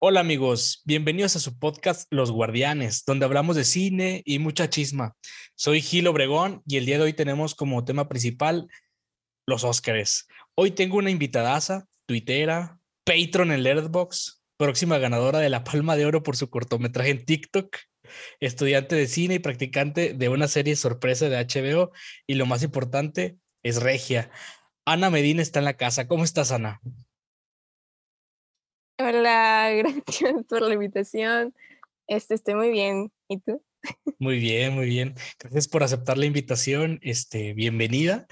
Hola 0.00 0.20
amigos, 0.20 0.82
bienvenidos 0.84 1.34
a 1.34 1.40
su 1.40 1.58
podcast 1.58 2.06
Los 2.12 2.30
Guardianes, 2.30 3.02
donde 3.04 3.24
hablamos 3.24 3.56
de 3.56 3.64
cine 3.64 4.22
y 4.24 4.38
mucha 4.38 4.70
chisma. 4.70 5.16
Soy 5.56 5.82
Gil 5.82 6.06
Obregón 6.06 6.62
y 6.66 6.76
el 6.76 6.86
día 6.86 6.98
de 6.98 7.02
hoy 7.02 7.14
tenemos 7.14 7.56
como 7.56 7.84
tema 7.84 8.08
principal 8.08 8.68
los 9.44 9.64
Óscares. 9.64 10.28
Hoy 10.54 10.70
tengo 10.70 10.98
una 10.98 11.10
invitadaza, 11.10 11.88
tuitera, 12.06 12.78
patron 13.02 13.50
en 13.50 13.64
Letterboxd, 13.64 14.38
próxima 14.56 14.98
ganadora 14.98 15.40
de 15.40 15.48
la 15.48 15.64
Palma 15.64 15.96
de 15.96 16.06
Oro 16.06 16.22
por 16.22 16.36
su 16.36 16.48
cortometraje 16.48 17.10
en 17.10 17.24
TikTok, 17.24 17.76
estudiante 18.38 18.94
de 18.94 19.08
cine 19.08 19.34
y 19.34 19.38
practicante 19.40 20.14
de 20.14 20.28
una 20.28 20.46
serie 20.46 20.76
sorpresa 20.76 21.28
de 21.28 21.44
HBO 21.44 21.90
y 22.24 22.34
lo 22.34 22.46
más 22.46 22.62
importante 22.62 23.36
es 23.64 23.82
regia. 23.82 24.30
Ana 24.84 25.10
Medina 25.10 25.42
está 25.42 25.58
en 25.58 25.64
la 25.64 25.76
casa. 25.76 26.06
¿Cómo 26.06 26.22
estás, 26.22 26.52
Ana? 26.52 26.80
Hola, 29.00 29.70
gracias 29.76 30.44
por 30.48 30.62
la 30.62 30.74
invitación. 30.74 31.54
Este, 32.08 32.34
estoy 32.34 32.54
muy 32.56 32.70
bien. 32.70 33.12
¿Y 33.28 33.38
tú? 33.38 33.62
Muy 34.18 34.38
bien, 34.40 34.74
muy 34.74 34.86
bien. 34.86 35.14
Gracias 35.38 35.68
por 35.68 35.84
aceptar 35.84 36.18
la 36.18 36.26
invitación. 36.26 36.98
Este, 37.02 37.52
bienvenida. 37.52 38.26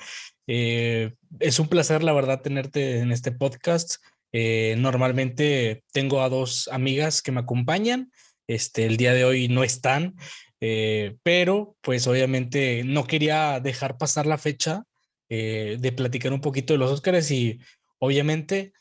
Eh, 0.49 1.15
es 1.39 1.61
un 1.61 1.69
placer, 1.69 2.03
la 2.03 2.13
verdad, 2.13 2.43
tenerte 2.43 2.99
en 2.99 3.13
este 3.13 3.31
podcast. 3.31 4.03
Eh, 4.33 4.75
normalmente 4.77 5.85
tengo 5.93 6.21
a 6.21 6.29
dos 6.29 6.69
amigas 6.73 7.23
que 7.23 7.31
me 7.31 7.41
acompañan. 7.41 8.11
Este, 8.49 8.87
el 8.87 8.97
día 8.97 9.15
de 9.15 9.25
hoy 9.25 9.47
no 9.47 9.63
están, 9.63 10.17
eh, 10.61 11.17
pero 11.23 11.77
pues 11.81 12.09
obviamente 12.09 12.83
no 12.85 13.07
quería 13.07 13.61
dejar 13.61 13.99
pasar 13.99 14.27
la 14.27 14.39
fecha 14.39 14.83
de 15.29 15.95
platicar 15.97 16.33
un 16.33 16.41
poquito 16.41 16.73
de 16.73 16.79
los 16.79 16.93
Óscares 16.93 17.33
y 17.33 17.59
obviamente 17.99 18.73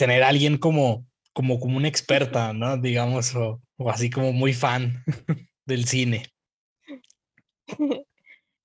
tener 0.00 0.22
a 0.22 0.28
alguien 0.28 0.56
como, 0.56 1.06
como, 1.34 1.60
como 1.60 1.76
una 1.76 1.86
experta, 1.86 2.54
¿no? 2.54 2.78
Digamos, 2.78 3.34
o, 3.36 3.60
o 3.76 3.90
así 3.90 4.08
como 4.08 4.32
muy 4.32 4.54
fan 4.54 5.04
del 5.66 5.84
cine. 5.84 6.24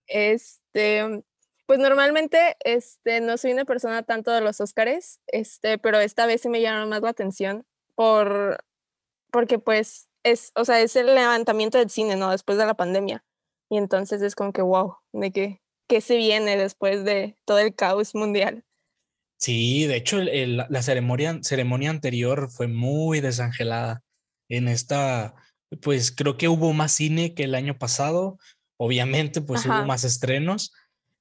Este, 0.07 1.23
pues 1.66 1.79
normalmente 1.79 2.56
este, 2.63 3.22
no 3.22 3.38
soy 3.38 3.51
una 3.51 3.66
persona 3.66 4.03
tanto 4.03 4.31
de 4.31 4.41
los 4.41 4.62
Óscares, 4.62 5.19
este, 5.28 5.78
pero 5.78 6.00
esta 6.00 6.25
vez 6.25 6.41
sí 6.41 6.50
me 6.50 6.62
llamaron 6.62 6.90
más 6.90 7.01
la 7.01 7.09
atención 7.09 7.66
por, 7.96 8.63
porque 9.31 9.59
pues 9.59 10.09
es, 10.23 10.52
o 10.56 10.63
sea, 10.66 10.81
es 10.81 10.96
el 10.96 11.07
levantamiento 11.07 11.78
del 11.78 11.90
cine, 11.90 12.16
¿no? 12.16 12.31
Después 12.31 12.57
de 12.57 12.66
la 12.66 12.75
pandemia. 12.75 13.25
Y 13.69 13.78
entonces 13.78 14.22
es 14.22 14.35
como 14.35 14.53
que, 14.53 14.62
wow, 14.62 14.97
de 15.12 15.31
que, 15.31 15.62
¿qué 15.88 16.02
se 16.02 16.17
viene 16.17 16.56
después 16.57 17.03
de 17.03 17.38
todo 17.46 17.59
el 17.59 17.75
caos 17.75 18.16
mundial? 18.16 18.64
Sí, 19.45 19.85
de 19.85 19.95
hecho, 19.97 20.17
el- 20.19 20.29
el- 20.29 20.57
la 20.69 20.81
ceremonia, 20.81 21.38
ceremonia 21.44 21.91
anterior 21.91 22.50
fue 22.50 22.67
muy 22.67 23.22
desangelada. 23.22 24.01
En 24.50 24.67
esta, 24.67 25.35
pues 25.83 26.11
creo 26.11 26.35
que 26.35 26.47
hubo 26.47 26.73
más 26.73 26.94
cine 26.94 27.35
que 27.35 27.44
el 27.44 27.53
año 27.53 27.78
pasado. 27.78 28.39
Obviamente, 28.79 29.41
pues 29.41 29.63
hubo 29.66 29.85
más 29.85 30.03
estrenos. 30.03 30.73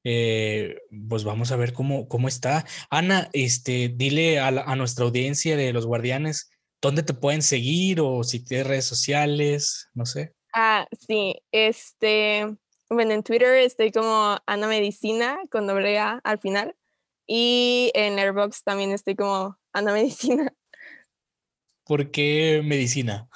Eh, 0.04 0.76
pues 1.08 1.24
vamos 1.24 1.52
a 1.52 1.56
ver 1.56 1.74
cómo, 1.74 2.08
cómo 2.08 2.28
está. 2.28 2.64
Ana, 2.88 3.28
este, 3.34 3.90
dile 3.94 4.38
a, 4.40 4.50
la- 4.50 4.62
a 4.62 4.74
nuestra 4.74 5.04
audiencia 5.04 5.54
de 5.56 5.74
Los 5.74 5.84
Guardianes 5.84 6.48
dónde 6.80 7.02
te 7.02 7.12
pueden 7.12 7.42
seguir 7.42 8.00
o 8.00 8.24
si 8.24 8.42
tienes 8.42 8.66
redes 8.66 8.84
sociales, 8.86 9.88
no 9.92 10.06
sé. 10.06 10.32
Ah, 10.54 10.86
sí, 10.98 11.36
este, 11.52 12.56
bueno, 12.88 13.12
en 13.12 13.22
Twitter 13.22 13.54
estoy 13.58 13.90
como 13.92 14.38
Ana 14.46 14.66
Medicina 14.66 15.38
con 15.50 15.66
doble 15.66 15.98
A 15.98 16.20
al 16.24 16.38
final. 16.38 16.74
Y 17.26 17.90
en 17.94 18.18
Airbox 18.18 18.62
también 18.64 18.92
estoy 18.92 19.16
como 19.16 19.58
Ana 19.72 19.92
Medicina. 19.94 20.52
¿Por 21.84 22.10
qué 22.10 22.62
medicina? 22.64 23.28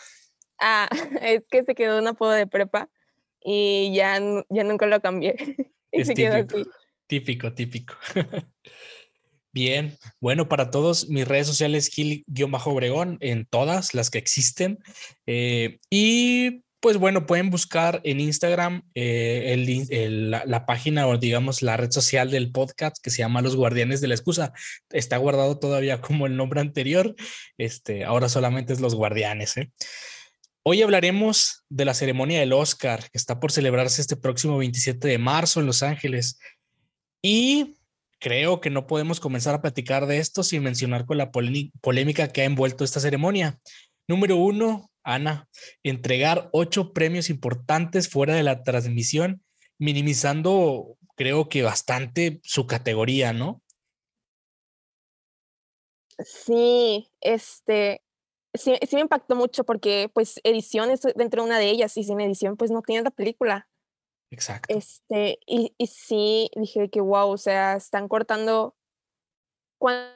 Ah, 0.59 0.89
es 1.23 1.43
que 1.51 1.65
se 1.65 1.75
quedó 1.75 1.99
un 1.99 2.09
apodo 2.09 2.31
de 2.31 2.47
prepa 2.47 2.89
y 3.41 3.93
ya, 3.95 4.21
ya 4.49 4.65
nunca 4.65 4.87
lo 4.87 5.01
cambié. 5.01 5.37
y 5.93 6.01
Es 6.01 6.07
se 6.09 6.15
quedó 6.15 6.37
típico. 6.37 6.61
así. 6.61 6.71
Típico, 7.07 7.53
típico. 7.55 7.95
Bien, 9.51 9.97
bueno, 10.21 10.47
para 10.49 10.71
todos, 10.71 11.09
mis 11.09 11.27
redes 11.27 11.47
sociales, 11.47 11.89
Gil-Obregón, 11.89 13.17
en 13.21 13.47
todas 13.47 13.95
las 13.95 14.11
que 14.11 14.19
existen. 14.19 14.79
Eh, 15.27 15.81
y 15.91 16.65
pues 16.81 16.97
bueno, 16.97 17.27
pueden 17.27 17.51
buscar 17.51 18.01
en 18.05 18.21
Instagram 18.21 18.83
eh, 18.95 19.57
la, 20.47 20.67
página 20.67 21.07
o 21.09 21.19
digamos 21.19 21.63
la 21.63 21.77
red 21.77 21.91
social 21.91 22.31
del 22.31 22.53
podcast 22.53 22.97
que 23.03 23.11
se 23.11 23.19
llama 23.19 23.43
Los 23.43 23.57
Guardianes 23.57 24.01
de 24.01 24.09
la 24.09 24.15
Excusa. 24.15 24.53
Está 24.91 25.17
guardado 25.17 25.59
todavía 25.59 26.01
como 26.01 26.27
el 26.27 26.37
nombre 26.37 26.61
anterior. 26.61 27.17
Este, 27.57 28.05
ahora 28.05 28.29
solamente 28.29 28.73
es 28.73 28.81
Los 28.81 28.95
Guardianes. 28.95 29.57
¿eh? 29.57 29.73
Hoy 30.63 30.83
hablaremos 30.83 31.65
de 31.69 31.85
la 31.85 31.95
ceremonia 31.95 32.41
del 32.41 32.53
Oscar, 32.53 33.01
que 33.11 33.19
está 33.19 33.41
por 33.41 33.51
celebrarse 33.51 34.01
este 34.01 34.17
próximo 34.17 34.59
27 34.59 35.09
de 35.09 35.19
marzo 35.19 35.59
en 35.59 35.67
Los 35.67 35.83
Ángeles. 35.83 36.39
Y 37.23 37.75
creo 38.21 38.61
que 38.61 38.71
no 38.71 38.87
podemos 38.87 39.19
comenzar 39.19 39.55
a 39.55 39.63
platicar 39.63 40.07
de 40.07 40.19
esto 40.19 40.45
sin 40.45 40.63
mencionar 40.63 41.07
con 41.07 41.19
la 41.19 41.33
polémi- 41.33 41.73
polémica 41.81 42.29
que 42.29 42.43
ha 42.43 42.45
envuelto 42.45 42.85
esta 42.85 43.01
ceremonia. 43.01 43.59
Número 44.07 44.37
uno, 44.37 44.88
Ana, 45.15 45.49
entregar 45.83 46.49
ocho 46.53 46.93
premios 46.93 47.31
importantes 47.31 48.09
fuera 48.09 48.35
de 48.35 48.43
la 48.43 48.63
transmisión, 48.63 49.43
minimizando, 49.79 50.97
creo 51.17 51.49
que 51.49 51.63
bastante 51.63 52.41
su 52.43 52.67
categoría, 52.67 53.33
¿no? 53.33 53.63
Sí, 56.25 57.09
este, 57.21 58.03
sí, 58.55 58.75
sí 58.89 58.97
me 58.97 59.03
impactó 59.03 59.37
mucho 59.37 59.65
porque 59.65 60.11
pues 60.13 60.41
edición 60.43 60.91
es 60.91 61.01
dentro 61.15 61.43
de 61.43 61.49
una 61.49 61.59
de 61.59 61.71
ellas 61.71 61.97
y 61.97 62.03
sin 62.05 62.21
edición 62.21 62.57
pues 62.57 62.71
no 62.71 62.83
tienes 62.83 63.05
la 63.05 63.11
película. 63.11 63.69
Exacto. 64.31 64.75
Este, 64.77 65.39
y, 65.47 65.75
y 65.79 65.87
sí 65.87 66.51
dije 66.57 66.91
que 66.91 67.01
wow, 67.01 67.31
o 67.31 67.39
sea, 67.39 67.77
están 67.77 68.09
cortando. 68.09 68.75
¿cuán- 69.79 70.13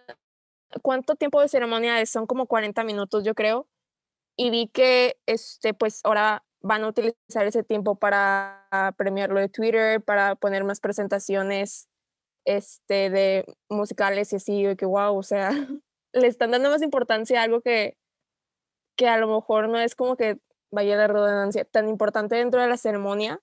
¿Cuánto 0.83 1.17
tiempo 1.17 1.41
de 1.41 1.49
ceremonia 1.49 2.01
es? 2.01 2.11
Son 2.11 2.27
como 2.27 2.47
40 2.47 2.83
minutos, 2.83 3.25
yo 3.25 3.35
creo. 3.35 3.69
Y 4.43 4.51
vi 4.51 4.67
que 4.67 5.17
este, 5.27 5.73
pues 5.73 6.01
ahora 6.03 6.45
van 6.61 6.83
a 6.83 6.89
utilizar 6.89 7.47
ese 7.47 7.63
tiempo 7.63 7.95
para 7.95 8.67
premiarlo 8.97 9.39
de 9.39 9.49
Twitter, 9.49 10.03
para 10.03 10.35
poner 10.35 10.65
más 10.65 10.81
presentaciones 10.81 11.89
este, 12.45 13.09
de 13.11 13.45
musicales 13.69 14.33
y 14.33 14.37
así, 14.37 14.65
de 14.65 14.77
que 14.77 14.85
wow, 14.85 15.17
o 15.17 15.23
sea, 15.23 15.51
le 16.13 16.27
están 16.27 16.51
dando 16.51 16.71
más 16.71 16.83
importancia 16.83 17.41
a 17.41 17.45
algo 17.45 17.61
que, 17.61 17.97
que 18.97 19.07
a 19.07 19.17
lo 19.17 19.29
mejor 19.29 19.69
no 19.69 19.79
es 19.79 19.95
como 19.95 20.17
que, 20.17 20.41
vaya 20.73 20.97
la 20.97 21.07
redundancia, 21.07 21.65
tan 21.65 21.89
importante 21.89 22.35
dentro 22.35 22.61
de 22.61 22.67
la 22.67 22.79
ceremonia 22.79 23.41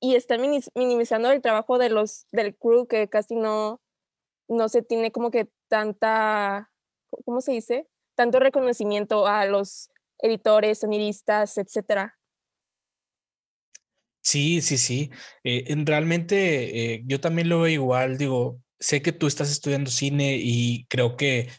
y 0.00 0.14
están 0.14 0.40
minimizando 0.76 1.32
el 1.32 1.42
trabajo 1.42 1.76
de 1.78 1.90
los 1.90 2.28
del 2.30 2.54
crew 2.56 2.86
que 2.86 3.08
casi 3.08 3.34
no 3.34 3.80
no 4.48 4.68
se 4.68 4.82
tiene 4.82 5.10
como 5.10 5.30
que 5.32 5.48
tanta 5.68 6.70
¿cómo 7.24 7.40
se 7.40 7.52
dice? 7.52 7.88
tanto 8.14 8.38
reconocimiento 8.38 9.26
a 9.26 9.46
los 9.46 9.90
editores, 10.18 10.80
sonidistas, 10.80 11.58
etcétera. 11.58 12.16
Sí, 14.22 14.62
sí, 14.62 14.78
sí. 14.78 15.10
Eh, 15.44 15.64
en- 15.68 15.86
realmente 15.86 16.94
eh, 16.94 17.02
yo 17.06 17.20
también 17.20 17.48
lo 17.48 17.60
veo 17.62 17.68
igual. 17.72 18.16
Digo, 18.18 18.60
sé 18.80 19.02
que 19.02 19.12
tú 19.12 19.26
estás 19.26 19.50
estudiando 19.50 19.90
cine 19.90 20.38
y 20.40 20.86
creo 20.88 21.16
que 21.16 21.50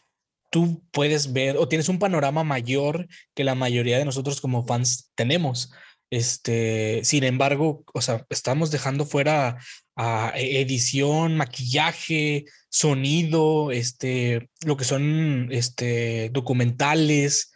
tú 0.51 0.83
puedes 0.91 1.33
ver 1.33 1.57
o 1.57 1.67
tienes 1.69 1.89
un 1.89 1.99
panorama 1.99 2.43
mayor 2.43 3.07
que 3.35 3.43
la 3.43 3.55
mayoría 3.55 3.97
de 3.99 4.05
nosotros 4.05 4.41
como 4.41 4.65
fans 4.67 5.11
tenemos. 5.15 5.71
Este, 6.11 7.01
sin 7.03 7.23
embargo, 7.25 7.83
o 7.93 8.01
sea, 8.01 8.25
estamos 8.29 8.71
dejando 8.71 9.05
fuera 9.05 9.59
a 9.95 10.33
e- 10.35 10.61
edición, 10.61 11.37
maquillaje, 11.37 12.45
sonido, 12.69 13.71
este, 13.71 14.49
lo 14.65 14.77
que 14.77 14.85
son 14.85 15.49
este, 15.51 16.29
documentales. 16.31 17.53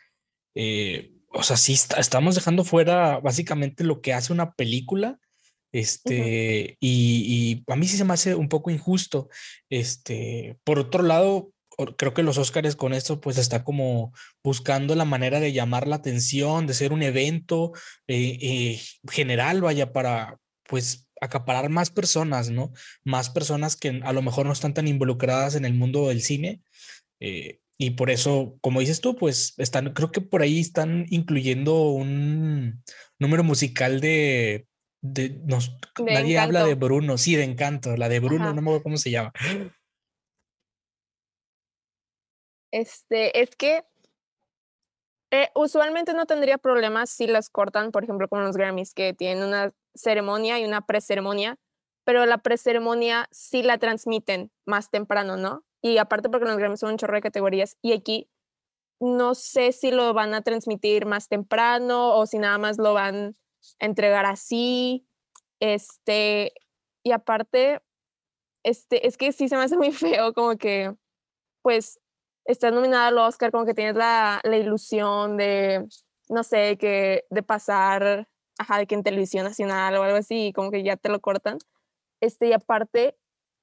Eh, 0.55 1.11
o 1.31 1.43
sea, 1.43 1.57
sí, 1.57 1.73
está- 1.73 1.99
estamos 1.99 2.35
dejando 2.35 2.63
fuera 2.63 3.19
básicamente 3.19 3.83
lo 3.83 4.01
que 4.01 4.13
hace 4.13 4.33
una 4.33 4.53
película. 4.53 5.19
Este, 5.71 6.77
y, 6.79 7.61
y 7.67 7.71
a 7.71 7.75
mí 7.75 7.87
sí 7.87 7.97
se 7.97 8.03
me 8.05 8.13
hace 8.13 8.35
un 8.35 8.49
poco 8.49 8.71
injusto. 8.71 9.29
Este, 9.69 10.57
por 10.63 10.79
otro 10.79 11.03
lado, 11.03 11.51
creo 11.97 12.13
que 12.13 12.23
los 12.23 12.37
Óscares 12.39 12.75
con 12.75 12.93
esto 12.93 13.21
pues 13.21 13.37
está 13.37 13.63
como 13.63 14.11
buscando 14.43 14.95
la 14.95 15.05
manera 15.05 15.39
de 15.39 15.53
llamar 15.53 15.87
la 15.87 15.97
atención, 15.97 16.65
de 16.67 16.73
ser 16.73 16.91
un 16.91 17.03
evento 17.03 17.71
eh, 18.07 18.37
eh, 18.41 18.81
general, 19.11 19.61
vaya, 19.61 19.93
para 19.93 20.37
pues 20.67 21.07
acaparar 21.21 21.69
más 21.69 21.91
personas, 21.91 22.49
¿no? 22.49 22.71
Más 23.03 23.29
personas 23.29 23.75
que 23.75 24.01
a 24.03 24.13
lo 24.13 24.21
mejor 24.21 24.45
no 24.47 24.53
están 24.53 24.73
tan 24.73 24.87
involucradas 24.87 25.55
en 25.55 25.65
el 25.65 25.73
mundo 25.75 26.07
del 26.09 26.21
cine. 26.21 26.61
eh, 27.19 27.59
y 27.81 27.91
por 27.91 28.09
eso, 28.09 28.57
como 28.59 28.81
dices 28.81 28.99
tú, 28.99 29.15
pues 29.15 29.53
están, 29.57 29.93
creo 29.93 30.11
que 30.11 30.19
por 30.19 30.41
ahí 30.41 30.59
están 30.59 31.05
incluyendo 31.09 31.91
un 31.91 32.83
número 33.17 33.41
musical 33.45 34.01
de, 34.01 34.67
de 35.01 35.29
De 35.29 36.13
nadie 36.13 36.37
habla 36.37 36.65
de. 36.65 36.75
Bruno, 36.75 37.17
sí, 37.17 37.37
de 37.37 37.45
Encanto, 37.45 37.95
la 37.95 38.09
de 38.09 38.19
Bruno, 38.19 38.43
Ajá. 38.43 38.53
no 38.53 38.61
me 38.61 38.67
acuerdo 38.67 38.83
cómo 38.83 38.97
se 38.97 39.11
llama. 39.11 39.31
Este, 42.71 43.41
es 43.41 43.55
que 43.55 43.85
eh, 45.31 45.47
usualmente 45.55 46.13
no 46.13 46.25
tendría 46.25 46.57
problemas 46.57 47.09
si 47.09 47.27
las 47.27 47.49
cortan, 47.49 47.93
por 47.93 48.03
ejemplo, 48.03 48.27
con 48.27 48.43
los 48.43 48.57
Grammys, 48.57 48.93
que 48.93 49.13
tienen 49.13 49.41
una 49.41 49.71
ceremonia 49.95 50.59
y 50.59 50.65
una 50.65 50.81
preceremonia, 50.81 51.55
pero 52.03 52.25
la 52.25 52.39
preceremonia 52.39 53.29
sí 53.31 53.63
la 53.63 53.77
transmiten 53.77 54.51
más 54.65 54.91
temprano, 54.91 55.37
¿no? 55.37 55.63
Y 55.81 55.97
aparte 55.97 56.29
porque 56.29 56.45
los 56.45 56.57
Grammys 56.57 56.79
son 56.79 56.91
un 56.91 56.97
chorro 56.97 57.15
de 57.15 57.21
categorías 57.21 57.77
y 57.81 57.93
aquí 57.93 58.29
no 58.99 59.33
sé 59.35 59.71
si 59.71 59.91
lo 59.91 60.13
van 60.13 60.33
a 60.33 60.41
transmitir 60.41 61.05
más 61.05 61.29
temprano 61.29 62.15
o 62.15 62.25
si 62.25 62.37
nada 62.37 62.57
más 62.57 62.77
lo 62.77 62.93
van 62.93 63.35
a 63.79 63.85
entregar 63.85 64.25
así. 64.25 65.07
Este, 65.59 66.53
y 67.03 67.11
aparte, 67.11 67.81
este, 68.63 69.07
es 69.07 69.17
que 69.17 69.31
sí 69.31 69.47
se 69.49 69.55
me 69.57 69.63
hace 69.63 69.77
muy 69.77 69.91
feo 69.93 70.33
como 70.33 70.57
que, 70.57 70.95
pues, 71.61 71.99
estás 72.45 72.73
nominada 72.73 73.07
al 73.07 73.17
Oscar, 73.17 73.51
como 73.51 73.65
que 73.65 73.73
tienes 73.73 73.95
la, 73.95 74.41
la 74.43 74.57
ilusión 74.57 75.37
de, 75.37 75.87
no 76.29 76.43
sé, 76.43 76.77
que 76.77 77.25
de 77.29 77.43
pasar, 77.43 78.27
ajá, 78.57 78.79
de 78.79 78.87
que 78.87 78.95
en 78.95 79.03
televisión 79.03 79.45
nacional 79.45 79.95
o 79.95 80.03
algo 80.03 80.17
así, 80.17 80.51
como 80.53 80.71
que 80.71 80.83
ya 80.83 80.97
te 80.97 81.09
lo 81.09 81.21
cortan. 81.21 81.59
Este, 82.21 82.47
y 82.47 82.53
aparte, 82.53 83.17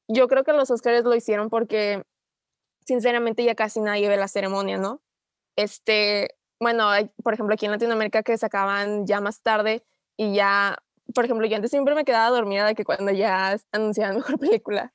yo 0.08 0.28
creo 0.28 0.44
que 0.44 0.52
los 0.52 0.70
Oscars 0.70 1.04
lo 1.04 1.14
hicieron 1.14 1.50
porque, 1.50 2.02
sinceramente, 2.84 3.44
ya 3.44 3.54
casi 3.54 3.80
nadie 3.80 4.08
ve 4.08 4.16
la 4.16 4.28
ceremonia, 4.28 4.78
¿no? 4.78 5.02
Este, 5.56 6.36
bueno, 6.60 6.88
por 7.22 7.34
ejemplo, 7.34 7.54
aquí 7.54 7.66
en 7.66 7.72
Latinoamérica 7.72 8.22
que 8.22 8.38
sacaban 8.38 9.06
ya 9.06 9.20
más 9.20 9.42
tarde 9.42 9.84
y 10.16 10.34
ya, 10.34 10.78
por 11.14 11.24
ejemplo, 11.24 11.46
yo 11.46 11.56
antes 11.56 11.70
siempre 11.70 11.94
me 11.94 12.04
quedaba 12.04 12.34
dormida 12.34 12.66
de 12.66 12.74
que 12.74 12.84
cuando 12.84 13.12
ya 13.12 13.56
anunciaban 13.72 14.16
mejor 14.16 14.38
película, 14.38 14.92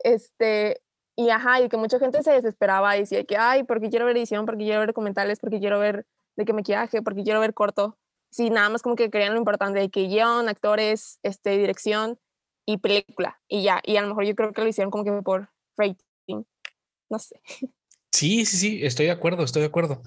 este, 0.00 0.82
y 1.16 1.30
ajá, 1.30 1.60
y 1.60 1.68
que 1.68 1.76
mucha 1.76 1.98
gente 1.98 2.22
se 2.22 2.32
desesperaba 2.32 2.96
y 2.96 3.00
decía 3.00 3.24
que, 3.24 3.36
ay, 3.36 3.64
porque 3.64 3.90
quiero 3.90 4.06
ver 4.06 4.16
edición, 4.16 4.46
porque 4.46 4.64
quiero 4.64 4.80
ver 4.80 4.88
documentales, 4.88 5.40
porque 5.40 5.58
quiero 5.58 5.78
ver 5.78 6.06
de 6.36 6.44
qué 6.44 6.52
maquillaje, 6.52 7.02
porque 7.02 7.24
quiero 7.24 7.40
ver 7.40 7.54
corto. 7.54 7.98
Sí, 8.30 8.50
nada 8.50 8.68
más 8.68 8.82
como 8.82 8.94
que 8.94 9.10
querían 9.10 9.32
lo 9.32 9.38
importante 9.38 9.80
de 9.80 9.90
que 9.90 10.02
guion, 10.02 10.48
actores, 10.48 11.18
este, 11.22 11.58
dirección 11.58 12.18
y 12.68 12.76
película, 12.76 13.40
y 13.48 13.62
ya, 13.62 13.80
y 13.82 13.96
a 13.96 14.02
lo 14.02 14.08
mejor 14.08 14.26
yo 14.26 14.34
creo 14.34 14.52
que 14.52 14.60
lo 14.60 14.68
hicieron 14.68 14.90
como 14.90 15.02
que 15.02 15.22
por 15.22 15.48
rating, 15.78 16.44
no 17.08 17.18
sé. 17.18 17.40
Sí, 18.12 18.44
sí, 18.44 18.56
sí, 18.58 18.80
estoy 18.84 19.06
de 19.06 19.12
acuerdo, 19.12 19.42
estoy 19.42 19.62
de 19.62 19.68
acuerdo. 19.68 20.02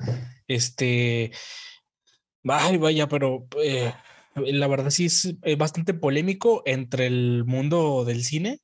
Este, 0.48 1.31
ay, 2.48 2.78
vaya, 2.78 3.08
pero 3.08 3.48
eh, 3.63 3.92
la 4.36 4.68
verdad 4.68 4.92
sí 4.92 5.06
es 5.06 5.34
eh, 5.42 5.56
bastante 5.56 5.96
polémico 5.96 6.62
entre 6.66 7.08
el 7.08 7.46
mundo 7.46 8.06
del 8.06 8.24
cine 8.24 8.60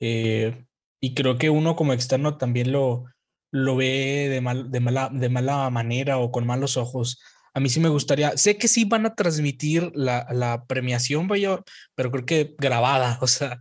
eh, 0.00 0.64
y 1.00 1.14
creo 1.14 1.38
que 1.38 1.48
uno 1.48 1.76
como 1.76 1.92
externo 1.92 2.38
también 2.38 2.72
lo, 2.72 3.04
lo 3.52 3.76
ve 3.76 4.28
de, 4.28 4.40
mal, 4.40 4.72
de, 4.72 4.80
mala, 4.80 5.08
de 5.12 5.28
mala 5.28 5.70
manera 5.70 6.18
o 6.18 6.32
con 6.32 6.46
malos 6.46 6.76
ojos. 6.76 7.20
A 7.56 7.60
mí 7.60 7.70
sí 7.70 7.80
me 7.80 7.88
gustaría, 7.88 8.36
sé 8.36 8.58
que 8.58 8.68
sí 8.68 8.84
van 8.84 9.06
a 9.06 9.14
transmitir 9.14 9.90
la, 9.94 10.26
la 10.30 10.66
premiación, 10.66 11.26
vaya, 11.26 11.62
pero 11.94 12.10
creo 12.10 12.26
que 12.26 12.54
grabada, 12.58 13.18
o 13.22 13.26
sea, 13.26 13.60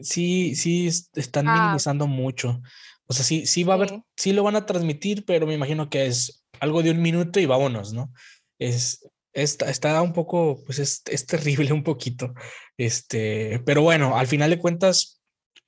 sí, 0.00 0.56
sí 0.56 0.88
es- 0.88 1.08
están 1.14 1.46
Ah. 1.46 1.54
minimizando 1.62 2.08
mucho. 2.08 2.60
O 3.06 3.14
sea, 3.14 3.24
sí, 3.24 3.46
sí 3.46 3.62
va 3.62 3.74
a 3.74 3.76
haber, 3.76 3.90
Sí. 3.90 4.02
sí 4.16 4.32
lo 4.32 4.42
van 4.42 4.56
a 4.56 4.66
transmitir, 4.66 5.24
pero 5.24 5.46
me 5.46 5.54
imagino 5.54 5.88
que 5.88 6.06
es 6.06 6.44
algo 6.60 6.82
de 6.82 6.90
un 6.90 7.00
minuto 7.00 7.38
y 7.38 7.46
vámonos, 7.46 7.92
¿no? 7.92 8.12
Es, 8.58 9.08
está, 9.32 9.70
está 9.70 10.02
un 10.02 10.12
poco, 10.12 10.60
pues 10.66 10.80
es, 10.80 11.02
es 11.06 11.24
terrible 11.24 11.72
un 11.72 11.84
poquito. 11.84 12.34
Este, 12.76 13.60
pero 13.64 13.82
bueno, 13.82 14.16
al 14.18 14.26
final 14.26 14.50
de 14.50 14.58
cuentas, 14.58 15.20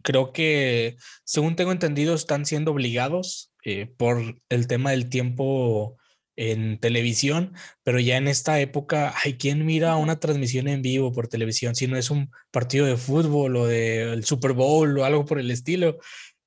creo 0.03 0.33
que, 0.33 0.97
según 1.25 1.55
tengo 1.55 1.71
entendido, 1.73 2.15
están 2.15 2.47
siendo 2.47 2.73
obligados 2.73 3.53
eh, 3.65 3.87
por 3.97 4.41
el 4.49 4.67
tema 4.67 4.91
del 4.91 5.09
tiempo 5.09 5.97
en 6.41 6.79
televisión, 6.81 7.55
pero 7.83 8.01
ya 8.01 8.17
en 8.17 8.29
esta 8.29 8.61
época, 8.61 9.15
hay 9.25 9.35
quien 9.37 9.67
mira 9.67 9.97
una 9.97 10.19
transmisión 10.21 10.69
en 10.69 10.83
vivo 10.83 11.13
por 11.13 11.29
televisión, 11.29 11.75
si 11.75 11.87
no 11.87 11.97
es 11.99 12.11
un 12.11 12.31
partido 12.51 12.87
de 12.87 12.97
fútbol 12.97 13.57
o 13.57 13.67
del 13.67 14.25
Super 14.25 14.53
Bowl 14.55 14.99
o 14.99 15.05
algo 15.05 15.25
por 15.27 15.39
el 15.39 15.51
estilo 15.51 15.99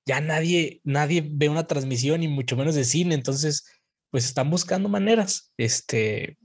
ya 0.05 0.19
nadie, 0.21 0.81
nadie 0.83 1.23
ve 1.25 1.50
una 1.50 1.65
transmisión 1.67 2.23
y 2.23 2.27
mucho 2.27 2.57
menos 2.57 2.75
de 2.75 2.83
cine, 2.83 3.15
entonces 3.15 3.65
pues 4.09 4.25
están 4.25 4.50
buscando 4.50 4.89
maneras. 4.89 5.53
Este, 5.57 6.38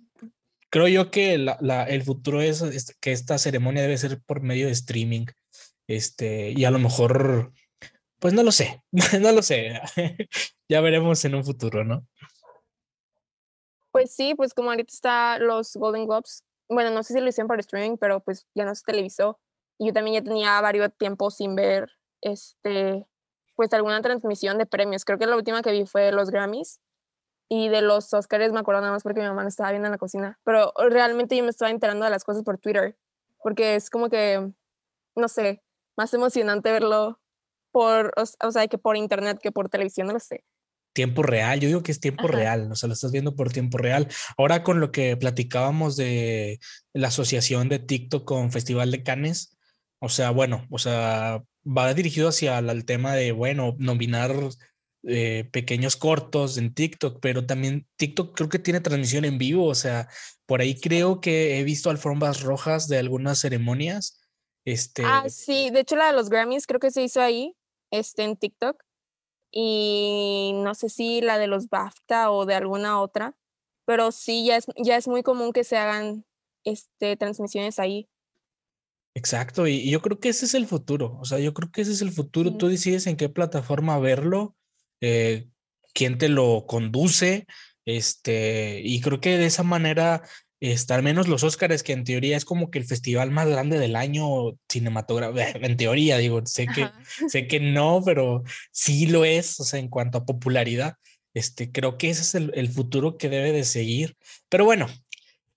creo 0.70 0.88
yo 0.88 1.10
que 1.10 1.38
la, 1.38 1.58
la- 1.60 1.84
el 1.84 2.02
futuro 2.02 2.40
es, 2.42 2.62
es 2.62 2.96
que 3.00 3.12
esta 3.12 3.38
ceremonia 3.38 3.82
debe 3.82 3.98
ser 3.98 4.20
por 4.26 4.42
medio 4.42 4.66
de 4.66 4.72
streaming. 4.72 5.26
Este, 5.88 6.52
y 6.52 6.64
a 6.64 6.70
lo 6.70 6.78
mejor, 6.78 7.52
pues 8.18 8.34
no 8.34 8.42
lo 8.42 8.52
sé, 8.52 8.82
no 9.20 9.32
lo 9.32 9.42
sé. 9.42 9.80
ya 10.68 10.80
veremos 10.80 11.24
en 11.24 11.34
un 11.34 11.44
futuro, 11.44 11.84
¿no? 11.84 12.06
Pues 13.98 14.14
sí, 14.14 14.36
pues 14.36 14.54
como 14.54 14.70
ahorita 14.70 14.92
está 14.92 15.38
los 15.40 15.74
Golden 15.74 16.06
Globes, 16.06 16.44
bueno, 16.68 16.92
no 16.92 17.02
sé 17.02 17.14
si 17.14 17.20
lo 17.20 17.26
hicieron 17.26 17.48
por 17.48 17.58
streaming, 17.58 17.96
pero 17.96 18.20
pues 18.20 18.46
ya 18.54 18.64
no 18.64 18.72
se 18.76 18.84
televisó. 18.84 19.40
Y 19.76 19.88
yo 19.88 19.92
también 19.92 20.22
ya 20.22 20.22
tenía 20.22 20.60
varios 20.60 20.96
tiempos 20.96 21.34
sin 21.34 21.56
ver, 21.56 21.90
este, 22.20 23.04
pues 23.56 23.72
alguna 23.72 24.00
transmisión 24.00 24.56
de 24.56 24.66
premios. 24.66 25.04
Creo 25.04 25.18
que 25.18 25.26
la 25.26 25.34
última 25.34 25.62
que 25.62 25.72
vi 25.72 25.84
fue 25.84 26.12
los 26.12 26.30
Grammys 26.30 26.78
y 27.48 27.70
de 27.70 27.82
los 27.82 28.14
Oscars 28.14 28.52
me 28.52 28.60
acuerdo 28.60 28.82
nada 28.82 28.92
más 28.92 29.02
porque 29.02 29.20
mi 29.20 29.26
mamá 29.26 29.42
no 29.42 29.48
estaba 29.48 29.70
viendo 29.70 29.88
en 29.88 29.92
la 29.92 29.98
cocina. 29.98 30.38
Pero 30.44 30.72
realmente 30.76 31.36
yo 31.36 31.42
me 31.42 31.50
estaba 31.50 31.72
enterando 31.72 32.04
de 32.04 32.12
las 32.12 32.22
cosas 32.22 32.44
por 32.44 32.58
Twitter, 32.58 32.96
porque 33.42 33.74
es 33.74 33.90
como 33.90 34.10
que, 34.10 34.52
no 35.16 35.26
sé, 35.26 35.60
más 35.96 36.14
emocionante 36.14 36.70
verlo 36.70 37.18
por, 37.72 38.14
o, 38.16 38.46
o 38.46 38.52
sea, 38.52 38.68
que 38.68 38.78
por 38.78 38.96
internet 38.96 39.40
que 39.42 39.50
por 39.50 39.68
televisión, 39.68 40.06
no 40.06 40.12
lo 40.12 40.20
sé. 40.20 40.44
Tiempo 40.98 41.22
real. 41.22 41.60
Yo 41.60 41.68
digo 41.68 41.84
que 41.84 41.92
es 41.92 42.00
tiempo 42.00 42.24
Ajá. 42.24 42.36
real, 42.36 42.72
o 42.72 42.74
sea, 42.74 42.88
lo 42.88 42.94
estás 42.94 43.12
viendo 43.12 43.36
por 43.36 43.52
tiempo 43.52 43.78
real. 43.78 44.08
Ahora 44.36 44.64
con 44.64 44.80
lo 44.80 44.90
que 44.90 45.16
platicábamos 45.16 45.94
de 45.94 46.58
la 46.92 47.06
asociación 47.06 47.68
de 47.68 47.78
TikTok 47.78 48.24
con 48.24 48.50
Festival 48.50 48.90
de 48.90 49.04
Cannes, 49.04 49.56
o 50.00 50.08
sea, 50.08 50.32
bueno, 50.32 50.66
o 50.70 50.78
sea, 50.80 51.44
va 51.64 51.94
dirigido 51.94 52.30
hacia 52.30 52.58
el, 52.58 52.68
el 52.68 52.84
tema 52.84 53.14
de, 53.14 53.30
bueno, 53.30 53.76
nominar 53.78 54.34
eh, 55.04 55.48
pequeños 55.52 55.94
cortos 55.94 56.58
en 56.58 56.74
TikTok, 56.74 57.20
pero 57.22 57.46
también 57.46 57.86
TikTok 57.94 58.34
creo 58.34 58.48
que 58.48 58.58
tiene 58.58 58.80
transmisión 58.80 59.24
en 59.24 59.38
vivo, 59.38 59.66
o 59.66 59.76
sea, 59.76 60.08
por 60.46 60.60
ahí 60.62 60.80
creo 60.80 61.20
que 61.20 61.60
he 61.60 61.62
visto 61.62 61.90
alfombras 61.90 62.42
rojas 62.42 62.88
de 62.88 62.98
algunas 62.98 63.38
ceremonias. 63.38 64.20
Este, 64.64 65.04
Ah, 65.06 65.26
sí, 65.28 65.70
de 65.70 65.80
hecho 65.80 65.94
la 65.94 66.08
de 66.08 66.14
los 66.14 66.28
Grammys 66.28 66.66
creo 66.66 66.80
que 66.80 66.90
se 66.90 67.04
hizo 67.04 67.20
ahí, 67.20 67.54
este, 67.92 68.24
en 68.24 68.36
TikTok. 68.36 68.82
Y 69.50 70.52
no 70.56 70.74
sé 70.74 70.88
si 70.88 71.20
la 71.20 71.38
de 71.38 71.46
los 71.46 71.68
BAFTA 71.68 72.30
o 72.30 72.46
de 72.46 72.54
alguna 72.54 73.00
otra, 73.00 73.34
pero 73.84 74.12
sí, 74.12 74.44
ya 74.44 74.56
es, 74.56 74.66
ya 74.76 74.96
es 74.96 75.08
muy 75.08 75.22
común 75.22 75.52
que 75.52 75.64
se 75.64 75.78
hagan 75.78 76.24
este, 76.64 77.16
transmisiones 77.16 77.78
ahí. 77.78 78.08
Exacto, 79.14 79.66
y, 79.66 79.90
yo 79.90 80.00
creo 80.00 80.20
que 80.20 80.28
ese 80.28 80.44
es 80.44 80.54
el 80.54 80.66
futuro, 80.66 81.18
o 81.20 81.24
sea, 81.24 81.38
yo 81.38 81.52
creo 81.54 81.70
que 81.72 81.80
ese 81.80 81.92
es 81.92 82.02
el 82.02 82.12
futuro, 82.12 82.56
tú 82.56 82.68
decides 82.68 83.06
en 83.06 83.16
qué 83.16 83.28
plataforma 83.28 83.98
verlo, 83.98 84.54
eh, 85.00 85.48
quién 85.92 86.18
te 86.18 86.28
lo 86.28 86.66
conduce, 86.66 87.46
este, 87.84 88.80
y 88.84 89.00
creo 89.00 89.20
que 89.20 89.38
de 89.38 89.46
esa 89.46 89.62
manera, 89.62 90.22
este, 90.60 90.94
al 90.94 91.02
menos 91.02 91.28
los 91.28 91.44
Óscares, 91.44 91.82
que 91.82 91.92
en 91.92 92.04
teoría 92.04 92.36
es 92.36 92.44
como 92.44 92.70
que 92.70 92.78
el 92.78 92.84
festival 92.84 93.30
más 93.30 93.48
grande 93.48 93.78
del 93.78 93.96
año 93.96 94.58
cinematográfico, 94.68 95.38
en 95.64 95.76
teoría, 95.76 96.18
digo, 96.18 96.44
sé 96.46 96.66
que, 96.66 96.88
sé 97.28 97.46
que 97.46 97.60
no, 97.60 98.02
pero 98.04 98.42
sí 98.72 99.06
lo 99.06 99.24
es, 99.24 99.58
o 99.60 99.64
sea, 99.64 99.78
en 99.78 99.88
cuanto 99.88 100.18
a 100.18 100.26
popularidad, 100.26 100.94
este, 101.34 101.70
creo 101.70 101.98
que 101.98 102.10
ese 102.10 102.22
es 102.22 102.34
el, 102.34 102.52
el 102.54 102.68
futuro 102.68 103.16
que 103.16 103.28
debe 103.28 103.52
de 103.52 103.64
seguir. 103.64 104.16
Pero 104.48 104.64
bueno, 104.64 104.88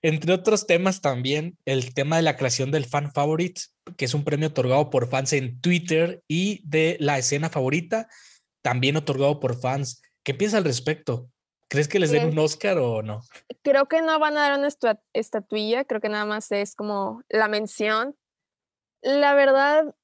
entre 0.03 0.33
otros 0.33 0.65
temas 0.67 1.01
también, 1.01 1.57
el 1.65 1.93
tema 1.93 2.17
de 2.17 2.23
la 2.23 2.35
creación 2.35 2.71
del 2.71 2.85
fan 2.85 3.11
favorite, 3.11 3.61
que 3.97 4.05
es 4.05 4.13
un 4.13 4.23
premio 4.23 4.49
otorgado 4.49 4.89
por 4.89 5.09
fans 5.09 5.33
en 5.33 5.59
Twitter, 5.61 6.21
y 6.27 6.61
de 6.63 6.97
la 6.99 7.17
escena 7.17 7.49
favorita, 7.49 8.07
también 8.61 8.97
otorgado 8.97 9.39
por 9.39 9.59
fans. 9.59 10.01
¿Qué 10.23 10.33
piensas 10.33 10.59
al 10.59 10.65
respecto? 10.65 11.29
¿Crees 11.71 11.87
que 11.87 11.99
les 11.99 12.11
den 12.11 12.27
un 12.27 12.39
Oscar 12.39 12.77
o 12.79 13.01
no? 13.01 13.21
Creo 13.61 13.85
que 13.85 14.01
no 14.01 14.19
van 14.19 14.37
a 14.37 14.41
dar 14.41 14.59
una 14.59 14.67
estatuilla, 15.13 15.85
creo 15.85 16.01
que 16.01 16.09
nada 16.09 16.25
más 16.25 16.51
es 16.51 16.75
como 16.75 17.21
la 17.29 17.47
mención. 17.47 18.17
La 19.01 19.33
verdad, 19.35 19.95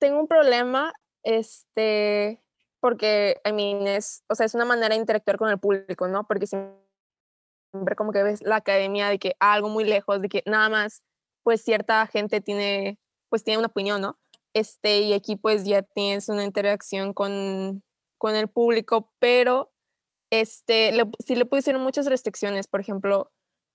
tengo 0.00 0.18
un 0.18 0.26
problema, 0.26 0.92
este, 1.22 2.42
porque, 2.80 3.40
I 3.44 3.52
mean, 3.52 3.86
es, 3.86 4.24
o 4.28 4.34
sea, 4.34 4.44
es 4.44 4.56
una 4.56 4.64
manera 4.64 4.88
de 4.88 5.00
interactuar 5.00 5.36
con 5.36 5.50
el 5.50 5.60
público, 5.60 6.08
¿no? 6.08 6.26
Porque 6.26 6.48
siempre 6.48 6.74
como 7.96 8.10
que 8.10 8.24
ves 8.24 8.42
la 8.42 8.56
academia 8.56 9.08
de 9.08 9.20
que 9.20 9.36
algo 9.38 9.68
muy 9.68 9.84
lejos, 9.84 10.20
de 10.20 10.28
que 10.28 10.42
nada 10.46 10.68
más, 10.68 11.04
pues 11.44 11.62
cierta 11.62 12.04
gente 12.08 12.40
tiene, 12.40 12.98
pues 13.28 13.44
tiene 13.44 13.58
una 13.58 13.68
opinión, 13.68 14.00
¿no? 14.00 14.18
Este, 14.52 15.02
y 15.02 15.12
aquí 15.12 15.36
pues 15.36 15.62
ya 15.64 15.82
tienes 15.82 16.28
una 16.28 16.42
interacción 16.42 17.14
con, 17.14 17.84
con 18.18 18.34
el 18.34 18.48
público, 18.48 19.12
pero 19.20 19.71
este, 20.32 20.92
le, 20.92 21.04
sí 21.24 21.36
le 21.36 21.44
pusieron 21.44 21.82
muchas 21.82 22.06
restricciones, 22.06 22.66
por 22.66 22.80
ejemplo, 22.80 23.30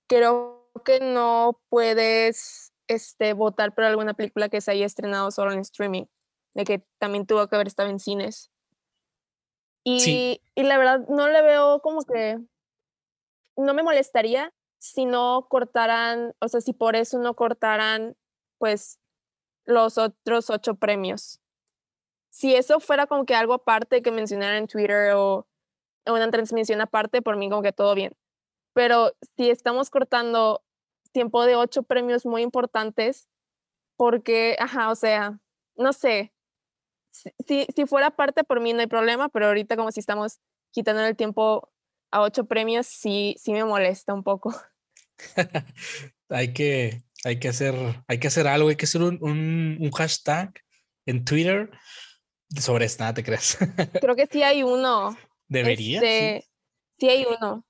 creo 0.08 0.68
que 0.84 0.98
no 0.98 1.60
puedes 1.68 2.72
este, 2.88 3.32
votar 3.32 3.76
por 3.76 3.84
alguna 3.84 4.14
película 4.14 4.48
que 4.48 4.60
se 4.60 4.72
haya 4.72 4.84
estrenado 4.84 5.30
solo 5.30 5.52
en 5.52 5.60
streaming, 5.60 6.06
de 6.54 6.64
que 6.64 6.84
también 6.98 7.26
tuvo 7.26 7.46
que 7.46 7.54
haber 7.54 7.68
estado 7.68 7.90
en 7.90 8.00
cines. 8.00 8.50
Y, 9.84 10.00
Sí. 10.00 10.42
y 10.56 10.64
la 10.64 10.78
verdad 10.78 11.06
no 11.08 11.28
le 11.28 11.42
veo 11.42 11.80
como 11.80 12.02
que, 12.02 12.40
no 13.56 13.72
me 13.72 13.84
molestaría 13.84 14.52
si 14.78 15.04
no 15.04 15.46
cortaran, 15.48 16.34
o 16.40 16.48
sea, 16.48 16.60
si 16.60 16.72
por 16.72 16.96
eso 16.96 17.20
no 17.20 17.34
cortaran, 17.34 18.16
pues, 18.58 18.98
los 19.64 19.96
otros 19.96 20.50
ocho 20.50 20.74
premios. 20.74 21.40
Si 22.30 22.56
eso 22.56 22.80
fuera 22.80 23.06
como 23.06 23.24
que 23.26 23.36
algo 23.36 23.54
aparte 23.54 24.02
que 24.02 24.10
mencionaran 24.10 24.56
en 24.56 24.66
Twitter 24.66 25.12
o 25.14 25.47
o 25.47 25.47
una 26.08 26.30
transmisión 26.30 26.80
aparte, 26.80 27.22
por 27.22 27.36
mí 27.36 27.48
como 27.48 27.62
que 27.62 27.72
todo 27.72 27.94
bien. 27.94 28.12
Pero 28.74 29.12
si 29.36 29.50
estamos 29.50 29.90
cortando 29.90 30.62
tiempo 31.12 31.44
de 31.44 31.56
ocho 31.56 31.82
premios 31.82 32.26
muy 32.26 32.42
importantes, 32.42 33.28
porque, 33.96 34.56
ajá, 34.58 34.90
o 34.90 34.94
sea, 34.94 35.40
no 35.76 35.92
sé, 35.92 36.32
si, 37.12 37.66
si, 37.74 37.86
fuera 37.86 38.10
parte 38.10 38.44
por 38.44 38.60
mí 38.60 38.72
no 38.72 38.80
hay 38.80 38.86
problema, 38.86 39.28
pero 39.28 39.46
ahorita 39.46 39.76
como 39.76 39.90
si 39.90 40.00
estamos 40.00 40.38
quitando 40.70 41.04
el 41.04 41.16
tiempo 41.16 41.70
a 42.12 42.20
ocho 42.20 42.44
premios, 42.44 42.86
sí, 42.86 43.34
sí 43.38 43.52
me 43.52 43.64
molesta 43.64 44.14
un 44.14 44.22
poco. 44.22 44.54
hay 46.28 46.52
que, 46.52 47.02
hay 47.24 47.38
que 47.38 47.48
hacer, 47.48 47.74
hay 48.06 48.18
que 48.18 48.28
hacer 48.28 48.46
algo, 48.46 48.68
hay 48.68 48.76
que 48.76 48.84
hacer 48.84 49.02
un, 49.02 49.18
un, 49.20 49.78
un 49.80 49.90
hashtag 49.90 50.54
en 51.06 51.24
Twitter 51.24 51.70
sobre 52.56 52.86
esto, 52.86 53.02
nada 53.02 53.14
te 53.14 53.24
creas. 53.24 53.58
Creo 54.00 54.16
que 54.16 54.26
sí 54.26 54.42
hay 54.42 54.62
uno. 54.62 55.16
Debería. 55.48 56.00
sí. 56.00 56.06
Este, 56.06 56.48
sí 56.98 57.08
hay 57.08 57.26
uno. 57.26 57.64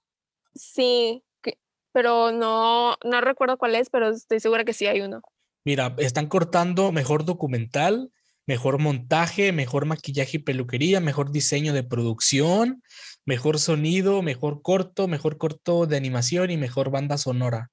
Sí, 0.54 1.24
que- 1.42 1.58
pero 1.92 2.32
no, 2.32 2.96
no 3.04 3.20
recuerdo 3.20 3.56
cuál 3.58 3.74
es, 3.74 3.90
pero 3.90 4.08
estoy 4.10 4.40
segura 4.40 4.64
que 4.64 4.72
sí 4.72 4.86
hay 4.86 5.00
uno. 5.00 5.22
Mira, 5.64 5.94
están 5.98 6.26
cortando 6.28 6.92
mejor 6.92 7.24
documental, 7.24 8.10
mejor 8.46 8.78
montaje, 8.78 9.52
mejor 9.52 9.84
maquillaje 9.84 10.38
y 10.38 10.40
peluquería, 10.40 11.00
mejor 11.00 11.30
diseño 11.30 11.72
de 11.74 11.84
producción, 11.84 12.82
mejor 13.26 13.58
sonido, 13.58 14.22
mejor 14.22 14.62
corto, 14.62 15.06
mejor 15.08 15.36
corto 15.36 15.86
de 15.86 15.96
animación 15.98 16.50
y 16.50 16.56
mejor 16.56 16.90
banda 16.90 17.18
sonora. 17.18 17.70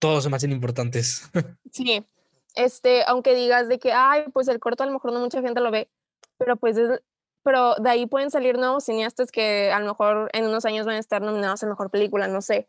Todos 0.00 0.24
se 0.24 0.30
me 0.30 0.36
hacen 0.36 0.52
importantes. 0.52 1.30
Sí, 1.72 2.06
este, 2.54 3.02
aunque 3.06 3.34
digas 3.34 3.68
de 3.68 3.78
que, 3.78 3.92
ay, 3.92 4.24
pues 4.32 4.48
el 4.48 4.58
corto 4.60 4.82
a 4.82 4.86
lo 4.86 4.92
mejor 4.92 5.12
no 5.12 5.20
mucha 5.20 5.42
gente 5.42 5.60
lo 5.60 5.70
ve, 5.70 5.90
pero 6.38 6.56
pues, 6.56 6.76
es- 6.78 7.00
pero 7.46 7.76
de 7.76 7.88
ahí 7.88 8.06
pueden 8.06 8.32
salir 8.32 8.58
nuevos 8.58 8.82
cineastas 8.82 9.30
que 9.30 9.70
a 9.70 9.78
lo 9.78 9.86
mejor 9.86 10.28
en 10.32 10.46
unos 10.46 10.64
años 10.64 10.84
van 10.84 10.96
a 10.96 10.98
estar 10.98 11.22
nominados 11.22 11.62
a 11.62 11.68
mejor 11.68 11.92
película, 11.92 12.26
no 12.26 12.42
sé, 12.42 12.68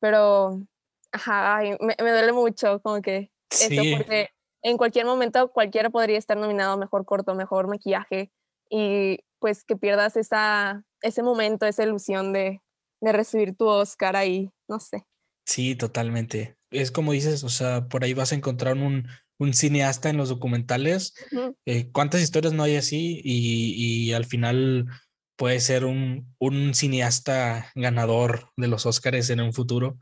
pero, 0.00 0.60
ajá, 1.12 1.56
ay, 1.56 1.78
me, 1.80 1.96
me 1.98 2.10
duele 2.10 2.32
mucho 2.34 2.78
como 2.82 3.00
que 3.00 3.32
eso, 3.48 3.68
Sí, 3.68 3.94
porque 3.96 4.28
en 4.62 4.76
cualquier 4.76 5.06
momento 5.06 5.50
cualquiera 5.50 5.88
podría 5.88 6.18
estar 6.18 6.36
nominado 6.36 6.74
a 6.74 6.76
mejor 6.76 7.06
corto, 7.06 7.34
mejor 7.34 7.68
maquillaje, 7.68 8.30
y 8.68 9.20
pues 9.38 9.64
que 9.64 9.76
pierdas 9.76 10.14
esa, 10.18 10.84
ese 11.00 11.22
momento, 11.22 11.64
esa 11.64 11.84
ilusión 11.84 12.34
de, 12.34 12.60
de 13.00 13.12
recibir 13.12 13.56
tu 13.56 13.66
Oscar 13.66 14.14
ahí, 14.14 14.52
no 14.68 14.78
sé. 14.78 15.06
sí, 15.46 15.74
totalmente. 15.74 16.58
Es 16.70 16.92
como 16.92 17.12
dices, 17.12 17.44
o 17.44 17.48
sea, 17.48 17.88
por 17.88 18.04
ahí 18.04 18.12
vas 18.12 18.32
a 18.32 18.34
encontrar 18.34 18.76
un, 18.76 19.08
un 19.38 19.54
cineasta 19.54 20.10
en 20.10 20.16
los 20.16 20.28
documentales. 20.28 21.14
Eh, 21.64 21.90
¿cuántas 21.92 22.20
historias 22.22 22.52
no 22.52 22.62
hay 22.64 22.76
así? 22.76 23.20
Y, 23.24 23.74
y 24.08 24.12
al 24.12 24.24
final 24.24 24.86
puede 25.36 25.60
ser 25.60 25.84
un, 25.84 26.34
un 26.38 26.74
cineasta 26.74 27.70
ganador 27.74 28.50
de 28.56 28.66
los 28.66 28.86
Óscares 28.86 29.30
en 29.30 29.40
un 29.40 29.52
futuro 29.52 29.98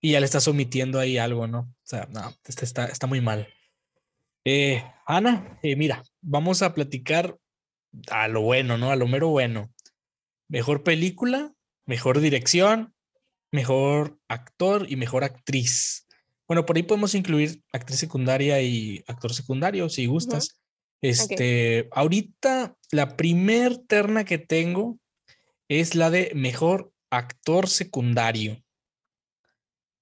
y 0.00 0.12
ya 0.12 0.20
le 0.20 0.26
estás 0.26 0.48
omitiendo 0.48 0.98
ahí 0.98 1.18
algo, 1.18 1.46
¿no? 1.46 1.60
O 1.60 1.74
sea, 1.82 2.08
no, 2.10 2.34
este 2.44 2.64
está, 2.64 2.86
está 2.86 3.06
muy 3.06 3.20
mal. 3.20 3.46
Eh, 4.44 4.82
Ana, 5.06 5.58
eh, 5.62 5.76
mira, 5.76 6.02
vamos 6.22 6.62
a 6.62 6.72
platicar 6.72 7.36
a 8.10 8.28
lo 8.28 8.40
bueno, 8.40 8.78
¿no? 8.78 8.90
A 8.90 8.96
lo 8.96 9.06
mero 9.06 9.28
bueno. 9.28 9.70
Mejor 10.48 10.82
película, 10.82 11.52
mejor 11.84 12.20
dirección, 12.20 12.94
mejor 13.52 14.18
actor 14.28 14.86
y 14.88 14.96
mejor 14.96 15.24
actriz. 15.24 16.06
Bueno, 16.50 16.66
por 16.66 16.76
ahí 16.76 16.82
podemos 16.82 17.14
incluir 17.14 17.62
actriz 17.72 18.00
secundaria 18.00 18.60
y 18.60 19.04
actor 19.06 19.32
secundario, 19.32 19.88
si 19.88 20.06
gustas. 20.06 20.60
Este, 21.00 21.88
ahorita 21.92 22.76
la 22.90 23.16
primer 23.16 23.78
terna 23.78 24.24
que 24.24 24.38
tengo 24.38 24.98
es 25.68 25.94
la 25.94 26.10
de 26.10 26.32
mejor 26.34 26.92
actor 27.08 27.68
secundario. 27.68 28.60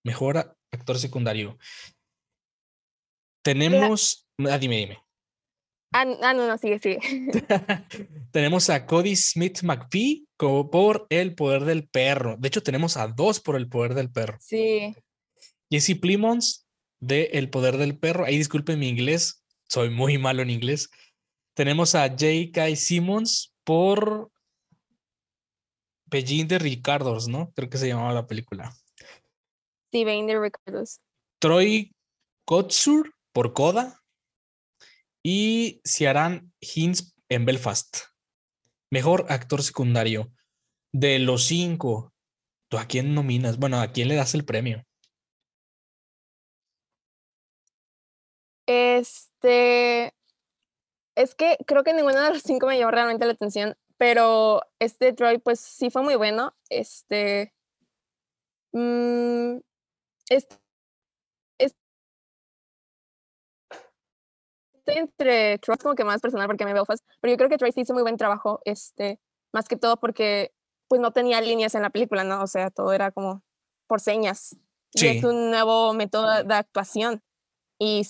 Mejor 0.02 0.57
actor 0.73 0.99
secundario. 0.99 1.59
Tenemos, 3.45 4.26
ah, 4.50 4.57
dime, 4.57 4.78
dime. 4.78 4.99
Ah, 5.93 6.07
ah, 6.23 6.33
no, 6.33 6.49
no, 6.49 6.57
sigue, 6.57 6.78
sigue. 6.78 6.99
tenemos 8.33 8.71
a 8.71 8.87
Cody 8.87 9.17
Smith 9.17 9.61
McPhee 9.62 10.26
co- 10.38 10.71
por 10.71 11.07
El 11.11 11.35
Poder 11.35 11.67
del 11.67 11.87
Perro. 11.90 12.38
De 12.38 12.49
hecho, 12.49 12.62
tenemos 12.62 12.97
a 12.97 13.07
dos 13.07 13.38
por 13.38 13.55
El 13.57 13.69
Poder 13.69 13.93
del 13.93 14.11
Perro. 14.11 14.38
Sí. 14.40 14.95
Jesse 15.71 15.99
Plimons 16.01 16.69
de 17.01 17.25
El 17.33 17.51
Poder 17.51 17.77
del 17.77 17.99
Perro. 17.99 18.25
Ahí 18.25 18.39
disculpen 18.39 18.79
mi 18.79 18.89
inglés, 18.89 19.45
soy 19.69 19.91
muy 19.91 20.19
malo 20.19 20.43
en 20.43 20.51
inglés. 20.51 20.91
Tenemos 21.55 21.95
a 21.95 22.09
J.K. 22.09 22.77
Simmons 22.77 23.55
por 23.65 24.31
Pellín 26.09 26.49
de 26.49 26.59
Ricardos, 26.59 27.29
¿no? 27.29 27.53
Creo 27.55 27.69
que 27.69 27.79
se 27.79 27.89
llamaba 27.89 28.13
la 28.13 28.27
película. 28.27 28.75
Sí, 29.93 30.05
de 30.05 30.41
Ricardos. 30.41 31.01
Troy 31.39 31.95
Kotsur 32.45 33.15
por 33.33 33.53
Coda 33.53 34.03
y 35.23 35.81
Ciaran 35.85 36.53
Hinds 36.61 37.15
en 37.29 37.45
Belfast. 37.45 37.99
Mejor 38.91 39.27
actor 39.29 39.63
secundario. 39.63 40.33
De 40.93 41.19
los 41.19 41.45
cinco, 41.45 42.15
¿tú 42.69 42.79
a 42.79 42.87
quién 42.87 43.15
nominas? 43.15 43.59
Bueno, 43.59 43.81
¿a 43.81 43.93
quién 43.93 44.09
le 44.09 44.15
das 44.15 44.35
el 44.35 44.45
premio? 44.45 44.88
Este. 48.69 50.13
Es 51.17 51.35
que 51.35 51.57
creo 51.67 51.83
que 51.85 51.95
ninguno 51.95 52.21
de 52.23 52.31
los 52.31 52.43
cinco 52.43 52.67
me 52.67 52.79
llamó 52.79 52.91
realmente 52.93 53.25
la 53.27 53.33
atención, 53.33 53.77
pero 53.97 54.61
este 54.79 55.13
Troy, 55.13 55.39
pues 55.39 55.59
sí 55.61 55.91
fue 55.91 56.03
muy 56.03 56.15
bueno. 56.17 56.55
Este. 56.69 57.53
mm, 58.73 59.61
este- 60.31 60.59
entre 64.87 65.59
Troy, 65.59 65.75
es 65.77 65.83
como 65.83 65.95
que 65.95 66.05
más 66.05 66.21
personal 66.21 66.47
porque 66.47 66.65
me 66.65 66.73
veo 66.73 66.85
fast, 66.85 67.05
pero 67.21 67.33
yo 67.33 67.37
creo 67.37 67.49
que 67.51 67.59
Troy 67.59 67.73
sí 67.73 67.81
hizo 67.83 67.93
muy 67.93 68.03
buen 68.03 68.17
trabajo, 68.17 68.61
este, 68.65 69.21
más 69.53 69.69
que 69.69 69.77
todo 69.77 69.99
porque 69.99 70.53
pues 70.89 71.01
no 71.01 71.13
tenía 71.13 71.41
líneas 71.43 71.75
en 71.75 71.83
la 71.83 71.91
película, 71.91 72.25
¿no? 72.25 72.43
O 72.43 72.47
sea, 72.47 72.71
todo 72.71 72.93
era 72.95 73.11
como 73.11 73.43
por 73.87 74.01
señas. 74.01 74.57
Y 74.95 75.01
Sí. 75.01 75.07
es 75.09 75.25
un 75.25 75.51
nuevo 75.51 75.93
método 75.93 76.43
de 76.45 76.55
actuación. 76.55 77.23
Y 77.79 78.05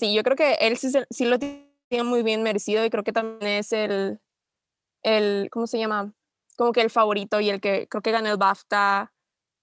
sí, 0.00 0.14
yo 0.14 0.22
creo 0.24 0.36
que 0.36 0.54
él 0.54 0.76
sí, 0.76 0.90
sí 1.10 1.24
lo 1.26 1.38
tiene 1.38 2.04
muy 2.04 2.22
bien 2.22 2.42
merecido 2.42 2.84
y 2.84 2.90
creo 2.90 3.04
que 3.04 3.12
también 3.12 3.58
es 3.58 3.72
el, 3.72 4.18
el, 5.02 5.48
¿cómo 5.50 5.66
se 5.66 5.78
llama? 5.78 6.12
como 6.60 6.72
que 6.72 6.82
el 6.82 6.90
favorito 6.90 7.40
y 7.40 7.48
el 7.48 7.58
que 7.58 7.88
creo 7.88 8.02
que 8.02 8.10
ganó 8.10 8.30
el 8.30 8.36
BAFTA 8.36 9.14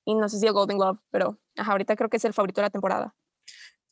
y 0.03 0.15
no 0.15 0.27
sé 0.29 0.39
si 0.39 0.47
el 0.47 0.53
Golden 0.53 0.79
Globe, 0.79 0.99
pero 1.11 1.39
ajá, 1.55 1.73
ahorita 1.73 1.95
creo 1.95 2.09
que 2.09 2.17
es 2.17 2.25
el 2.25 2.33
favorito 2.33 2.59
de 2.59 2.65
la 2.65 2.71
temporada. 2.71 3.15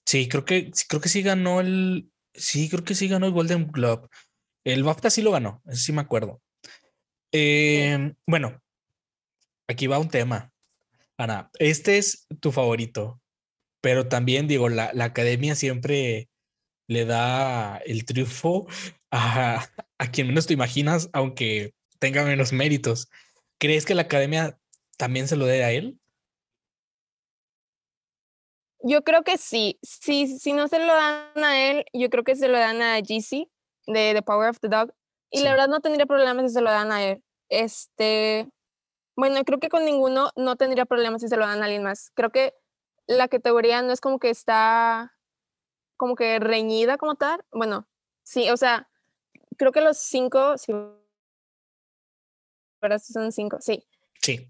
Sí, 0.08 0.28
creo 0.28 0.44
que, 0.44 0.72
sí, 0.74 0.86
creo 0.88 1.02
que 1.02 1.10
sí 1.10 1.22
ganó 1.22 1.60
el. 1.60 2.12
Sí, 2.34 2.68
creo 2.68 2.84
que 2.84 2.96
sí 2.96 3.08
ganó 3.08 3.28
el 3.28 3.32
Golden 3.32 3.68
Globe. 3.68 4.08
El 4.64 4.84
BAFTA 4.84 5.12
sí 5.12 5.22
lo 5.22 5.30
ganó, 5.30 5.62
eso 5.68 5.78
sí 5.78 5.94
me 5.94 6.02
acuerdo. 6.02 6.42
Em, 7.32 8.16
bueno, 8.26 8.60
aquí 9.68 9.86
va 9.86 10.00
un 10.00 10.10
tema. 10.10 10.52
Ana, 11.16 11.52
este 11.60 12.00
es 12.00 12.26
tu 12.40 12.52
favorito, 12.52 13.22
pero 13.82 14.08
también 14.08 14.48
digo, 14.48 14.68
la, 14.68 14.90
la 14.94 15.06
academia 15.06 15.54
siempre 15.54 16.28
le 16.88 17.06
da 17.06 17.78
el 17.86 18.06
triunfo 18.06 18.68
a, 19.12 19.66
a 19.98 20.12
quien 20.12 20.28
menos 20.28 20.48
te 20.48 20.54
imaginas, 20.54 21.10
aunque 21.14 21.74
tenga 22.00 22.24
menos 22.24 22.54
méritos. 22.54 23.10
¿Crees 23.60 23.86
que 23.86 23.96
la 23.96 24.04
academia 24.04 24.60
también 24.98 25.28
se 25.28 25.36
lo 25.36 25.46
dé 25.46 25.64
a 25.64 25.72
él? 25.72 26.00
Yo 28.82 29.04
creo 29.04 29.24
que 29.24 29.38
sí. 29.38 29.80
Si, 29.82 30.28
si 30.38 30.54
no 30.54 30.68
se 30.68 30.80
lo 30.80 30.94
dan 30.94 31.44
a 31.44 31.70
él, 31.72 31.86
yo 31.94 32.10
creo 32.10 32.24
que 32.24 32.36
se 32.36 32.48
lo 32.48 32.58
dan 32.60 32.82
a 32.82 33.00
GC 33.00 33.50
de 33.88 34.14
The 34.14 34.22
Power 34.22 34.50
of 34.50 34.60
the 34.60 34.68
Dog. 34.68 34.94
Y 35.32 35.40
Sí. 35.40 35.44
la 35.44 35.52
verdad 35.52 35.68
no 35.70 35.80
tendría 35.82 36.06
problemas 36.06 36.46
si 36.52 36.54
se 36.54 36.62
lo 36.62 36.70
dan 36.70 36.92
a 36.92 37.04
él. 37.04 37.24
Este, 37.50 38.48
bueno, 39.16 39.44
creo 39.44 39.60
que 39.60 39.70
con 39.70 39.86
ninguno 39.86 40.32
no 40.36 40.56
tendría 40.56 40.86
problemas 40.86 41.22
si 41.22 41.28
se 41.30 41.38
lo 41.38 41.48
dan 41.48 41.62
a 41.62 41.66
alguien 41.66 41.84
más. 41.84 42.12
Creo 42.14 42.30
que 42.30 42.54
la 43.08 43.28
categoría 43.28 43.82
no 43.82 43.92
es 43.92 44.02
como 44.02 44.20
que 44.20 44.30
está 44.30 45.15
como 45.98 46.16
que 46.16 46.40
reñida 46.40 46.98
como 46.98 47.16
tal. 47.16 47.44
Bueno, 47.52 47.88
sí, 48.24 48.50
o 48.50 48.58
sea, 48.58 48.90
creo 49.58 49.72
que 49.72 49.82
los 49.82 49.98
cinco, 49.98 50.58
sí, 50.58 50.74
¿verdad? 52.82 53.02
Son 53.04 53.32
cinco, 53.32 53.58
sí. 53.62 53.86
Sí, 54.22 54.48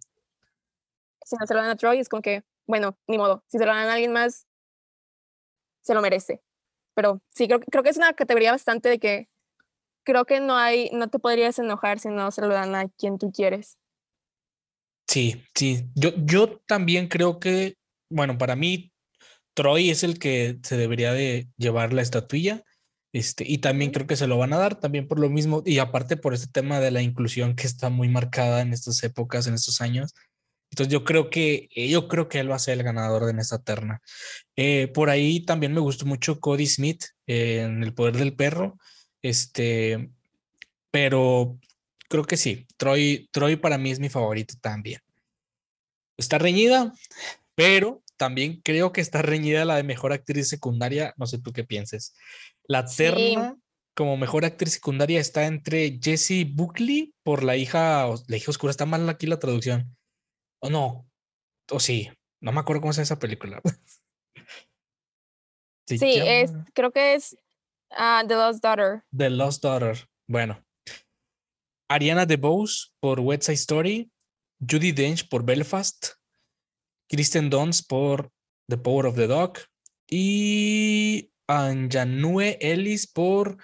Si 1.25 1.35
no 1.37 1.47
se 1.47 1.53
lo 1.53 1.61
dan 1.61 1.71
a 1.71 1.75
Troy, 1.75 1.99
es 1.99 2.09
como 2.09 2.21
que, 2.21 2.43
bueno, 2.67 2.97
ni 3.07 3.17
modo. 3.17 3.43
Si 3.47 3.57
se 3.57 3.65
lo 3.65 3.71
dan 3.73 3.89
a 3.89 3.93
alguien 3.93 4.13
más, 4.13 4.47
se 5.81 5.93
lo 5.93 6.01
merece. 6.01 6.43
Pero 6.95 7.21
sí, 7.29 7.47
creo, 7.47 7.59
creo 7.59 7.83
que 7.83 7.89
es 7.89 7.97
una 7.97 8.13
categoría 8.13 8.51
bastante 8.51 8.89
de 8.89 8.99
que 8.99 9.29
creo 10.03 10.25
que 10.25 10.39
no 10.39 10.57
hay, 10.57 10.89
no 10.93 11.09
te 11.09 11.19
podrías 11.19 11.59
enojar 11.59 11.99
si 11.99 12.09
no 12.09 12.31
se 12.31 12.41
lo 12.41 12.49
dan 12.49 12.75
a 12.75 12.89
quien 12.89 13.17
tú 13.17 13.31
quieres. 13.31 13.77
sí, 15.07 15.43
sí. 15.55 15.89
Yo, 15.95 16.11
yo 16.17 16.59
también 16.67 17.07
creo 17.07 17.39
que, 17.39 17.75
bueno, 18.09 18.37
para 18.37 18.55
mí, 18.55 18.91
Troy 19.55 19.89
es 19.89 20.03
el 20.03 20.19
que 20.19 20.59
se 20.63 20.77
debería 20.77 21.13
de 21.13 21.47
llevar 21.57 21.93
la 21.93 22.03
estatuilla. 22.03 22.63
Este, 23.13 23.45
y 23.47 23.59
también 23.59 23.91
creo 23.91 24.07
que 24.07 24.17
se 24.17 24.27
lo 24.27 24.37
van 24.37 24.51
a 24.53 24.57
dar 24.57 24.79
también 24.79 25.07
por 25.07 25.19
lo 25.19 25.29
mismo, 25.29 25.63
y 25.65 25.79
aparte 25.79 26.17
por 26.17 26.33
este 26.33 26.47
tema 26.47 26.81
de 26.81 26.91
la 26.91 27.01
inclusión 27.01 27.55
que 27.55 27.65
está 27.65 27.89
muy 27.89 28.09
marcada 28.09 28.61
en 28.61 28.73
estas 28.73 29.01
épocas, 29.03 29.47
en 29.47 29.53
estos 29.53 29.79
años. 29.79 30.13
Entonces 30.69 30.91
yo 30.91 31.05
creo 31.05 31.29
que 31.29 31.69
eh, 31.73 31.87
yo 31.87 32.09
creo 32.09 32.27
que 32.27 32.39
él 32.39 32.51
va 32.51 32.55
a 32.57 32.59
ser 32.59 32.77
el 32.77 32.83
ganador 32.83 33.23
de 33.23 33.31
en 33.31 33.39
esta 33.39 33.63
terna. 33.63 34.01
Eh, 34.57 34.89
por 34.93 35.09
ahí 35.09 35.39
también 35.45 35.73
me 35.73 35.79
gustó 35.79 36.05
mucho 36.05 36.41
Cody 36.41 36.67
Smith 36.67 37.05
eh, 37.27 37.61
en 37.61 37.83
El 37.83 37.93
Poder 37.93 38.17
del 38.17 38.35
Perro. 38.35 38.77
Este, 39.21 40.09
pero 40.91 41.57
creo 42.09 42.25
que 42.25 42.35
sí. 42.35 42.67
Troy, 42.75 43.29
Troy 43.31 43.55
para 43.55 43.77
mí 43.77 43.91
es 43.91 43.99
mi 44.01 44.09
favorito 44.09 44.55
también. 44.59 44.99
Está 46.17 46.37
reñida, 46.37 46.93
pero 47.55 48.03
también 48.17 48.61
creo 48.61 48.91
que 48.91 49.01
está 49.01 49.21
reñida 49.21 49.65
la 49.65 49.75
de 49.75 49.83
mejor 49.83 50.13
actriz 50.13 50.47
secundaria. 50.49 51.13
No 51.17 51.25
sé 51.27 51.39
tú 51.39 51.51
qué 51.53 51.63
pienses. 51.63 52.13
La 52.67 52.87
Sí. 52.87 52.97
terna 52.97 53.57
como 53.95 54.17
mejor 54.17 54.43
actriz 54.45 54.73
secundaria 54.73 55.19
está 55.19 55.45
entre 55.45 55.99
Jessie 56.01 56.43
Buckley 56.45 57.13
por 57.23 57.43
la 57.43 57.55
hija, 57.55 58.07
la 58.27 58.37
hija 58.37 58.51
oscura. 58.51 58.71
Está 58.71 58.85
mal 58.85 59.07
aquí 59.09 59.25
la 59.25 59.39
traducción. 59.39 59.95
O 60.61 60.69
no, 60.69 61.09
o 61.71 61.79
sí, 61.79 62.09
no 62.41 62.51
me 62.51 62.59
acuerdo 62.59 62.81
cómo 62.81 62.93
se 62.93 62.97
llama 62.97 63.03
esa 63.03 63.19
película. 63.19 63.61
Sí, 65.87 65.99
es, 66.01 66.51
creo 66.73 66.91
que 66.91 67.13
es 67.13 67.37
ah, 67.91 68.23
The 68.27 68.33
Lost 68.33 68.63
Daughter. 68.63 69.03
The 69.15 69.29
Lost 69.29 69.63
Daughter. 69.63 70.09
Bueno. 70.27 70.65
Ariana 71.87 72.25
DeBose 72.25 72.87
por 72.99 73.19
West 73.19 73.43
Side 73.43 73.53
Story. 73.53 74.11
Judy 74.59 74.91
Dench 74.91 75.29
por 75.29 75.45
Belfast. 75.45 76.15
Kristen 77.09 77.49
Dunst 77.49 77.87
por 77.87 78.31
The 78.69 78.77
Power 78.77 79.07
of 79.07 79.15
the 79.15 79.27
Dog. 79.27 79.59
Y 80.09 81.31
Anjanue 81.47 82.57
Ellis 82.61 83.07
por 83.11 83.57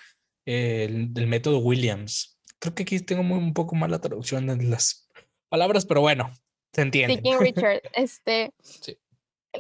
eh, 0.45 0.85
el, 0.89 1.11
el 1.15 1.27
método 1.27 1.59
Williams. 1.59 2.39
Creo 2.59 2.75
que 2.75 2.83
aquí 2.83 2.99
tengo 2.99 3.23
muy, 3.23 3.37
un 3.37 3.53
poco 3.53 3.75
mal 3.75 3.91
la 3.91 3.99
traducción 4.01 4.47
de 4.47 4.63
las 4.63 5.09
palabras, 5.49 5.85
pero 5.85 6.01
bueno, 6.01 6.31
se 6.73 6.81
entiende. 6.81 7.15
Sí, 7.15 7.21
King 7.21 7.37
Richard. 7.39 7.81
Este, 7.93 8.53
Sí. 8.61 8.97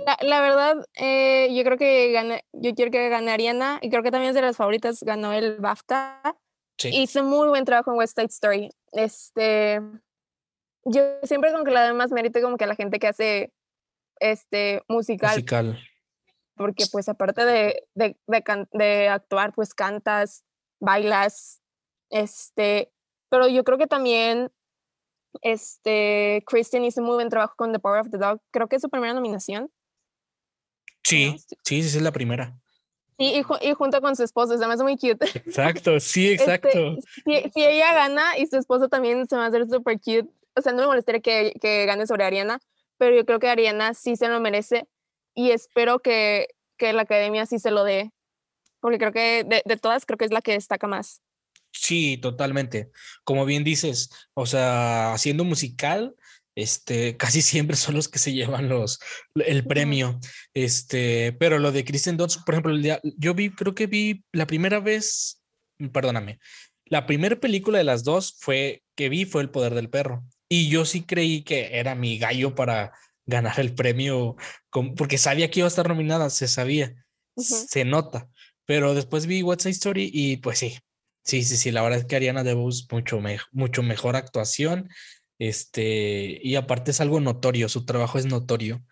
la, 0.05 0.17
la 0.21 0.41
verdad, 0.41 0.85
eh, 0.95 1.53
yo 1.53 1.63
creo 1.63 1.77
que 1.77 2.11
gane, 2.11 2.45
yo 2.53 2.73
quiero 2.75 2.91
que 2.91 3.09
gane 3.09 3.31
Ariana 3.31 3.79
y 3.81 3.89
creo 3.89 4.03
que 4.03 4.11
también 4.11 4.29
es 4.29 4.35
de 4.35 4.41
las 4.41 4.57
favoritas, 4.57 5.03
ganó 5.03 5.33
el 5.33 5.57
BAFTA. 5.57 6.37
Sí. 6.77 6.89
Hizo 6.93 7.23
muy 7.23 7.47
buen 7.49 7.65
trabajo 7.65 7.91
en 7.91 7.97
West 7.97 8.15
Side 8.15 8.27
Story. 8.27 8.69
Este, 8.91 9.81
yo 10.85 11.01
siempre 11.23 11.51
como 11.51 11.63
que 11.63 11.71
le 11.71 11.79
doy 11.79 11.93
más 11.93 12.11
mérito 12.11 12.41
como 12.41 12.57
que 12.57 12.63
a 12.63 12.67
la 12.67 12.75
gente 12.75 12.97
que 12.99 13.07
hace 13.07 13.51
este 14.21 14.83
musical, 14.87 15.31
Musical. 15.31 15.79
porque 16.55 16.85
pues 16.91 17.09
aparte 17.09 17.43
de, 17.43 17.83
de, 17.95 18.17
de 18.27 18.43
can- 18.43 18.69
de 18.71 19.09
actuar, 19.09 19.51
pues 19.53 19.73
cantas, 19.73 20.43
bailas, 20.79 21.61
este, 22.09 22.91
pero 23.29 23.47
yo 23.47 23.63
creo 23.63 23.77
que 23.77 23.87
también 23.87 24.51
este, 25.41 26.43
Kristen 26.45 26.83
hizo 26.83 27.01
muy 27.01 27.15
buen 27.15 27.29
trabajo 27.29 27.55
con 27.57 27.71
The 27.71 27.79
Power 27.79 28.01
of 28.01 28.09
the 28.11 28.17
Dog. 28.17 28.41
Creo 28.51 28.67
que 28.67 28.75
es 28.75 28.81
su 28.81 28.89
primera 28.89 29.13
nominación. 29.13 29.71
Sí, 31.03 31.35
sí. 31.39 31.55
sí, 31.63 31.79
es 31.79 32.01
la 32.01 32.11
primera. 32.11 32.57
Sí, 33.17 33.33
y, 33.35 33.43
ju- 33.43 33.57
y 33.61 33.73
junto 33.73 34.01
con 34.01 34.15
su 34.15 34.23
esposo, 34.23 34.57
se 34.57 34.67
me 34.67 34.73
hace 34.73 34.83
muy 34.83 34.97
cute. 34.97 35.25
Exacto, 35.35 35.99
sí, 35.99 36.31
Este, 36.33 36.43
exacto. 36.43 36.97
si, 37.25 37.49
si 37.51 37.63
ella 37.65 37.93
gana 37.93 38.37
y 38.37 38.45
su 38.47 38.57
esposo 38.57 38.89
también 38.89 39.27
se 39.27 39.35
me 39.35 39.39
va 39.39 39.45
a 39.45 39.49
hacer 39.49 39.67
súper 39.69 39.99
cute, 39.99 40.29
o 40.55 40.61
sea, 40.61 40.73
no 40.73 40.79
me 40.81 40.87
molestaría 40.87 41.21
que, 41.21 41.53
que 41.61 41.85
gane 41.85 42.05
sobre 42.07 42.23
Ariana, 42.25 42.59
pero 43.01 43.15
yo 43.15 43.25
creo 43.25 43.39
que 43.39 43.49
Ariana 43.49 43.95
sí 43.95 44.15
se 44.15 44.27
lo 44.27 44.39
merece 44.39 44.87
y 45.33 45.49
espero 45.49 46.01
que, 46.01 46.49
que 46.77 46.93
la 46.93 47.01
academia 47.01 47.47
sí 47.47 47.57
se 47.57 47.71
lo 47.71 47.83
dé, 47.83 48.11
porque 48.79 48.99
creo 48.99 49.11
que 49.11 49.43
de, 49.43 49.63
de 49.65 49.77
todas 49.77 50.05
creo 50.05 50.19
que 50.19 50.25
es 50.25 50.31
la 50.31 50.43
que 50.43 50.51
destaca 50.51 50.85
más. 50.85 51.23
Sí, 51.71 52.17
totalmente. 52.17 52.91
Como 53.23 53.43
bien 53.45 53.63
dices, 53.63 54.11
o 54.35 54.45
sea, 54.45 55.13
haciendo 55.13 55.43
musical, 55.43 56.13
este, 56.53 57.17
casi 57.17 57.41
siempre 57.41 57.75
son 57.75 57.95
los 57.95 58.07
que 58.07 58.19
se 58.19 58.33
llevan 58.33 58.69
los, 58.69 58.99
el 59.33 59.65
premio. 59.65 60.19
Este, 60.53 61.33
pero 61.39 61.57
lo 61.57 61.71
de 61.71 61.83
Kristen 61.83 62.17
Dunst, 62.17 62.45
por 62.45 62.53
ejemplo, 62.53 62.71
el 62.71 62.83
día- 62.83 63.01
yo 63.17 63.33
vi, 63.33 63.49
creo 63.49 63.73
que 63.73 63.87
vi 63.87 64.23
la 64.31 64.45
primera 64.45 64.79
vez, 64.79 65.41
perdóname, 65.91 66.37
la 66.85 67.07
primera 67.07 67.35
película 67.39 67.79
de 67.79 67.83
las 67.83 68.03
dos 68.03 68.35
fue 68.37 68.83
que 68.95 69.09
vi 69.09 69.25
fue 69.25 69.41
El 69.41 69.49
Poder 69.49 69.73
del 69.73 69.89
Perro. 69.89 70.23
Y 70.51 70.69
yo 70.69 70.83
sí 70.85 71.03
creí 71.03 71.43
que 71.43 71.79
era 71.79 71.95
mi 71.95 72.17
gallo 72.19 72.55
para 72.55 72.91
ganar 73.25 73.59
el 73.59 73.73
premio, 73.73 74.35
con- 74.69 74.95
porque 74.95 75.17
sabía 75.17 75.49
que 75.49 75.59
iba 75.61 75.67
a 75.67 75.69
estar 75.69 75.87
nominada, 75.87 76.29
se 76.29 76.47
sabía, 76.49 76.93
se 77.37 77.85
nota. 77.85 78.29
Pero 78.65 78.93
después 78.93 79.27
vi 79.27 79.43
What's 79.43 79.63
Side 79.63 79.71
Story 79.73 80.09
y 80.13 80.37
pues 80.37 80.59
sí, 80.59 80.77
Sí, 81.23 81.43
sí, 81.43 81.55
sí, 81.55 81.69
la 81.71 81.83
verdad 81.83 81.99
es 81.99 82.05
que 82.05 82.15
Ariana 82.15 82.43
DeBose 82.43 82.87
mucho, 82.91 83.21
me- 83.21 83.37
mucho 83.51 83.83
mejor 83.83 84.15
actuación, 84.15 84.89
este, 85.39 86.39
y 86.43 86.55
aparte 86.55 86.91
es 86.91 86.99
algo 87.01 87.19
notorio, 87.19 87.69
su 87.69 87.85
trabajo 87.85 88.17
es 88.17 88.25
notorio, 88.25 88.83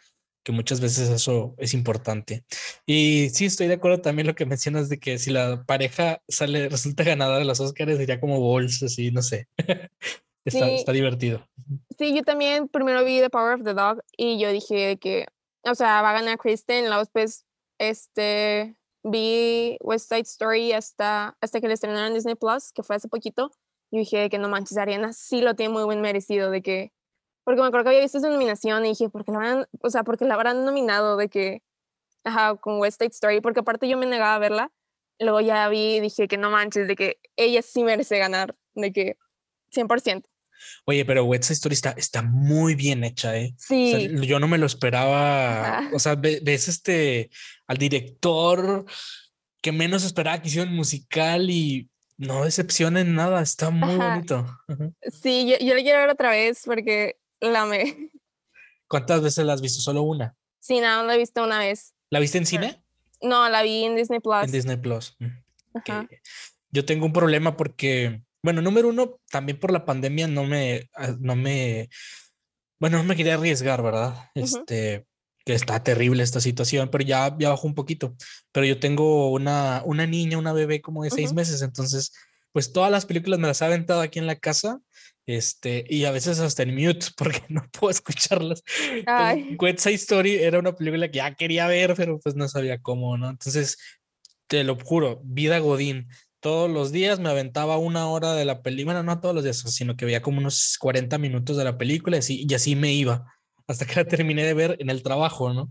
que 0.43 0.51
muchas 0.51 0.79
veces 0.81 1.09
eso 1.09 1.55
es 1.57 1.73
importante. 1.73 2.45
Y 2.85 3.29
sí, 3.33 3.45
estoy 3.45 3.67
de 3.67 3.75
acuerdo 3.75 4.01
también 4.01 4.27
lo 4.27 4.35
que 4.35 4.45
mencionas 4.45 4.89
de 4.89 4.99
que 4.99 5.17
si 5.19 5.31
la 5.31 5.63
pareja 5.65 6.21
sale, 6.27 6.69
resulta 6.69 7.03
ganadora 7.03 7.39
de 7.39 7.45
los 7.45 7.59
Oscars, 7.59 7.97
sería 7.97 8.19
como 8.19 8.39
bolsa, 8.39 8.85
así, 8.87 9.11
no 9.11 9.21
sé. 9.23 9.47
Está, 10.49 10.65
Sí. 10.67 10.75
está 10.75 10.91
divertido. 10.91 11.47
Sí, 11.97 12.13
yo 12.15 12.23
también 12.23 12.67
primero 12.67 13.03
vi 13.03 13.19
The 13.19 13.29
Power 13.29 13.55
of 13.55 13.63
the 13.63 13.73
Dog 13.73 14.01
y 14.17 14.39
yo 14.39 14.51
dije 14.51 14.97
que, 14.97 15.25
o 15.63 15.75
sea, 15.75 16.01
va 16.01 16.11
a 16.11 16.13
ganar 16.13 16.37
Kristen, 16.37 16.85
luego 16.85 16.99
después, 16.99 17.45
este, 17.79 18.75
vi 19.03 19.77
West 19.81 20.09
Side 20.09 20.21
Story 20.21 20.73
hasta, 20.73 21.37
hasta 21.41 21.61
que 21.61 21.67
le 21.67 21.73
estrenaron 21.73 22.07
en 22.07 22.13
Disney 22.13 22.35
Plus, 22.35 22.71
que 22.71 22.83
fue 22.83 22.95
hace 22.95 23.07
poquito, 23.07 23.51
y 23.91 23.99
dije 23.99 24.29
que 24.29 24.37
no 24.37 24.49
manches, 24.49 24.77
Ariana 24.77 25.13
sí 25.13 25.41
lo 25.41 25.55
tiene 25.55 25.73
muy 25.73 25.83
buen 25.83 26.01
merecido, 26.01 26.51
de 26.51 26.61
que, 26.61 26.91
porque 27.43 27.61
me 27.61 27.67
acuerdo 27.67 27.85
que 27.85 27.89
había 27.89 28.01
visto 28.01 28.19
su 28.19 28.27
nominación 28.29 28.85
y 28.85 28.89
dije, 28.89 29.09
¿por 29.09 29.25
qué 29.25 29.31
la 29.31 29.37
habrán, 29.37 29.67
o 29.81 29.89
sea, 29.89 30.03
porque 30.03 30.25
la 30.25 30.35
habrán 30.35 30.65
nominado 30.65 31.17
de 31.17 31.29
que, 31.29 31.63
ajá, 32.23 32.55
con 32.57 32.79
West 32.79 32.99
Side 33.01 33.11
Story, 33.11 33.41
porque 33.41 33.61
aparte 33.61 33.87
yo 33.87 33.97
me 33.97 34.05
negaba 34.05 34.35
a 34.35 34.39
verla, 34.39 34.71
luego 35.19 35.41
ya 35.41 35.67
vi 35.69 35.95
y 35.95 35.99
dije 35.99 36.27
que 36.27 36.37
no 36.37 36.49
manches, 36.49 36.87
de 36.87 36.95
que 36.95 37.19
ella 37.35 37.61
sí 37.61 37.83
merece 37.83 38.17
ganar, 38.19 38.55
de 38.75 38.91
que 38.93 39.17
100%. 39.73 40.23
Oye, 40.85 41.05
pero 41.05 41.23
West 41.25 41.45
Side 41.45 41.53
Story 41.55 41.73
está, 41.73 41.91
está 41.91 42.21
muy 42.21 42.75
bien 42.75 43.03
hecha, 43.03 43.37
¿eh? 43.37 43.53
O 43.55 43.59
sea, 43.59 43.99
Sí. 43.99 44.09
yo 44.27 44.39
no 44.39 44.47
me 44.47 44.57
lo 44.57 44.65
esperaba. 44.65 45.79
Ajá. 45.79 45.89
O 45.93 45.99
sea, 45.99 46.15
ve- 46.15 46.39
ves 46.43 46.67
este 46.67 47.29
al 47.67 47.77
director 47.77 48.85
que 49.61 49.71
menos 49.71 50.03
esperaba 50.03 50.41
que 50.41 50.47
hiciera 50.47 50.69
un 50.69 50.75
musical 50.75 51.49
y 51.49 51.89
no 52.17 52.43
decepciona 52.45 53.01
en 53.01 53.15
nada, 53.15 53.41
está 53.41 53.69
muy 53.69 53.93
Ajá. 53.95 54.09
bonito. 54.15 54.59
Ujú. 54.67 54.93
Sí, 55.21 55.47
yo, 55.49 55.65
yo 55.65 55.73
la 55.75 55.81
quiero 55.81 55.99
ver 55.99 56.09
otra 56.09 56.31
vez 56.31 56.61
porque 56.65 57.17
la 57.41 57.61
amé. 57.61 57.81
¿Cuántas 58.87 59.21
veces 59.21 59.45
la 59.45 59.53
has 59.53 59.61
visto? 59.61 59.81
Solo 59.81 60.01
una. 60.01 60.35
Sí, 60.59 60.79
nada, 60.79 60.97
más 60.97 61.07
la 61.07 61.15
he 61.15 61.17
visto 61.19 61.43
una 61.43 61.59
vez. 61.59 61.93
¿La 62.09 62.19
viste 62.19 62.37
en 62.37 62.45
cine? 62.45 62.83
No, 63.21 63.47
la 63.49 63.61
vi 63.63 63.83
en 63.83 63.95
Disney 63.95 64.19
Plus. 64.19 64.43
En 64.43 64.51
Disney 64.51 64.77
Plus. 64.77 65.15
Mm. 65.19 65.25
Ajá. 65.75 66.07
que 66.09 66.19
yo 66.71 66.83
tengo 66.85 67.05
un 67.05 67.13
problema 67.13 67.55
porque, 67.55 68.21
bueno, 68.41 68.61
número 68.61 68.89
uno, 68.89 69.19
también 69.29 69.59
por 69.59 69.71
la 69.71 69.85
pandemia 69.85 70.27
no 70.27 70.43
me, 70.45 70.89
ah, 70.95 71.15
no 71.19 71.35
me, 71.35 71.89
bueno, 72.79 72.97
no 72.97 73.03
me 73.03 73.15
quería 73.15 73.35
arriesgar, 73.35 73.81
¿verdad? 73.83 74.29
Ujú. 74.35 74.45
Este, 74.45 75.05
que 75.45 75.53
está 75.53 75.83
terrible 75.83 76.23
esta 76.23 76.39
situación, 76.39 76.89
pero 76.89 77.03
ya, 77.03 77.35
ya 77.37 77.49
bajó 77.49 77.67
un 77.67 77.75
poquito. 77.75 78.15
Pero 78.51 78.65
yo 78.65 78.79
tengo 78.79 79.31
una, 79.31 79.81
una 79.85 80.05
niña, 80.05 80.37
una 80.37 80.53
bebé 80.53 80.81
como 80.81 81.03
de 81.03 81.11
seis 81.11 81.27
Ujú. 81.27 81.35
meses, 81.35 81.61
entonces, 81.61 82.13
pues 82.51 82.71
todas 82.71 82.91
las 82.91 83.05
películas 83.05 83.39
me 83.39 83.47
las 83.47 83.61
ha 83.61 83.65
aventado 83.65 84.01
aquí 84.01 84.19
en 84.19 84.27
la 84.27 84.35
casa. 84.35 84.79
Este, 85.25 85.85
y 85.87 86.05
a 86.05 86.11
veces 86.11 86.39
hasta 86.39 86.63
en 86.63 86.73
mute 86.73 87.05
porque 87.17 87.43
no 87.49 87.63
puedo 87.71 87.91
escucharlas. 87.91 88.63
West 89.59 89.79
Side 89.79 89.95
Story 89.95 90.35
era 90.35 90.57
una 90.57 90.75
película 90.75 91.11
que 91.11 91.17
ya 91.17 91.35
quería 91.35 91.67
ver, 91.67 91.93
pero 91.95 92.19
pues 92.19 92.35
no 92.35 92.47
sabía 92.47 92.81
cómo, 92.81 93.17
¿no? 93.17 93.29
Entonces, 93.29 93.77
te 94.47 94.63
lo 94.63 94.75
juro, 94.75 95.21
vida 95.23 95.59
Godín. 95.59 96.07
Todos 96.41 96.69
los 96.69 96.91
días 96.91 97.19
me 97.19 97.29
aventaba 97.29 97.77
una 97.77 98.07
hora 98.07 98.33
de 98.33 98.45
la 98.45 98.61
película, 98.61 98.93
bueno, 98.95 99.03
no 99.15 99.19
todos 99.19 99.35
los 99.35 99.43
días, 99.43 99.57
sino 99.57 99.95
que 99.97 100.05
veía 100.05 100.21
como 100.21 100.37
unos 100.39 100.77
40 100.79 101.17
minutos 101.17 101.57
de 101.57 101.63
la 101.65 101.77
película 101.77 102.15
y 102.17 102.19
así, 102.19 102.45
y 102.49 102.53
así 102.53 102.75
me 102.75 102.93
iba, 102.93 103.25
hasta 103.67 103.85
que 103.85 103.95
la 103.95 104.05
terminé 104.05 104.43
de 104.43 104.53
ver 104.53 104.77
en 104.79 104.89
el 104.89 105.03
trabajo, 105.03 105.53
¿no? 105.53 105.69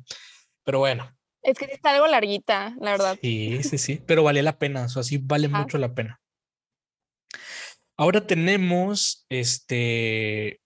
Pero 0.64 0.80
bueno, 0.80 1.10
Es 1.42 1.56
que 1.56 1.64
está 1.66 1.94
algo 1.94 2.06
larguita, 2.06 2.74
la 2.80 2.90
verdad. 2.92 3.18
sí, 3.22 3.62
sí, 3.62 3.78
sí, 3.78 4.02
pero 4.06 4.22
vale 4.22 4.42
la 4.42 4.58
pena, 4.58 4.84
o 4.84 4.88
sea, 4.88 5.02
sí 5.02 5.18
vale 5.22 5.46
Ajá. 5.46 5.60
mucho 5.62 5.78
la 5.78 5.94
pena. 5.94 6.20
Ahora 7.96 8.26
tenemos, 8.26 9.24
este, 9.28 10.60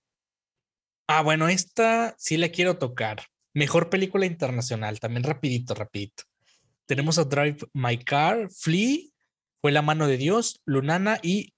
ah, 1.09 1.23
bueno, 1.23 1.49
esta 1.49 2.15
sí 2.19 2.37
la 2.37 2.49
quiero 2.51 2.77
tocar. 2.79 3.23
Mejor 3.55 3.89
película 3.89 4.27
internacional, 4.27 4.99
también 5.01 5.23
rapidito, 5.25 5.75
rapidito. 5.75 6.25
Tenemos 6.87 7.19
a 7.19 7.25
Drive 7.25 7.59
My 7.73 7.97
Car, 7.99 8.49
Flea, 8.51 8.99
Fue 9.63 9.71
la 9.71 9.81
mano 9.83 10.09
de 10.09 10.17
Dios, 10.17 10.61
Lunana 10.67 11.21
y 11.23 11.55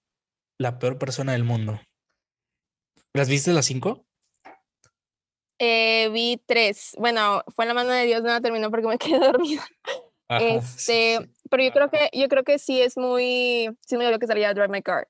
La 0.61 0.79
peor 0.79 0.99
persona 0.99 1.33
del 1.33 1.43
mundo. 1.43 1.81
¿Las 3.15 3.31
viste 3.31 3.53
las 3.55 3.65
cinco? 3.65 4.05
Eh, 5.59 6.11
vi 6.13 6.37
tres. 6.47 6.95
Bueno, 6.99 7.43
fue 7.57 7.65
la 7.65 7.73
mano 7.73 7.91
de 7.91 8.05
Dios, 8.05 8.23
no 8.23 8.29
la 8.29 8.43
terminó 8.43 8.71
porque 8.71 8.87
me 8.87 8.99
quedé 8.99 9.19
dormida. 9.19 9.67
Ajá, 10.29 10.61
sí, 10.61 10.93
Este, 10.93 11.19
sí, 11.19 11.33
pero 11.49 11.63
yo 11.65 11.71
creo 11.73 11.91
que, 11.91 12.11
yo 12.13 12.29
creo 12.29 12.45
que 12.45 12.59
sí 12.59 12.83
es 12.83 12.99
muy, 12.99 13.71
sí 13.87 13.97
me 13.97 14.05
dio 14.05 14.11
lo 14.11 14.19
que 14.19 14.27
salía 14.27 14.53
Drive 14.53 14.69
My 14.69 14.83
Car. 14.83 15.09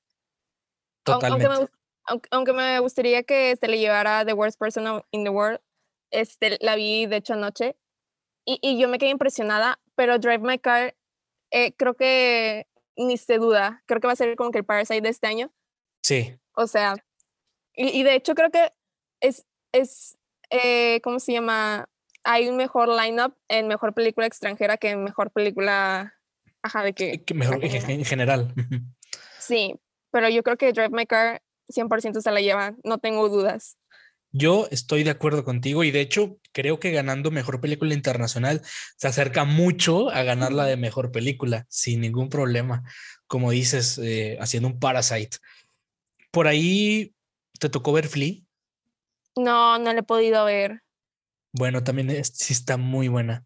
Aun- 1.05 1.25
Aunque 1.25 1.47
totalmente. 1.47 1.73
me, 2.07 2.19
aunque, 2.31 2.53
me 2.53 2.79
gustaría 2.79 3.23
que 3.23 3.57
se 3.57 3.67
le 3.67 3.77
llevara 3.77 4.25
The 4.25 4.33
Worst 4.33 4.57
Person 4.57 5.03
in 5.11 5.25
the 5.25 5.29
World, 5.29 5.59
este, 6.11 6.57
la 6.61 6.75
vi 6.75 7.07
de 7.07 7.17
hecho 7.17 7.33
anoche 7.33 7.75
y, 8.45 8.57
y 8.61 8.79
yo 8.79 8.87
me 8.87 8.99
quedé 8.99 9.09
impresionada, 9.09 9.81
pero 9.95 10.17
Drive 10.17 10.39
My 10.39 10.59
Car 10.59 10.95
eh, 11.51 11.73
creo 11.73 11.95
que 11.95 12.67
ni 12.97 13.17
se 13.17 13.37
duda, 13.37 13.83
creo 13.85 13.99
que 13.99 14.07
va 14.07 14.13
a 14.13 14.17
ser 14.17 14.35
como 14.35 14.51
que 14.51 14.59
el 14.59 14.65
Parasite 14.65 15.01
de 15.01 15.09
este 15.09 15.27
año. 15.27 15.51
Sí, 16.03 16.37
O 16.53 16.67
sea, 16.67 16.95
y, 17.73 17.89
y 17.99 18.03
de 18.03 18.15
hecho 18.15 18.35
creo 18.35 18.51
que 18.51 18.71
es, 19.21 19.45
es 19.71 20.17
eh, 20.49 21.01
¿cómo 21.01 21.19
se 21.19 21.33
llama? 21.33 21.89
Hay 22.23 22.47
un 22.47 22.57
mejor 22.57 22.89
lineup 22.89 23.35
en 23.47 23.67
mejor 23.67 23.93
película 23.93 24.25
extranjera 24.25 24.77
que 24.77 24.91
en 24.91 25.03
mejor 25.03 25.31
película, 25.31 26.15
ajá, 26.61 26.83
de 26.83 26.93
que, 26.93 27.23
que 27.23 27.33
mejor 27.33 27.63
en, 27.63 28.05
general. 28.05 28.53
sí, 29.39 29.79
pero 30.11 30.29
yo 30.29 30.43
creo 30.43 30.57
que 30.57 30.73
Drive 30.73 30.89
My 30.89 31.05
Car 31.05 31.41
100% 31.69 32.21
se 32.21 32.31
la 32.31 32.41
lleva, 32.41 32.75
no 32.83 32.97
tengo 32.97 33.29
dudas. 33.29 33.77
Yo 34.37 34.67
estoy 34.69 35.03
de 35.03 35.11
acuerdo 35.11 35.45
contigo 35.45 35.83
y 35.85 35.91
de 35.91 36.01
hecho 36.01 36.39
creo 36.51 36.77
que 36.79 36.91
ganando 36.91 37.31
mejor 37.31 37.61
película 37.61 37.93
internacional 37.93 38.61
se 38.97 39.07
acerca 39.07 39.45
mucho 39.45 40.09
a 40.09 40.23
ganar 40.23 40.51
la 40.51 40.65
de 40.65 40.75
mejor 40.75 41.11
película 41.11 41.65
sin 41.69 42.01
ningún 42.01 42.27
problema. 42.29 42.83
Como 43.27 43.51
dices, 43.51 43.97
eh, 43.97 44.37
haciendo 44.41 44.67
un 44.69 44.79
Parasite. 44.79 45.37
Por 46.31 46.47
ahí 46.47 47.13
te 47.59 47.69
tocó 47.69 47.93
ver 47.93 48.07
Flea. 48.07 48.35
No, 49.37 49.77
no 49.79 49.93
la 49.93 49.99
he 49.99 50.03
podido 50.03 50.43
ver. 50.45 50.81
Bueno, 51.51 51.83
también 51.83 52.09
es- 52.09 52.31
sí 52.35 52.53
está 52.53 52.77
muy 52.77 53.07
buena. 53.07 53.45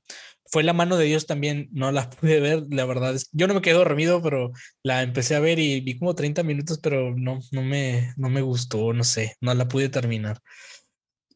Fue 0.52 0.63
la 0.63 0.73
mano 0.73 0.97
de 0.97 1.06
Dios 1.06 1.28
también, 1.28 1.69
no 1.71 1.91
la 1.91 2.10
pude 2.10 2.39
ver, 2.39 2.63
la 2.71 2.86
verdad 2.86 3.13
es 3.15 3.30
yo 3.32 3.47
no 3.47 3.54
me 3.54 3.62
quedé 3.62 3.75
dormido, 3.75 4.21
pero 4.23 4.52
la 4.84 5.04
empecé 5.04 5.36
a 5.36 5.39
ver 5.39 5.60
y 5.60 5.82
vi 5.82 5.97
como 5.99 6.15
30 6.15 6.41
minutos, 6.43 6.80
pero 6.82 7.13
no, 7.15 7.39
no 7.52 7.62
me, 7.63 8.13
no 8.17 8.30
me 8.30 8.41
gustó, 8.41 8.93
no 8.93 9.04
sé, 9.04 9.36
no 9.41 9.54
la 9.54 9.67
pude 9.67 9.89
terminar. 9.89 10.39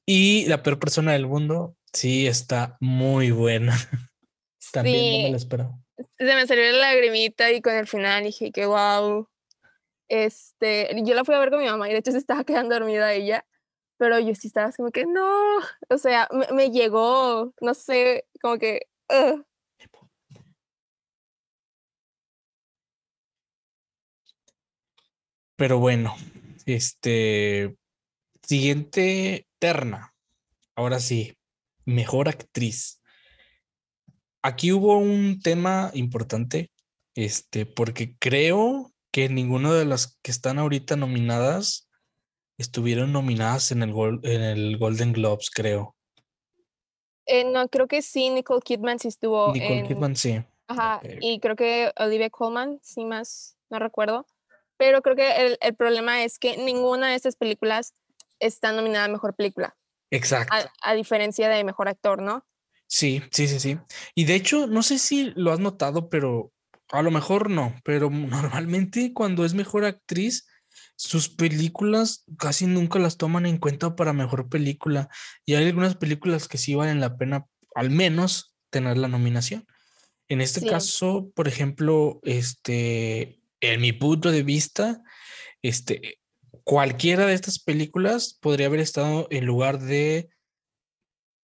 Y 0.05 0.45
la 0.47 0.61
peor 0.63 0.79
persona 0.79 1.13
del 1.13 1.27
mundo, 1.27 1.75
sí, 1.93 2.27
está 2.27 2.77
muy 2.79 3.31
buena. 3.31 3.73
También 4.73 4.97
no 4.97 5.17
me 5.17 5.23
Sí, 5.25 5.31
la 5.31 5.37
esperaba. 5.37 5.79
se 6.17 6.35
me 6.35 6.47
salió 6.47 6.63
la 6.71 6.91
lagrimita 6.93 7.51
y 7.51 7.61
con 7.61 7.73
el 7.73 7.87
final 7.87 8.23
dije 8.23 8.51
que 8.51 8.65
wow. 8.65 9.27
Este, 10.09 10.89
yo 11.03 11.15
la 11.15 11.23
fui 11.23 11.33
a 11.35 11.39
ver 11.39 11.49
con 11.49 11.59
mi 11.59 11.65
mamá 11.65 11.89
y 11.89 11.93
de 11.93 11.99
hecho 11.99 12.11
se 12.11 12.17
estaba 12.17 12.43
quedando 12.45 12.75
dormida 12.75 13.13
ella, 13.13 13.45
pero 13.97 14.19
yo 14.19 14.35
sí 14.35 14.47
estaba 14.47 14.67
así 14.67 14.77
como 14.77 14.91
que 14.91 15.05
no, 15.05 15.57
o 15.89 15.97
sea, 15.97 16.27
me, 16.31 16.47
me 16.53 16.71
llegó, 16.71 17.53
no 17.61 17.73
sé, 17.73 18.25
como 18.41 18.57
que. 18.57 18.87
Pero 25.55 25.79
bueno, 25.79 26.15
este 26.65 27.77
siguiente 28.43 29.47
terna. 29.59 30.13
Ahora 30.75 30.99
sí, 30.99 31.37
mejor 31.85 32.29
actriz. 32.29 33.01
Aquí 34.41 34.71
hubo 34.71 34.97
un 34.97 35.39
tema 35.41 35.91
importante, 35.93 36.69
este, 37.15 37.65
porque 37.65 38.17
creo 38.17 38.91
que 39.11 39.29
ninguna 39.29 39.73
de 39.73 39.85
las 39.85 40.17
que 40.21 40.31
están 40.31 40.59
ahorita 40.59 40.95
nominadas 40.95 41.89
estuvieron 42.57 43.13
nominadas 43.13 43.71
en 43.71 43.83
el, 43.83 43.93
gol- 43.93 44.19
en 44.23 44.41
el 44.41 44.77
Golden 44.77 45.13
Globes, 45.13 45.49
creo. 45.49 45.95
Eh, 47.25 47.45
no, 47.45 47.69
creo 47.69 47.87
que 47.87 48.01
sí, 48.01 48.29
Nicole 48.29 48.61
Kidman 48.61 48.99
sí 48.99 49.07
estuvo 49.07 49.53
Nicole 49.53 49.79
en, 49.79 49.87
Kidman, 49.87 50.15
sí. 50.15 50.43
ajá, 50.67 51.01
y 51.21 51.39
creo 51.39 51.55
que 51.55 51.91
Olivia 51.97 52.29
Colman, 52.29 52.79
sí 52.81 53.05
más, 53.05 53.55
no 53.69 53.79
recuerdo, 53.79 54.25
pero 54.75 55.01
creo 55.01 55.15
que 55.15 55.31
el, 55.31 55.57
el 55.61 55.75
problema 55.75 56.23
es 56.25 56.37
que 56.37 56.57
ninguna 56.57 57.09
de 57.09 57.15
estas 57.15 57.37
películas 57.37 57.93
está 58.45 58.71
nominada 58.71 59.05
a 59.05 59.09
Mejor 59.09 59.35
Película, 59.35 59.75
Exacto. 60.11 60.53
a, 60.55 60.71
a 60.81 60.93
diferencia 60.95 61.49
de 61.49 61.63
Mejor 61.63 61.87
Actor, 61.87 62.21
¿no? 62.21 62.45
Sí, 62.87 63.23
sí, 63.31 63.47
sí, 63.47 63.59
sí. 63.59 63.79
Y 64.15 64.25
de 64.25 64.35
hecho, 64.35 64.67
no 64.67 64.83
sé 64.83 64.99
si 64.99 65.31
lo 65.35 65.51
has 65.51 65.59
notado, 65.59 66.09
pero 66.09 66.51
a 66.91 67.01
lo 67.01 67.09
mejor 67.11 67.49
no, 67.49 67.75
pero 67.83 68.09
normalmente 68.11 69.13
cuando 69.13 69.45
es 69.45 69.53
mejor 69.53 69.85
actriz, 69.85 70.45
sus 70.95 71.29
películas 71.29 72.23
casi 72.37 72.67
nunca 72.67 72.99
las 72.99 73.17
toman 73.17 73.45
en 73.45 73.57
cuenta 73.57 73.95
para 73.95 74.13
mejor 74.13 74.49
película. 74.49 75.09
Y 75.45 75.55
hay 75.55 75.67
algunas 75.67 75.95
películas 75.95 76.47
que 76.47 76.57
sí 76.57 76.75
valen 76.75 76.99
la 76.99 77.17
pena, 77.17 77.45
al 77.75 77.89
menos, 77.89 78.55
tener 78.69 78.97
la 78.97 79.07
nominación. 79.07 79.65
En 80.29 80.41
este 80.41 80.61
Sí. 80.61 80.67
caso, 80.67 81.31
por 81.35 81.47
ejemplo, 81.47 82.19
este, 82.23 83.39
en 83.59 83.81
mi 83.81 83.91
punto 83.93 84.31
de 84.31 84.43
vista, 84.43 85.01
este, 85.61 86.19
cualquiera 86.63 87.25
de 87.25 87.33
estas 87.33 87.59
películas 87.59 88.37
podría 88.41 88.67
haber 88.67 88.79
estado 88.79 89.27
en 89.29 89.45
lugar 89.45 89.79
de 89.79 90.29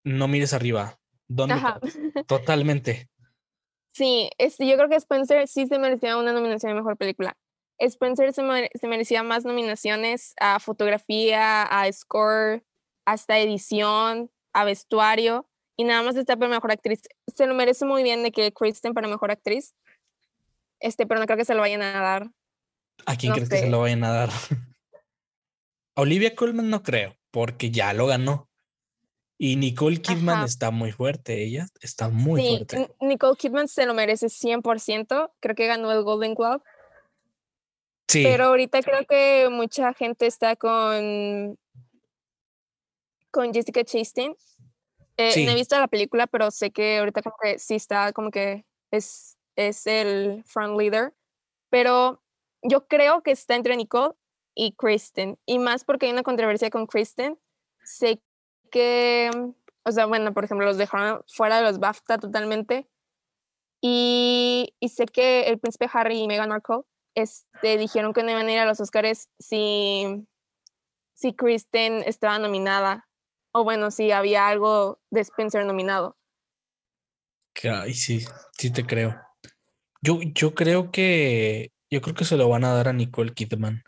No 0.03 0.27
mires 0.27 0.53
arriba. 0.53 0.99
Don't. 1.27 1.53
Totalmente. 2.27 3.09
Sí, 3.91 4.29
este, 4.37 4.65
yo 4.67 4.77
creo 4.77 4.87
que 4.87 4.95
Spencer 4.95 5.47
sí 5.47 5.65
se 5.67 5.77
merecía 5.79 6.15
una 6.15 6.31
nominación 6.31 6.71
a 6.71 6.75
Mejor 6.75 6.95
Película. 6.95 7.35
Spencer 7.79 8.31
se, 8.33 8.43
mere- 8.43 8.69
se 8.79 8.87
merecía 8.87 9.23
más 9.23 9.43
nominaciones 9.45 10.35
a 10.39 10.59
fotografía, 10.59 11.63
a 11.63 11.91
score, 11.91 12.63
hasta 13.05 13.39
edición, 13.39 14.31
a 14.53 14.63
vestuario, 14.63 15.49
y 15.75 15.83
nada 15.85 16.03
más 16.03 16.15
está 16.15 16.37
para 16.37 16.49
Mejor 16.51 16.71
Actriz. 16.71 17.01
Se 17.35 17.45
lo 17.47 17.55
merece 17.55 17.83
muy 17.83 18.03
bien 18.03 18.21
de 18.23 18.31
que 18.31 18.53
Kristen 18.53 18.93
para 18.93 19.07
Mejor 19.09 19.31
Actriz, 19.31 19.73
este, 20.79 21.05
pero 21.05 21.19
no 21.19 21.25
creo 21.25 21.37
que 21.37 21.43
se 21.45 21.55
lo 21.55 21.61
vayan 21.61 21.81
a 21.81 21.99
dar. 21.99 22.31
¿A 23.05 23.15
quién 23.17 23.31
No 23.31 23.35
crees 23.35 23.49
que 23.49 23.55
se 23.57 23.63
sé. 23.63 23.69
lo 23.69 23.79
vayan 23.79 24.03
a 24.03 24.11
dar? 24.13 24.29
A 25.99 26.01
Olivia 26.01 26.33
Colman 26.33 26.69
no 26.69 26.81
creo, 26.81 27.17
porque 27.29 27.71
ya 27.71 27.91
lo 27.91 28.07
ganó. 28.07 28.49
Y 29.37 29.57
Nicole 29.57 30.01
Kidman 30.01 30.37
Ajá. 30.37 30.45
está 30.45 30.71
muy 30.71 30.93
fuerte, 30.93 31.43
ella 31.43 31.67
está 31.81 32.07
muy 32.07 32.41
sí, 32.41 32.47
fuerte. 32.55 32.95
Nicole 33.01 33.35
Kidman 33.35 33.67
se 33.67 33.85
lo 33.85 33.93
merece 33.93 34.29
100%, 34.29 35.33
creo 35.41 35.55
que 35.55 35.67
ganó 35.67 35.91
el 35.91 36.03
Golden 36.03 36.35
Globe. 36.35 36.63
Sí, 38.07 38.23
Pero 38.23 38.45
ahorita 38.45 38.81
creo 38.81 39.05
que 39.09 39.49
mucha 39.51 39.93
gente 39.93 40.25
está 40.25 40.55
con 40.55 41.59
con 43.29 43.53
Jessica 43.53 43.83
Chastain. 43.83 44.33
Eh, 45.17 45.43
No 45.43 45.51
he 45.51 45.53
Sí. 45.53 45.55
visto 45.55 45.77
la 45.77 45.89
película, 45.89 46.27
pero 46.27 46.49
sé 46.49 46.71
que 46.71 46.99
ahorita 46.99 47.21
como 47.21 47.35
que 47.43 47.59
sí 47.59 47.75
está 47.75 48.13
como 48.13 48.31
que 48.31 48.65
es, 48.89 49.37
es 49.57 49.85
el 49.85 50.45
front 50.45 50.79
leader. 50.79 51.13
Pero 51.69 52.23
yo 52.63 52.87
creo 52.87 53.21
que 53.21 53.31
está 53.31 53.55
entre 53.55 53.75
Nicole 53.75 54.13
y 54.55 54.73
Kristen. 54.73 55.37
Y 55.45 55.59
más 55.59 55.83
porque 55.83 56.05
hay 56.07 56.11
una 56.11 56.23
controversia 56.23 56.69
con 56.69 56.87
Kristen. 56.87 57.39
Sé 57.83 58.21
que, 58.71 59.31
o 59.83 59.91
sea, 59.91 60.05
bueno, 60.05 60.33
por 60.33 60.45
ejemplo, 60.45 60.65
los 60.65 60.77
dejaron 60.77 61.23
fuera 61.27 61.57
de 61.57 61.63
los 61.63 61.79
BAFTA 61.79 62.17
totalmente. 62.17 62.87
Y, 63.81 64.75
y 64.79 64.89
sé 64.89 65.05
que 65.05 65.43
el 65.43 65.59
príncipe 65.59 65.89
Harry 65.93 66.19
y 66.19 66.27
Meghan 66.27 66.49
Markle 66.49 66.81
este, 67.15 67.77
dijeron 67.77 68.13
que 68.13 68.23
no 68.23 68.31
iban 68.31 68.47
a 68.47 68.51
ir 68.51 68.59
a 68.59 68.65
los 68.65 68.79
Oscars 68.79 69.29
si, 69.39 70.27
si 71.13 71.33
Kristen 71.33 72.03
estaba 72.05 72.39
nominada. 72.39 73.07
O 73.51 73.63
bueno, 73.63 73.89
si 73.89 74.11
había 74.11 74.47
algo 74.47 75.01
de 75.09 75.21
Spencer 75.21 75.65
nominado. 75.65 76.17
Ay, 77.63 77.93
sí, 77.93 78.25
sí 78.57 78.71
te 78.71 78.85
creo. 78.85 79.19
Yo, 80.01 80.19
yo 80.21 80.53
creo 80.53 80.91
que, 80.91 81.71
yo 81.89 82.01
creo 82.01 82.15
que 82.15 82.25
se 82.25 82.37
lo 82.37 82.47
van 82.47 82.63
a 82.63 82.73
dar 82.73 82.87
a 82.87 82.93
Nicole 82.93 83.33
Kidman. 83.33 83.83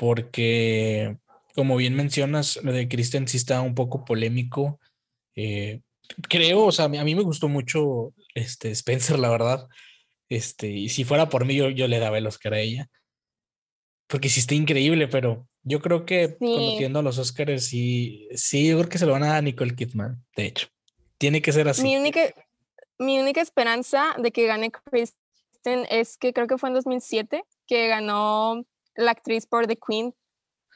Porque, 0.00 1.18
como 1.54 1.76
bien 1.76 1.94
mencionas, 1.94 2.58
lo 2.62 2.72
de 2.72 2.88
Kristen 2.88 3.28
sí 3.28 3.36
está 3.36 3.60
un 3.60 3.74
poco 3.74 4.06
polémico. 4.06 4.80
Eh, 5.36 5.82
creo, 6.26 6.64
o 6.64 6.72
sea, 6.72 6.86
a 6.86 6.88
mí, 6.88 7.14
me 7.14 7.20
gustó 7.20 7.50
mucho 7.50 8.14
este 8.34 8.70
Spencer, 8.70 9.18
la 9.18 9.28
verdad. 9.28 9.68
Este, 10.30 10.68
y 10.68 10.88
si 10.88 11.04
fuera 11.04 11.28
por 11.28 11.44
mí, 11.44 11.54
yo, 11.54 11.68
yo 11.68 11.86
le 11.86 11.98
daba 11.98 12.16
el 12.16 12.26
Oscar 12.26 12.54
a 12.54 12.60
ella. 12.60 12.88
Porque 14.06 14.30
sí 14.30 14.40
está 14.40 14.54
increíble, 14.54 15.06
pero 15.06 15.46
yo 15.64 15.82
creo 15.82 16.06
que 16.06 16.28
Sí. 16.28 16.36
conociendo 16.40 17.00
a 17.00 17.02
los 17.02 17.18
Oscars, 17.18 17.66
sí, 17.66 18.26
sí, 18.34 18.68
yo 18.68 18.78
creo 18.78 18.88
que 18.88 18.96
se 18.96 19.04
lo 19.04 19.12
van 19.12 19.24
a 19.24 19.26
dar 19.26 19.36
a 19.36 19.42
Nicole 19.42 19.74
Kidman, 19.74 20.24
de 20.34 20.46
hecho. 20.46 20.68
Tiene 21.18 21.42
que 21.42 21.52
ser 21.52 21.68
así. 21.68 21.82
Mi 21.82 21.98
única, 21.98 22.22
mi 22.98 23.18
única 23.18 23.42
esperanza 23.42 24.16
de 24.16 24.30
que 24.30 24.46
gane 24.46 24.70
Kristen 24.70 25.86
es 25.90 26.16
que 26.16 26.32
creo 26.32 26.46
que 26.46 26.56
fue 26.56 26.70
en 26.70 26.76
2007 26.76 27.44
que 27.66 27.88
ganó 27.88 28.64
la 28.94 29.10
actriz 29.12 29.46
por 29.46 29.66
The 29.66 29.76
Queen. 29.76 30.14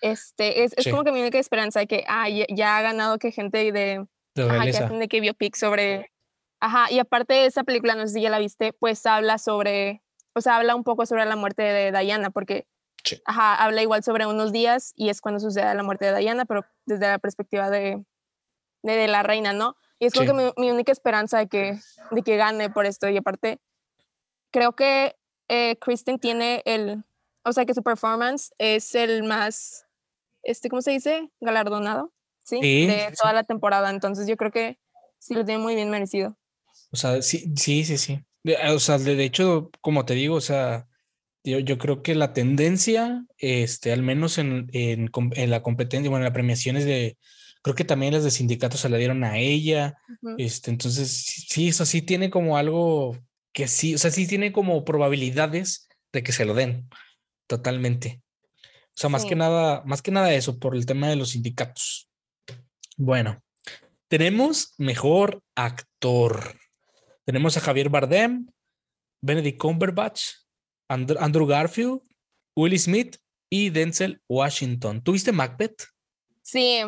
Este, 0.00 0.64
es, 0.64 0.72
es 0.77 0.85
Sí. 0.85 0.90
como 0.90 1.05
que 1.05 1.12
mi 1.12 1.20
única 1.20 1.38
esperanza 1.38 1.81
de 1.81 1.87
que 1.87 2.05
ah, 2.09 2.29
ya, 2.29 2.44
ya 2.48 2.77
ha 2.79 2.83
ganado 2.83 3.18
que 3.18 3.31
gente 3.33 3.59
de, 3.59 3.72
de 3.72 4.42
ajá, 4.42 4.64
que 4.64 4.70
hacen 4.70 4.98
de 4.98 5.09
que 5.09 5.20
biopic 5.20 5.55
sobre... 5.57 6.11
Ajá, 6.61 6.90
y 6.90 6.98
aparte 6.98 7.35
de 7.35 7.46
esa 7.46 7.62
película, 7.64 7.94
no 7.94 8.07
sé 8.07 8.14
si 8.14 8.20
ya 8.22 8.31
la 8.31 8.38
viste, 8.38 8.72
pues 8.72 9.05
habla 9.07 9.37
sobre, 9.38 10.03
o 10.35 10.40
sea, 10.40 10.57
habla 10.57 10.74
un 10.74 10.83
poco 10.85 11.05
sobre 11.05 11.24
la 11.27 11.37
muerte 11.37 11.62
de 11.62 11.92
Diana, 11.98 12.31
porque, 12.31 12.66
Sí. 13.05 13.20
ajá, 13.27 13.55
habla 13.57 13.83
igual 13.83 14.03
sobre 14.03 14.24
unos 14.24 14.50
días 14.50 14.92
y 14.96 15.11
es 15.11 15.20
cuando 15.20 15.40
sucede 15.40 15.74
la 15.74 15.83
muerte 15.83 16.11
de 16.11 16.18
Diana, 16.18 16.46
pero 16.46 16.64
desde 16.87 17.07
la 17.07 17.18
perspectiva 17.18 17.68
de, 17.68 18.03
de, 18.83 18.92
de 18.96 19.09
la 19.09 19.22
reina, 19.22 19.53
¿no? 19.53 19.77
Y 19.98 20.07
es 20.07 20.14
como 20.14 20.24
Sí. 20.24 20.33
que 20.33 20.35
mi, 20.57 20.66
mi 20.66 20.70
única 20.72 20.90
esperanza 20.90 21.38
de 21.38 21.48
que, 21.48 21.79
de 22.11 22.22
que 22.22 22.37
gane 22.37 22.70
por 22.70 22.87
esto. 22.87 23.09
Y 23.11 23.16
aparte, 23.18 23.59
creo 24.50 24.72
que 24.74 25.16
eh, 25.48 25.77
Kristen 25.81 26.18
tiene 26.18 26.62
el, 26.64 27.05
o 27.44 27.52
sea, 27.52 27.64
que 27.64 27.74
su 27.74 27.83
performance 27.83 28.52
es 28.59 28.94
el 28.94 29.22
más, 29.22 29.87
este, 30.42 30.68
¿cómo 30.68 30.83
se 30.83 30.92
dice? 30.92 31.30
Galardonado, 31.40 32.12
¿sí? 32.44 32.59
Sí, 32.61 32.87
de 32.87 33.09
sí, 33.11 33.14
toda 33.20 33.33
la 33.33 33.44
temporada. 33.44 33.90
Entonces 33.90 34.26
yo 34.26 34.37
creo 34.37 34.50
que 34.50 34.78
sí 35.18 35.35
lo 35.35 35.44
tiene 35.44 35.62
muy 35.62 35.74
bien 35.74 35.90
merecido. 35.90 36.38
O 36.90 36.96
sea, 36.96 37.22
sí, 37.22 37.52
sí, 37.57 37.85
sí, 37.85 37.98
sí. 37.98 38.20
O 38.72 38.78
sea, 38.78 38.98
de 38.98 39.24
hecho, 39.24 39.70
como 39.80 40.04
te 40.04 40.14
digo, 40.14 40.37
o 40.37 40.40
sea, 40.40 40.87
yo, 41.44 41.59
yo 41.59 41.78
creo 41.78 42.02
que 42.02 42.14
la 42.14 42.33
tendencia, 42.33 43.24
este, 43.38 43.92
al 43.92 44.02
menos 44.02 44.38
en, 44.38 44.68
en, 44.72 45.11
en 45.12 45.50
la 45.50 45.62
competencia, 45.62 46.11
bueno, 46.11 46.24
en 46.24 46.30
las 46.30 46.35
premiaciones 46.35 46.85
de, 46.85 47.18
creo 47.62 47.74
que 47.74 47.85
también 47.85 48.12
las 48.12 48.24
de 48.24 48.30
sindicatos 48.30 48.80
se 48.80 48.88
la 48.88 48.98
dieron 48.98 49.24
a 49.24 49.38
ella. 49.38 49.96
Ujú. 50.22 50.37
Este, 50.38 50.70
entonces, 50.70 51.11
sí, 51.11 51.46
sí, 51.48 51.68
eso 51.68 51.87
sí 51.87 52.02
tiene 52.02 52.30
como 52.30 52.57
algo 52.57 53.16
que 53.52 53.68
sí, 53.68 53.94
o 53.94 53.98
sea, 53.98 54.11
sí 54.11 54.26
tiene 54.26 54.52
como 54.52 54.85
probabilidades 54.85 55.88
de 56.12 56.22
que 56.22 56.33
se 56.33 56.44
lo 56.44 56.54
den, 56.54 56.88
totalmente. 57.46 58.22
O 58.88 58.96
sea, 58.96 59.11
más 59.11 59.24
que 59.24 59.35
nada, 59.35 59.83
más 59.85 60.02
que 60.02 60.11
nada 60.12 60.33
eso, 60.33 60.59
por 60.59 60.76
el 60.76 60.87
tema 60.87 61.09
de 61.09 61.16
los 61.16 61.30
sindicatos. 61.30 62.09
Bueno, 62.96 63.42
tenemos 64.09 64.74
mejor 64.78 65.42
actor. 65.57 66.59
Tenemos 67.24 67.57
a 67.57 67.61
Javier 67.61 67.88
Bardem, 67.88 68.46
Benedict 69.20 69.59
Cumberbatch, 69.59 70.22
Andr- 70.88 71.16
Andrew 71.18 71.46
Garfield, 71.46 72.00
Will 72.54 72.78
Smith 72.78 73.16
y 73.50 73.70
Denzel 73.70 74.20
Washington. 74.28 75.02
¿Tuviste 75.02 75.33
Macbeth? 75.33 75.87
Sí, 76.42 76.80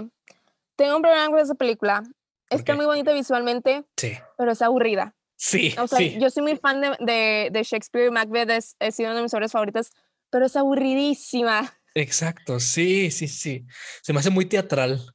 tengo 0.76 0.96
un 0.96 1.02
problema 1.02 1.28
con 1.30 1.38
esa 1.40 1.54
película. 1.54 2.02
¿Por 2.48 2.60
Está 2.60 2.72
qué? 2.72 2.76
muy 2.76 2.86
bonita 2.86 3.12
visualmente, 3.12 3.84
Sí. 3.96 4.12
pero 4.38 4.52
es 4.52 4.62
aburrida. 4.62 5.16
Sí, 5.38 5.74
O 5.78 5.86
sea, 5.88 5.98
sí. 5.98 6.16
yo 6.20 6.30
soy 6.30 6.42
muy 6.44 6.56
fan 6.56 6.80
de, 6.80 6.96
de, 7.00 7.48
de 7.52 7.62
Shakespeare 7.62 8.06
y 8.06 8.10
Macbeth, 8.10 8.50
es, 8.50 8.76
sido 8.94 9.08
una 9.10 9.16
de 9.16 9.22
mis 9.24 9.34
obras 9.34 9.52
favoritas, 9.52 9.90
pero 10.30 10.46
es 10.46 10.56
aburridísima. 10.56 11.72
Exacto, 11.94 12.60
sí, 12.60 13.10
sí, 13.10 13.28
sí. 13.28 13.66
Se 14.02 14.12
me 14.12 14.20
hace 14.20 14.30
muy 14.30 14.46
teatral. 14.46 15.14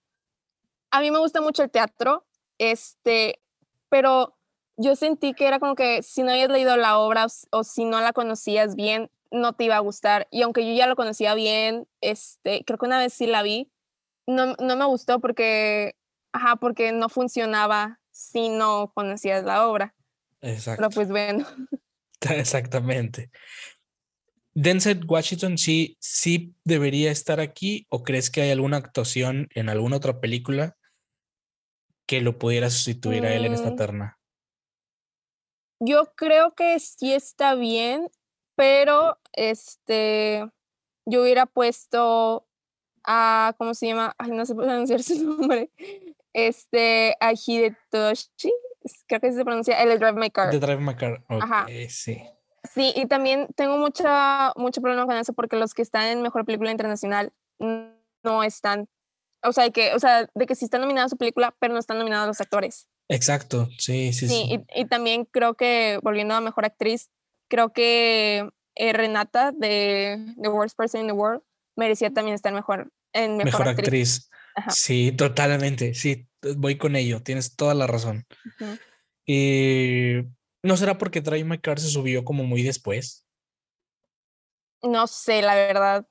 A 0.90 1.00
mí 1.00 1.12
me 1.12 1.20
gusta 1.20 1.42
mucho 1.42 1.64
el 1.64 1.72
teatro, 1.72 2.26
este, 2.58 3.42
pero 3.90 4.38
yo 4.78 4.96
sentí 4.96 5.34
que 5.34 5.48
era 5.48 5.60
como 5.60 5.76
que 5.76 6.02
si 6.04 6.24
no 6.24 6.32
habías 6.32 6.50
leído 6.50 6.76
la 6.78 6.98
obra 6.98 7.26
o, 7.26 7.60
o 7.60 7.64
si 7.64 7.86
no 7.86 8.02
la 8.02 8.14
conocías 8.14 8.76
bien, 8.76 9.10
no 9.32 9.54
te 9.54 9.66
iba 9.66 9.78
a 9.78 9.80
gustar. 9.80 10.28
Y 10.32 10.42
aunque 10.42 10.66
yo 10.68 10.74
ya 10.74 10.88
lo 10.88 10.96
conocía 10.96 11.34
bien, 11.36 11.88
este, 12.02 12.64
creo 12.66 12.78
que 12.78 12.86
una 12.86 13.00
vez 13.00 13.14
sí 13.14 13.28
la 13.28 13.44
vi, 13.44 13.72
no, 14.28 14.56
no 14.56 14.76
me 14.76 14.86
gustó 14.86 15.20
porque, 15.20 15.96
ajá, 16.34 16.56
porque 16.58 16.92
no 16.92 17.10
funcionaba 17.10 18.00
si 18.12 18.50
no 18.50 18.92
conocías 18.94 19.44
la 19.44 19.68
obra. 19.68 19.96
Exacto. 20.42 20.82
Pero 20.82 20.90
pues 20.90 21.10
bueno, 21.10 21.46
Exactamente. 22.30 23.32
Denzel 24.54 25.06
Washington 25.08 25.58
sí, 25.58 25.98
sí 26.00 26.56
debería 26.66 27.12
estar 27.12 27.40
aquí 27.40 27.86
o 27.90 28.04
crees 28.04 28.30
que 28.30 28.42
hay 28.42 28.52
alguna 28.52 28.78
actuación 28.78 29.48
en 29.56 29.70
alguna 29.70 29.98
otra 29.98 30.20
película 30.20 30.78
que 32.06 32.20
lo 32.22 32.38
pudiera 32.38 32.70
sustituir 32.70 33.26
a 33.26 33.34
él 33.34 33.46
en 33.46 33.54
esta 33.54 33.72
Mm. 33.72 33.76
terna? 33.76 34.18
yo 35.84 36.14
creo 36.16 36.54
que 36.54 36.80
sí 36.80 37.12
está 37.12 37.56
bien, 37.56 38.08
pero 38.56 39.18
este, 39.34 40.48
yo 41.08 41.24
hubiera 41.24 41.48
puesto 41.48 42.48
a, 43.04 43.56
¿cómo 43.58 43.74
se 43.74 43.88
llama? 43.88 44.14
Ay, 44.20 44.30
no 44.32 44.46
sé 44.46 44.54
pronunciar 44.54 45.02
su 45.04 45.24
nombre. 45.24 45.72
Este, 46.34 47.16
a 47.20 47.34
Hidetoshi, 47.34 48.52
creo 49.08 49.22
que 49.22 49.32
se 49.32 49.44
pronuncia, 49.44 49.82
el 49.82 49.98
Drive 49.98 50.14
My 50.20 50.30
Car. 50.30 50.52
De 50.52 50.60
Drive 50.60 50.82
My 50.82 50.96
Car. 50.96 51.24
Ajá. 51.30 51.64
Ok, 51.64 51.90
sí. 51.90 52.22
Sí, 52.64 52.94
y 52.96 53.08
también 53.08 53.48
tengo 53.56 53.78
mucha, 53.78 54.54
mucho 54.56 54.82
problema 54.82 55.06
con 55.06 55.18
eso 55.18 55.34
porque 55.34 55.56
los 55.56 55.74
que 55.74 55.82
están 55.82 56.08
en 56.08 56.22
Mejor 56.22 56.46
Película 56.46 56.72
Internacional 56.72 57.34
no 58.24 58.44
están, 58.44 58.88
o 59.44 59.52
sea, 59.52 59.64
de 59.64 59.72
que, 59.72 59.94
o 59.96 60.00
sea, 60.00 60.30
de 60.34 60.46
que 60.46 60.56
sí 60.56 60.66
están 60.66 60.82
nominados 60.82 61.10
su 61.12 61.18
película, 61.18 61.56
pero 61.60 61.74
no 61.74 61.80
están 61.80 61.98
nominados 61.98 62.28
los 62.28 62.42
actores. 62.42 62.88
Exacto. 63.10 63.68
Sí, 63.78 64.14
sí, 64.14 64.28
Sí, 64.28 64.28
sí. 64.28 64.64
y, 64.76 64.82
y 64.82 64.86
también 64.86 65.26
creo 65.26 65.56
que, 65.56 66.00
volviendo 66.04 66.36
a 66.36 66.42
Mejor 66.42 66.66
Actriz, 66.66 67.10
creo 67.50 67.74
que 67.74 68.50
eh, 68.76 68.94
Renata 68.94 69.52
de 69.52 70.34
The 70.42 70.50
Worst 70.50 70.78
Person 70.78 71.02
in 71.02 71.08
the 71.08 71.14
World 71.14 71.42
merecía 71.76 72.12
también 72.14 72.36
estar 72.36 72.54
mejor 72.54 72.92
en 73.14 73.38
Mejor, 73.38 73.46
Mejor 73.46 73.68
Actriz. 73.70 74.30
actriz. 74.56 74.78
Sí, 74.78 75.12
totalmente. 75.12 75.94
Sí, 75.94 76.28
voy 76.58 76.78
con 76.78 76.96
ello. 76.96 77.22
Tienes 77.24 77.56
toda 77.56 77.74
la 77.74 77.88
razón. 77.88 78.26
Y 79.26 80.22
no 80.64 80.78
será 80.78 80.98
porque 80.98 81.22
Drive 81.22 81.44
My 81.44 81.60
Car 81.60 81.80
se 81.80 81.90
subió 81.90 82.24
como 82.24 82.44
muy 82.44 82.64
después. 82.64 83.26
No 84.84 85.08
sé, 85.08 85.42
la 85.42 85.56
verdad. 85.56 86.08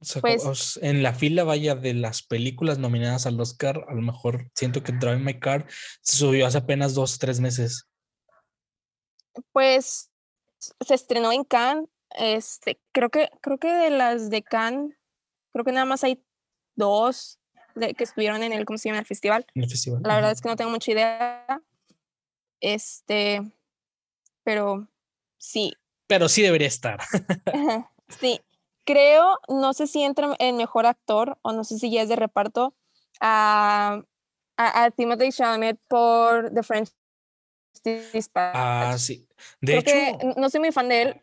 O 0.00 0.04
sea, 0.04 0.22
Pues- 0.22 0.78
en 0.82 1.02
la 1.02 1.12
fila 1.12 1.44
vaya 1.44 1.74
de 1.74 1.94
las 1.94 2.22
películas 2.22 2.78
nominadas 2.78 3.26
al 3.26 3.40
Oscar, 3.40 3.84
a 3.88 3.94
lo 3.94 4.02
mejor 4.02 4.50
siento 4.54 4.82
que 4.82 4.92
Drive 4.92 5.18
My 5.18 5.38
Car 5.40 5.66
se 6.02 6.16
subió 6.16 6.46
hace 6.46 6.58
apenas 6.58 6.94
dos 6.94 7.16
o 7.16 7.18
tres 7.18 7.40
meses. 7.40 7.88
Pues 9.52 10.10
se 10.58 10.94
estrenó 10.94 11.32
en 11.32 11.44
Cannes. 11.44 11.88
Este, 12.10 12.80
creo 12.92 13.10
que, 13.10 13.28
creo 13.42 13.58
que 13.58 13.72
de 13.72 13.90
las 13.90 14.30
de 14.30 14.42
Cannes, 14.42 14.96
creo 15.52 15.64
que 15.64 15.72
nada 15.72 15.84
más 15.84 16.04
hay 16.04 16.24
dos 16.74 17.38
de, 17.74 17.94
que 17.94 18.04
estuvieron 18.04 18.42
en 18.42 18.52
el, 18.52 18.64
¿cómo 18.64 18.78
se 18.78 18.88
llama? 18.88 19.00
el 19.00 19.06
festival. 19.06 19.46
en 19.54 19.62
el 19.64 19.70
festival. 19.70 20.02
La 20.04 20.14
verdad 20.14 20.32
es 20.32 20.40
que 20.40 20.48
no 20.48 20.56
tengo 20.56 20.70
mucha 20.70 20.92
idea. 20.92 21.62
Este, 22.60 23.42
pero 24.48 24.88
sí, 25.36 25.74
Pero 26.06 26.26
sí 26.30 26.40
debería 26.40 26.68
estar. 26.68 27.00
Ajá, 27.44 27.92
Sí, 28.08 28.40
creo, 28.86 29.38
no 29.48 29.74
sé 29.74 29.86
si 29.86 30.02
entra 30.02 30.34
en 30.38 30.56
mejor 30.56 30.86
actor 30.86 31.36
o 31.42 31.52
no 31.52 31.64
sé 31.64 31.78
si 31.78 31.90
ya 31.90 32.00
es 32.00 32.08
de 32.08 32.16
reparto 32.16 32.74
a, 33.20 34.00
a, 34.56 34.84
a 34.84 34.90
Timothée 34.90 35.30
Chalamet 35.30 35.78
por 35.86 36.50
The 36.54 36.62
French 36.62 36.88
Dispatch. 37.84 38.56
Ah, 38.56 38.96
sí. 38.98 39.28
De 39.60 39.72
creo 39.72 39.82
que 39.82 40.08
hecho, 40.08 40.20
n- 40.22 40.34
no 40.38 40.48
soy 40.48 40.60
muy 40.60 40.72
fan 40.72 40.88
de 40.88 41.02
él, 41.02 41.20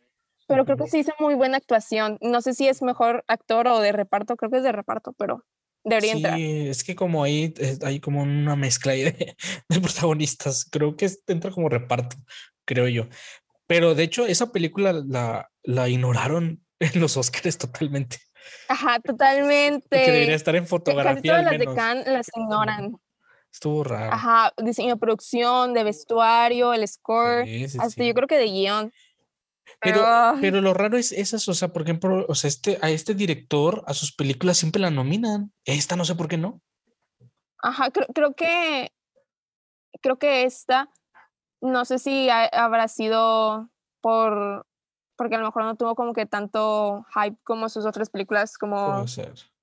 pero 0.47 0.65
creo 0.65 0.77
que 0.77 0.85
sí 0.85 0.99
hizo 0.99 1.13
muy 1.19 1.33
buena 1.33 1.57
actuación. 1.57 2.19
No 2.21 2.41
sé 2.41 2.53
si 2.53 2.67
es 2.67 2.83
mejor 2.83 3.23
actor 3.27 3.67
o 3.67 3.79
de 3.79 3.91
reparto, 3.91 4.35
creo 4.35 4.51
que 4.51 4.57
es 4.57 4.63
de 4.63 4.71
reparto, 4.71 5.13
pero 5.13 5.43
debería 5.83 6.13
entrar. 6.13 6.37
sí, 6.37 6.67
es 6.69 6.83
que 6.83 6.95
como 6.95 7.23
ahí 7.23 7.55
eh, 7.57 7.79
hay 7.83 7.99
como 7.99 8.21
una 8.21 8.55
mezcla 8.55 8.91
ahí 8.91 9.01
de, 9.05 9.35
de 9.69 9.81
protagonistas. 9.81 10.65
Creo 10.65 10.95
que 10.95 11.09
entra 11.25 11.49
como 11.49 11.69
reparto, 11.69 12.17
creo 12.65 12.87
yo. 12.87 13.07
Pero 13.67 13.95
de 13.95 14.03
hecho, 14.03 14.25
esa 14.25 14.51
película 14.51 14.93
la, 14.93 15.49
la 15.63 15.89
ignoraron 15.89 16.63
en 16.79 17.01
los 17.01 17.17
Oscars 17.17 17.57
totalmente. 17.57 18.17
Ajá, 18.67 18.99
totalmente. 18.99 19.87
Que 19.89 20.11
debería 20.11 20.35
estar 20.35 20.55
en 20.55 20.63
Casi 20.63 20.69
fotografía 20.69 21.31
todas 21.31 21.45
al 21.47 21.57
las 21.57 21.59
de. 21.59 21.75
Cannes 21.75 22.07
las 22.07 22.27
ignoran. 22.35 22.97
Estuvo 23.51 23.83
raro. 23.83 24.11
Ajá, 24.11 24.53
diseño 24.61 24.95
de 24.95 24.99
producción, 24.99 25.73
de 25.73 25.83
vestuario, 25.85 26.73
el 26.73 26.85
score, 26.87 27.45
Sí, 27.45 27.69
sí, 27.69 27.77
hasta 27.79 28.03
sí. 28.03 28.07
yo 28.07 28.13
creo 28.13 28.27
que 28.27 28.37
de 28.37 28.47
guion. 28.47 28.91
Pero, 29.79 30.03
ay, 30.05 30.39
pero 30.41 30.61
lo 30.61 30.73
raro 30.73 30.97
es 30.97 31.11
esas, 31.11 31.47
o 31.47 31.53
sea, 31.53 31.69
por 31.69 31.83
ejemplo, 31.83 32.25
o 32.27 32.35
sea, 32.35 32.49
este, 32.49 32.77
a 32.81 32.89
este 32.89 33.13
director, 33.13 33.83
a 33.87 33.93
sus 33.93 34.13
películas 34.13 34.57
siempre 34.57 34.81
la 34.81 34.91
nominan. 34.91 35.53
Esta 35.63 35.95
no 35.95 36.03
sé 36.03 36.15
por 36.15 36.27
qué 36.27 36.37
no. 36.37 36.61
Ajá, 37.59 37.89
creo, 37.91 38.07
creo 38.13 38.33
que 38.35 38.91
creo 40.01 40.19
que 40.19 40.43
esta, 40.43 40.89
no 41.65 41.85
sé 41.85 41.99
si 41.99 42.29
ha- 42.29 42.45
habrá 42.47 42.87
sido 42.87 43.69
por 44.01 44.65
porque 45.17 45.35
a 45.35 45.39
lo 45.39 45.45
mejor 45.45 45.63
no 45.63 45.75
tuvo 45.77 45.95
como 45.95 46.11
que 46.13 46.25
tanto 46.25 47.05
hype 47.15 47.37
como 47.43 47.69
sus 47.69 47.85
otras 47.85 48.09
películas 48.09 48.57
como, 48.57 49.05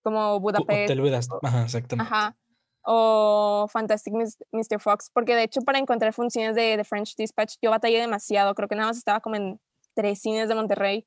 como 0.02 0.36
Bu- 0.38 0.40
Budapest, 0.40 0.84
Hotel 0.90 1.00
Budapest. 1.02 1.32
o- 1.32 1.40
Ajá, 1.42 1.62
exactamente. 1.64 2.10
ajá, 2.10 2.36
o 2.84 3.66
Fantastic 3.70 4.14
Mr. 4.50 4.80
Fox, 4.80 5.10
porque 5.12 5.36
de 5.36 5.42
hecho 5.44 5.60
para 5.60 5.78
encontrar 5.78 6.12
funciones 6.14 6.54
de, 6.56 6.76
de 6.78 6.84
French 6.84 7.14
Dispatch 7.16 7.56
yo 7.60 7.70
batallé 7.70 8.00
demasiado, 8.00 8.54
creo 8.54 8.66
que 8.68 8.76
nada 8.76 8.88
más 8.88 8.96
estaba 8.96 9.20
como 9.20 9.36
en 9.36 9.60
tres 9.94 10.20
cines 10.22 10.48
de 10.48 10.54
Monterrey 10.54 11.06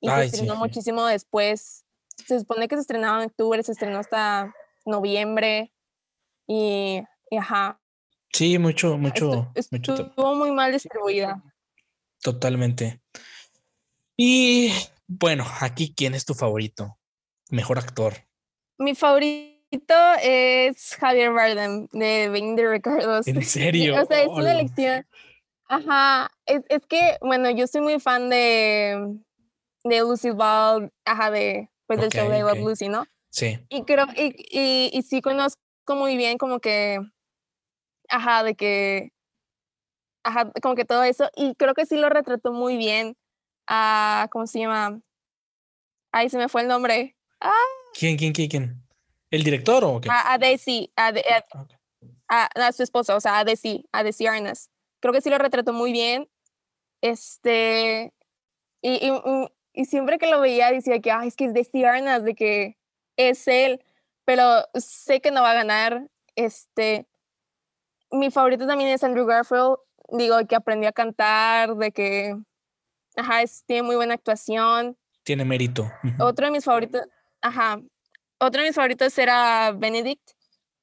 y 0.00 0.08
Ay, 0.08 0.20
se 0.30 0.36
estrenó 0.36 0.54
sí. 0.54 0.58
muchísimo 0.60 1.04
después. 1.06 1.84
Se 2.24 2.38
supone 2.38 2.68
que 2.68 2.76
se 2.76 2.82
estrenaba 2.82 3.20
en 3.22 3.28
octubre, 3.30 3.60
se 3.64 3.72
estrenó 3.72 3.98
hasta 3.98 4.54
noviembre 4.86 5.74
y, 6.46 7.02
y 7.28 7.36
ajá, 7.36 7.80
Sí, 8.34 8.58
mucho, 8.58 8.98
mucho, 8.98 9.52
mucho. 9.70 9.94
to- 9.94 10.02
estuvo 10.06 10.34
muy 10.34 10.50
mal 10.50 10.72
distribuida. 10.72 11.40
Totalmente. 12.20 13.00
Y 14.16 14.72
bueno, 15.06 15.44
aquí, 15.60 15.94
¿quién 15.94 16.16
es 16.16 16.24
tu 16.24 16.34
favorito? 16.34 16.98
Mejor 17.50 17.78
actor. 17.78 18.14
Mi 18.76 18.96
favorito 18.96 19.94
es 20.20 20.96
Javier 20.96 21.32
Bardem 21.32 21.86
de 21.92 22.28
20 22.28 22.68
Ricardos. 22.68 23.28
¿En 23.28 23.40
serio? 23.44 24.02
O 24.02 24.04
sea, 24.04 24.22
es 24.22 24.28
una 24.28 24.50
elección. 24.50 25.06
Ajá, 25.68 26.28
es, 26.44 26.62
es 26.68 26.84
que, 26.86 27.16
bueno, 27.20 27.50
yo 27.50 27.68
soy 27.68 27.82
muy 27.82 28.00
fan 28.00 28.30
de, 28.30 29.16
de 29.84 30.00
Lucy 30.00 30.30
Ball, 30.30 30.92
ajá, 31.04 31.30
de, 31.30 31.70
pues 31.86 32.00
del 32.00 32.10
show 32.10 32.28
de 32.28 32.38
I 32.38 32.40
Love 32.40 32.58
ok. 32.58 32.68
Lucy, 32.68 32.88
¿no? 32.88 33.06
Sí. 33.30 33.60
Y 33.68 33.84
creo, 33.84 34.06
y, 34.16 34.34
y, 34.50 34.90
y 34.92 35.02
sí 35.02 35.22
conozco 35.22 35.60
muy 35.88 36.16
bien 36.16 36.36
como 36.36 36.58
que, 36.58 36.98
ajá, 38.08 38.42
de 38.42 38.54
que, 38.54 39.12
ajá, 40.22 40.50
como 40.62 40.74
que 40.74 40.84
todo 40.84 41.02
eso, 41.04 41.28
y 41.36 41.54
creo 41.54 41.74
que 41.74 41.86
sí 41.86 41.96
lo 41.96 42.08
retrató 42.08 42.52
muy 42.52 42.76
bien 42.76 43.16
a, 43.66 44.28
¿cómo 44.30 44.46
se 44.46 44.60
llama? 44.60 45.00
Ay, 46.12 46.28
se 46.30 46.38
me 46.38 46.48
fue 46.48 46.62
el 46.62 46.68
nombre. 46.68 47.16
¿Quién, 47.98 48.16
quién, 48.16 48.32
quién, 48.32 48.48
quién? 48.48 48.86
¿El 49.30 49.42
director 49.42 49.84
o 49.84 50.00
qué? 50.00 50.08
A, 50.10 50.32
a 50.34 50.38
Daisy, 50.38 50.92
a, 50.96 51.12
de- 51.12 51.20
a- 51.28 51.60
Ok. 51.60 51.72
a- 52.28 52.48
a 52.66 52.72
su 52.72 52.82
esposa, 52.82 53.16
o 53.16 53.20
sea, 53.20 53.38
a 53.38 53.44
Daisy, 53.44 53.84
a 53.92 54.02
Daisy 54.02 54.26
Arnaz. 54.26 54.70
Creo 55.00 55.12
que 55.12 55.20
sí 55.20 55.28
lo 55.30 55.38
retrató 55.38 55.72
muy 55.72 55.92
bien. 55.92 56.28
Este, 57.02 58.14
y, 58.80 59.06
y, 59.06 59.10
mm, 59.10 59.46
y 59.74 59.84
siempre 59.86 60.18
que 60.18 60.28
lo 60.28 60.40
veía 60.40 60.70
decía 60.70 61.00
que, 61.00 61.10
ay, 61.10 61.28
es 61.28 61.36
que 61.36 61.46
es 61.46 61.54
Daisy 61.54 61.84
Arnaz, 61.84 62.22
de 62.24 62.34
que 62.34 62.78
es 63.16 63.46
él, 63.48 63.84
pero 64.24 64.64
sé 64.74 65.20
que 65.20 65.30
no 65.30 65.42
va 65.42 65.50
a 65.50 65.54
ganar. 65.54 66.08
Este, 66.36 67.06
mi 68.14 68.30
favorito 68.30 68.66
también 68.66 68.90
es 68.90 69.02
Andrew 69.04 69.26
Garfield, 69.26 69.76
digo, 70.10 70.36
que 70.46 70.56
aprendió 70.56 70.88
a 70.88 70.92
cantar, 70.92 71.74
de 71.76 71.92
que, 71.92 72.36
ajá, 73.16 73.42
es- 73.42 73.64
tiene 73.66 73.82
muy 73.82 73.96
buena 73.96 74.14
actuación. 74.14 74.96
Tiene 75.22 75.44
mérito. 75.44 75.90
Otro 76.20 76.46
de 76.46 76.52
mis 76.52 76.64
favoritos, 76.64 77.02
ajá, 77.40 77.80
otro 78.38 78.60
de 78.62 78.68
mis 78.68 78.76
favoritos 78.76 79.16
era 79.18 79.72
Benedict, 79.76 80.30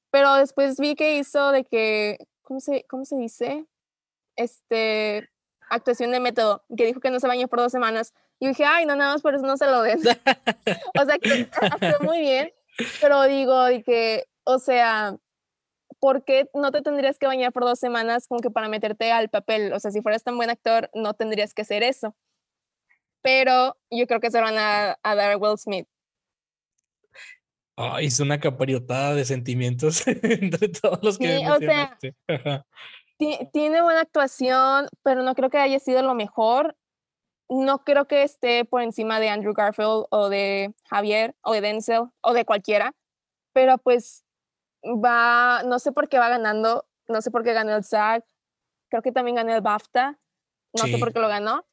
pero 0.09 0.33
después 0.35 0.77
vi 0.79 0.95
que 0.95 1.17
hizo 1.17 1.51
de 1.51 1.63
que, 1.63 2.17
¿cómo 2.41 2.59
se, 2.59 2.85
cómo 2.89 3.05
se 3.05 3.15
dice? 3.17 3.65
Este, 4.35 5.29
actuación 5.69 6.11
de 6.11 6.19
método, 6.19 6.63
que 6.75 6.85
dijo 6.85 6.99
que 6.99 7.11
no 7.11 7.19
se 7.19 7.27
bañó 7.27 7.47
por 7.47 7.59
dos 7.59 7.71
semanas. 7.71 8.13
Y 8.39 8.47
dije, 8.47 8.65
ay, 8.65 8.85
no, 8.85 8.95
nada 8.95 9.13
más 9.13 9.21
por 9.21 9.35
eso 9.35 9.45
no 9.45 9.55
se 9.57 9.67
lo 9.67 9.81
den. 9.83 9.99
o 10.99 11.05
sea, 11.05 11.17
que 11.19 11.47
actuó 11.61 11.99
muy 12.01 12.19
bien, 12.19 12.51
pero 12.99 13.23
digo, 13.23 13.63
de 13.65 13.83
que, 13.83 14.25
o 14.43 14.57
sea, 14.59 15.15
¿por 16.01 16.25
qué 16.25 16.49
no 16.53 16.71
te 16.71 16.81
tendrías 16.81 17.17
que 17.17 17.27
bañar 17.27 17.53
por 17.53 17.63
dos 17.63 17.79
semanas 17.79 18.27
como 18.27 18.41
que 18.41 18.49
para 18.51 18.67
meterte 18.67 19.11
al 19.13 19.29
papel? 19.29 19.71
O 19.71 19.79
sea, 19.79 19.91
si 19.91 20.01
fueras 20.01 20.23
tan 20.23 20.35
buen 20.35 20.49
actor, 20.49 20.89
no 20.93 21.13
tendrías 21.13 21.53
que 21.53 21.61
hacer 21.61 21.83
eso. 21.83 22.13
Pero 23.21 23.77
yo 23.89 24.07
creo 24.07 24.19
que 24.19 24.31
se 24.31 24.41
van 24.41 24.57
a, 24.57 24.97
a 25.03 25.15
dar 25.15 25.31
a 25.31 25.37
Will 25.37 25.57
Smith. 25.57 25.87
Ay, 27.77 28.07
es 28.07 28.19
una 28.19 28.39
capariotada 28.39 29.15
de 29.15 29.25
sentimientos 29.25 30.05
entre 30.07 30.69
todos 30.69 30.99
los 31.03 31.17
que 31.17 31.37
Sí, 31.39 31.45
o 31.47 31.57
sea. 31.59 31.97
Ajá. 32.27 32.65
Ti- 33.17 33.49
Tiene 33.53 33.81
buena 33.81 34.01
actuación, 34.01 34.87
pero 35.03 35.23
no 35.23 35.35
creo 35.35 35.49
que 35.49 35.57
haya 35.59 35.79
sido 35.79 36.01
lo 36.01 36.15
mejor. 36.15 36.75
No 37.49 37.83
creo 37.83 38.07
que 38.07 38.23
esté 38.23 38.65
por 38.65 38.81
encima 38.81 39.19
de 39.19 39.29
Andrew 39.29 39.53
Garfield 39.53 40.05
o 40.09 40.29
de 40.29 40.73
Javier 40.89 41.35
o 41.41 41.53
de 41.53 41.61
Denzel 41.61 42.03
o 42.21 42.33
de 42.33 42.45
cualquiera. 42.45 42.93
Pero 43.53 43.77
pues 43.77 44.23
va, 44.83 45.63
no 45.63 45.79
sé 45.79 45.91
por 45.91 46.09
qué 46.09 46.17
va 46.19 46.29
ganando, 46.29 46.85
no 47.07 47.21
sé 47.21 47.31
por 47.31 47.43
qué 47.43 47.53
ganó 47.53 47.75
el 47.75 47.83
SAG. 47.83 48.23
Creo 48.89 49.01
que 49.01 49.11
también 49.11 49.35
ganó 49.35 49.53
el 49.53 49.61
BAFTA. 49.61 50.19
No 50.73 50.83
sé 50.87 50.97
por 50.99 51.13
qué 51.13 51.19
lo 51.19 51.27
ganó. 51.27 51.65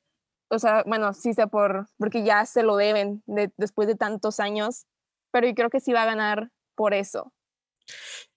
O 0.51 0.59
sea, 0.59 0.83
bueno, 0.87 1.12
sí 1.14 1.35
sé 1.35 1.47
por, 1.47 1.87
porque 1.99 2.25
ya 2.25 2.47
se 2.47 2.62
lo 2.62 2.77
deben 2.77 3.23
de- 3.27 3.53
después 3.57 3.87
de 3.87 3.94
tantos 3.94 4.40
años. 4.40 4.87
Pero 5.31 5.47
yo 5.47 5.55
creo 5.55 5.71
que 5.71 5.81
sí 5.81 5.92
va 5.92 6.03
a 6.03 6.07
ganar 6.07 6.51
por 6.75 6.94
eso. 6.94 7.33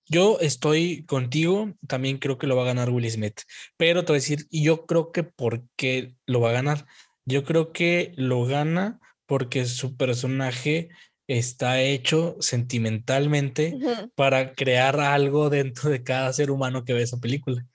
Yo 0.08 0.38
estoy 0.42 1.06
contigo, 1.06 1.74
también 1.88 2.18
creo 2.18 2.38
que 2.38 2.48
lo 2.48 2.56
va 2.58 2.64
a 2.64 2.66
ganar 2.66 2.90
Will 2.90 3.10
Smith, 3.10 3.42
pero 3.78 4.02
te 4.04 4.08
voy 4.12 4.18
a 4.18 4.20
decir, 4.22 4.46
y 4.50 4.64
yo 4.64 4.86
creo 4.86 5.12
que 5.12 5.24
por 5.24 5.64
qué 5.78 6.16
lo 6.26 6.42
va 6.42 6.50
a 6.50 6.54
ganar. 6.54 6.86
Yo 7.24 7.44
creo 7.46 7.72
que 7.72 8.12
lo 8.18 8.46
gana 8.46 9.00
porque 9.26 9.66
su 9.66 9.96
personaje 9.96 10.90
está 11.38 11.82
hecho 11.82 12.36
sentimentalmente 12.40 13.74
Ujú. 13.76 14.12
para 14.16 14.54
crear 14.54 15.00
algo 15.00 15.50
dentro 15.50 15.90
de 15.90 16.04
cada 16.04 16.32
ser 16.34 16.52
humano 16.52 16.84
que 16.84 16.94
ve 16.94 17.04
esa 17.04 17.20
película. 17.20 17.66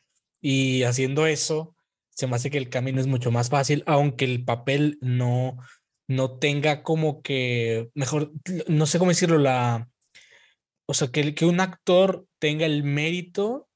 Y 0.40 0.82
haciendo 0.82 1.26
eso, 1.26 1.74
se 2.10 2.26
me 2.26 2.36
hace 2.36 2.50
que 2.50 2.58
el 2.58 2.68
camino 2.68 3.00
es 3.00 3.06
mucho 3.06 3.30
más 3.30 3.48
fácil, 3.48 3.82
aunque 3.86 4.26
el 4.26 4.44
papel 4.44 4.98
no, 5.00 5.56
no 6.06 6.38
tenga 6.38 6.82
como 6.82 7.22
que, 7.22 7.88
mejor, 7.94 8.32
no 8.68 8.86
sé 8.86 8.98
cómo 8.98 9.10
decirlo, 9.10 9.38
la, 9.38 9.88
o 10.86 10.94
sea, 10.94 11.08
que, 11.08 11.34
que 11.34 11.46
un 11.46 11.60
actor 11.60 12.26
tenga 12.38 12.66
el 12.66 12.84
mérito 12.84 13.68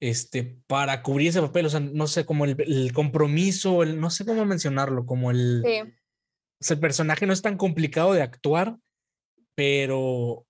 este, 0.00 0.58
para 0.66 1.02
cubrir 1.02 1.28
ese 1.28 1.40
papel, 1.40 1.66
o 1.66 1.70
sea, 1.70 1.80
no 1.80 2.06
sé, 2.06 2.24
como 2.24 2.44
el, 2.44 2.56
el 2.60 2.92
compromiso, 2.92 3.82
el, 3.82 3.98
no 4.00 4.10
sé 4.10 4.24
cómo 4.24 4.44
mencionarlo, 4.44 5.04
como 5.04 5.30
el, 5.30 5.62
Sí. 5.64 5.80
o 5.80 6.64
sea, 6.64 6.74
el 6.74 6.80
personaje 6.80 7.26
no 7.26 7.32
es 7.32 7.42
tan 7.42 7.56
complicado 7.56 8.12
de 8.12 8.22
actuar, 8.22 8.76
pero 9.56 10.46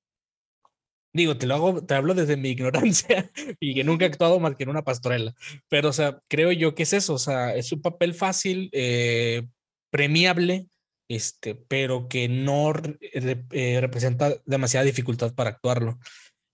digo, 1.13 1.39
te 1.39 1.47
lo 1.47 1.55
hago, 1.55 1.85
te 1.85 1.95
hablo 1.95 2.15
desde 2.15 2.37
mi 2.37 2.51
ignorancia 2.51 3.31
y 3.61 3.75
que 3.75 3.85
nunca 3.85 4.05
he 4.05 4.09
actuado 4.13 4.39
más 4.41 4.57
que 4.57 4.65
en 4.65 4.71
una 4.71 4.85
pastorela, 4.85 5.35
pero 5.69 5.89
o 5.91 5.93
sea, 5.93 6.21
creo 6.29 6.53
yo 6.53 6.75
que 6.75 6.83
es 6.85 6.93
eso, 6.93 7.15
o 7.15 7.19
sea, 7.19 7.55
es 7.55 7.73
un 7.73 7.83
papel 7.83 8.15
fácil, 8.15 8.69
eh, 8.73 9.47
premiable, 9.91 10.69
este, 11.09 11.55
pero 11.55 12.09
que 12.09 12.29
no 12.29 12.73
eh, 13.01 13.79
representa 13.81 14.35
demasiada 14.45 14.85
dificultad 14.85 15.35
para 15.35 15.51
actuarlo. 15.51 15.99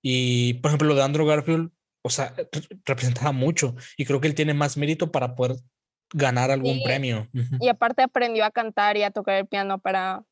Y 0.04 0.54
por 0.54 0.68
ejemplo, 0.70 0.88
lo 0.88 0.94
de 0.94 1.02
Andrew 1.02 1.26
Garfield, 1.26 1.70
o 2.04 2.10
sea, 2.10 2.34
re- 2.36 2.78
representaba 2.84 3.32
mucho 3.32 3.74
y 3.96 4.04
creo 4.04 4.20
que 4.20 4.28
él 4.28 4.34
tiene 4.34 4.52
más 4.54 4.76
mérito 4.76 5.10
para 5.10 5.34
poder 5.34 5.56
ganar 6.12 6.50
algún 6.50 6.74
Sí, 6.74 6.82
premio. 6.84 7.28
Y 7.60 7.68
aparte 7.68 8.02
aprendió 8.02 8.44
a 8.44 8.50
cantar 8.50 8.96
y 8.98 9.02
a 9.04 9.10
tocar 9.10 9.36
el 9.36 9.46
piano 9.46 9.78
para 9.78 10.22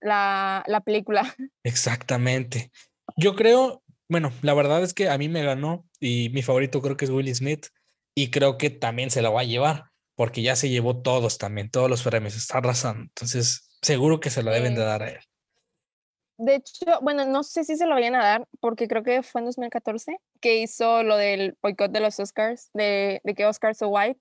la, 0.00 0.64
la 0.66 0.80
película. 0.80 1.34
Exactamente. 1.64 2.70
Yo 3.16 3.34
creo, 3.34 3.82
bueno, 4.08 4.32
la 4.42 4.54
verdad 4.54 4.82
es 4.82 4.94
que 4.94 5.08
a 5.08 5.18
mí 5.18 5.28
me 5.28 5.42
ganó 5.42 5.86
y 5.98 6.30
mi 6.30 6.42
favorito 6.42 6.80
creo 6.80 6.96
que 6.96 7.04
es 7.04 7.10
Will 7.10 7.34
Smith 7.34 7.66
y 8.14 8.30
creo 8.30 8.58
que 8.58 8.70
también 8.70 9.10
se 9.10 9.22
lo 9.22 9.32
va 9.32 9.42
a 9.42 9.44
llevar 9.44 9.90
porque 10.20 10.42
ya 10.42 10.54
se 10.54 10.68
llevó 10.68 11.00
todos 11.00 11.38
también, 11.38 11.70
todos 11.70 11.88
los 11.88 12.02
premios, 12.02 12.36
está 12.36 12.58
arrasando. 12.58 13.04
Entonces, 13.04 13.70
seguro 13.80 14.20
que 14.20 14.28
se 14.28 14.42
lo 14.42 14.50
deben 14.50 14.74
de 14.74 14.84
dar 14.84 15.02
a 15.02 15.08
él. 15.08 15.20
De 16.36 16.56
hecho, 16.56 17.00
bueno, 17.00 17.26
no 17.26 17.42
sé 17.42 17.64
si 17.64 17.76
se 17.76 17.86
lo 17.86 17.94
vayan 17.94 18.14
a 18.14 18.24
dar, 18.24 18.48
porque 18.60 18.86
creo 18.86 19.02
que 19.02 19.22
fue 19.22 19.40
en 19.40 19.46
2014 19.46 20.18
que 20.40 20.56
hizo 20.56 21.02
lo 21.02 21.16
del 21.16 21.56
boicot 21.62 21.90
de 21.90 22.00
los 22.00 22.20
Oscars, 22.20 22.70
de, 22.74 23.22
de 23.24 23.34
que 23.34 23.46
Oscars 23.46 23.78
so 23.78 23.88
white. 23.88 24.20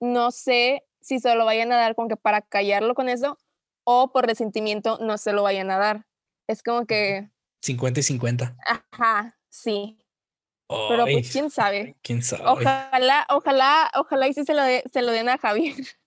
No 0.00 0.32
sé 0.32 0.82
si 1.00 1.20
se 1.20 1.34
lo 1.34 1.44
vayan 1.44 1.70
a 1.70 1.76
dar 1.76 1.94
como 1.94 2.08
que 2.08 2.16
para 2.16 2.42
callarlo 2.42 2.94
con 2.94 3.08
eso 3.08 3.38
o 3.86 4.12
por 4.12 4.26
resentimiento 4.26 4.98
no 5.00 5.16
se 5.16 5.32
lo 5.32 5.42
vayan 5.44 5.70
a 5.70 5.78
dar. 5.78 6.06
Es 6.48 6.62
como 6.62 6.86
que, 6.86 7.30
50 7.62 8.00
y 8.00 8.02
50. 8.02 8.56
ajá, 8.66 9.38
sí. 9.48 9.98
Pero 10.68 11.04
pues 11.04 11.30
quién 11.30 11.48
sabe. 11.50 11.96
quién 12.02 12.22
sabe. 12.22 12.42
Ojalá, 12.46 13.26
ojalá, 13.30 13.90
ojalá 13.94 14.28
y 14.28 14.34
sí 14.34 14.44
se 14.44 14.52
lo, 14.54 14.62
de- 14.62 14.84
se 14.92 15.02
lo 15.02 15.12
den 15.12 15.28
a 15.28 15.38
Javier. 15.38 15.74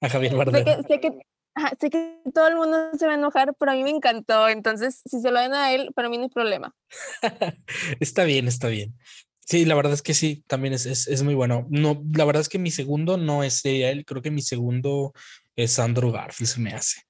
A 0.00 0.08
Javier 0.08 0.32
Sé 0.32 0.36
Bardem. 0.36 0.64
que, 0.64 0.82
sé 0.88 1.00
que, 1.00 1.18
Ajá, 1.54 1.72
sé 1.80 1.90
que 1.90 2.20
todo 2.32 2.46
el 2.46 2.54
mundo 2.54 2.90
se 2.96 3.04
va 3.06 3.12
a 3.12 3.16
enojar, 3.16 3.54
pero 3.58 3.72
a 3.72 3.74
mí 3.74 3.82
me 3.82 3.90
encantó. 3.90 4.48
Entonces, 4.48 5.02
si 5.04 5.20
se 5.20 5.30
lo 5.32 5.40
dan 5.40 5.54
a 5.54 5.72
él, 5.72 5.90
para 5.92 6.08
mí 6.08 6.16
no 6.16 6.24
hay 6.24 6.28
problema. 6.30 6.76
Está 8.00 8.22
bien, 8.24 8.46
está 8.46 8.68
bien. 8.68 8.96
Sí, 9.40 9.64
la 9.64 9.74
verdad 9.74 9.94
es 9.94 10.02
que 10.02 10.14
sí, 10.14 10.44
también 10.46 10.74
es, 10.74 10.86
es, 10.86 11.08
es 11.08 11.22
muy 11.24 11.34
bueno. 11.34 11.66
No, 11.70 12.00
la 12.14 12.24
verdad 12.24 12.42
es 12.42 12.48
que 12.48 12.58
mi 12.60 12.70
segundo 12.70 13.16
no 13.16 13.42
es 13.42 13.64
él, 13.64 14.04
creo 14.04 14.22
que 14.22 14.30
mi 14.30 14.42
segundo 14.42 15.12
es 15.56 15.78
Andrew 15.80 16.12
Garfield, 16.12 16.48
se 16.48 16.60
me 16.60 16.72
hace. 16.74 17.00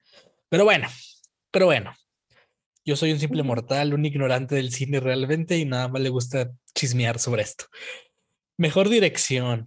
Pero 0.48 0.64
bueno, 0.64 0.88
pero 1.50 1.66
bueno. 1.66 1.92
Yo 2.84 2.96
soy 2.96 3.12
un 3.12 3.18
simple 3.18 3.42
mortal, 3.42 3.92
un 3.92 4.06
ignorante 4.06 4.54
del 4.54 4.72
cine 4.72 4.98
realmente 4.98 5.58
y 5.58 5.66
nada 5.66 5.88
más 5.88 6.00
le 6.00 6.08
gusta 6.08 6.50
chismear 6.74 7.18
sobre 7.18 7.42
esto. 7.42 7.66
Mejor 8.56 8.88
dirección. 8.88 9.66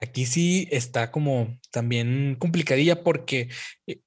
Aquí 0.00 0.24
sí 0.24 0.68
está 0.70 1.10
como 1.10 1.58
también 1.72 2.36
complicadilla 2.38 3.02
porque 3.02 3.48
eh, 3.88 3.98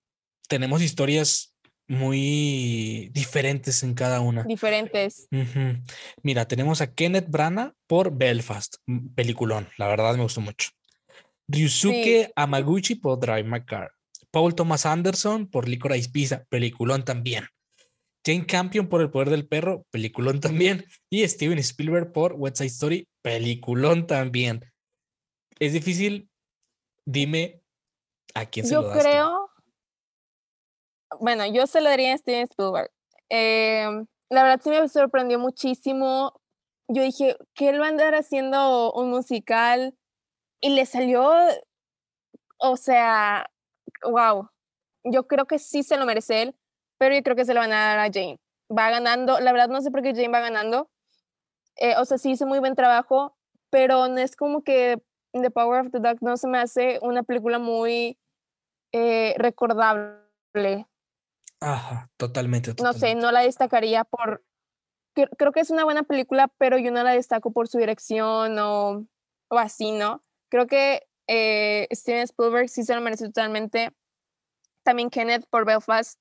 tenemos 0.47 0.81
historias 0.81 1.51
muy 1.89 3.09
diferentes 3.11 3.83
en 3.83 3.95
cada 3.95 4.21
una. 4.21 4.43
Diferentes. 4.43 5.27
Mira, 6.23 6.47
tenemos 6.47 6.79
a 6.79 6.93
Kenneth 6.93 7.27
Branagh 7.27 7.73
por 7.85 8.15
Belfast, 8.15 8.75
peliculón, 9.13 9.67
la 9.77 9.87
verdad 9.87 10.15
me 10.15 10.23
gustó 10.23 10.39
mucho. 10.39 10.69
Ryusuke 11.49 12.31
Amaguchi 12.33 12.95
por 12.95 13.19
Drive 13.19 13.43
My 13.43 13.65
Car. 13.65 13.91
Paul 14.31 14.55
Thomas 14.55 14.85
Anderson 14.85 15.47
por 15.47 15.67
Licorice 15.67 16.09
Pizza, 16.09 16.45
peliculón 16.49 17.03
también. 17.03 17.45
Jane 18.25 18.45
Campion 18.45 18.87
por 18.87 19.01
El 19.01 19.09
Poder 19.09 19.29
del 19.29 19.47
Perro, 19.47 19.85
peliculón 19.91 20.39
también. 20.39 20.85
Y 21.09 21.27
Steven 21.27 21.57
Spielberg 21.59 22.13
por 22.13 22.33
West 22.33 22.57
Side 22.57 22.67
Story, 22.67 23.07
peliculón 23.21 24.07
también. 24.07 24.63
Es 25.59 25.73
difícil, 25.73 26.29
dime 27.05 27.61
a 28.33 28.45
quién 28.45 28.65
se 28.65 28.75
lo 28.75 28.83
Yo 28.83 28.87
das 28.87 28.97
tú? 28.97 29.03
creo. 29.03 29.49
Bueno, 31.19 31.45
yo 31.51 31.67
se 31.67 31.81
lo 31.81 31.89
daría 31.89 32.13
a 32.13 32.17
Steven 32.17 32.43
Spielberg. 32.43 32.91
Em, 33.29 34.05
la 34.29 34.43
verdad 34.43 34.61
sí 34.63 34.69
me 34.69 34.87
sorprendió 34.87 35.39
muchísimo. 35.39 36.39
Yo 36.87 37.03
dije, 37.03 37.37
que 37.53 37.69
él 37.69 37.81
va 37.81 37.87
a 37.87 37.89
andar 37.89 38.13
haciendo 38.15 38.93
un 38.93 39.09
musical 39.09 39.97
y 40.61 40.69
le 40.69 40.85
salió, 40.85 41.33
o 42.57 42.77
sea, 42.77 43.49
wow. 44.03 44.49
Yo 45.03 45.27
creo 45.27 45.45
que 45.45 45.59
sí 45.59 45.83
se 45.83 45.97
lo 45.97 46.05
merece 46.05 46.41
él, 46.43 46.55
pero 46.97 47.15
yo 47.15 47.23
creo 47.23 47.35
que 47.35 47.45
se 47.45 47.53
lo 47.53 47.59
van 47.59 47.73
a 47.73 47.95
dar 47.95 47.99
a 47.99 48.03
Jane. 48.11 48.39
Va 48.75 48.89
ganando, 48.89 49.39
la 49.39 49.51
verdad 49.51 49.69
no 49.69 49.81
sé 49.81 49.91
por 49.91 50.01
qué 50.01 50.13
Jane 50.13 50.29
va 50.29 50.39
ganando. 50.39 50.89
Eh, 51.77 51.95
o 51.97 52.05
sea, 52.05 52.17
sí 52.17 52.31
hizo 52.31 52.45
muy 52.45 52.59
buen 52.59 52.75
trabajo, 52.75 53.35
pero 53.69 54.07
no 54.07 54.17
es 54.19 54.35
como 54.35 54.63
que 54.63 55.01
The 55.33 55.49
Power 55.51 55.85
of 55.85 55.91
the 55.91 55.99
Dog 55.99 56.17
no 56.21 56.37
se 56.37 56.47
me 56.47 56.59
hace 56.59 56.99
una 57.01 57.23
película 57.23 57.57
muy 57.59 58.19
eh, 58.91 59.33
recordable. 59.37 60.87
Ajá, 61.59 62.09
totalmente, 62.17 62.71
No 62.81 62.93
sé, 62.93 62.99
totalmente. 62.99 63.21
no 63.21 63.31
la 63.31 63.41
destacaría 63.41 64.03
por... 64.03 64.43
cre- 65.15 65.29
Creo 65.37 65.51
que 65.51 65.59
es 65.61 65.69
una 65.71 65.83
buena 65.85 66.03
película, 66.03 66.47
pero 66.57 66.77
yo 66.77 66.91
no 66.91 67.03
la 67.03 67.11
destaco 67.11 67.51
por 67.51 67.67
su 67.67 67.77
dirección 67.77 68.57
o, 68.59 69.05
o 69.49 69.57
así, 69.57 69.91
¿no? 69.91 70.21
Creo 70.49 70.67
que 70.67 71.07
eh, 71.33 71.87
Steven 71.93 72.23
Spielberg 72.23 72.67
sí 72.67 72.83
se 72.83 72.93
lo 72.93 72.99
merece 73.01 73.25
totalmente. 73.27 73.91
También 74.83 75.09
Kenneth 75.09 75.45
por 75.49 75.65
Belfast. 75.65 76.19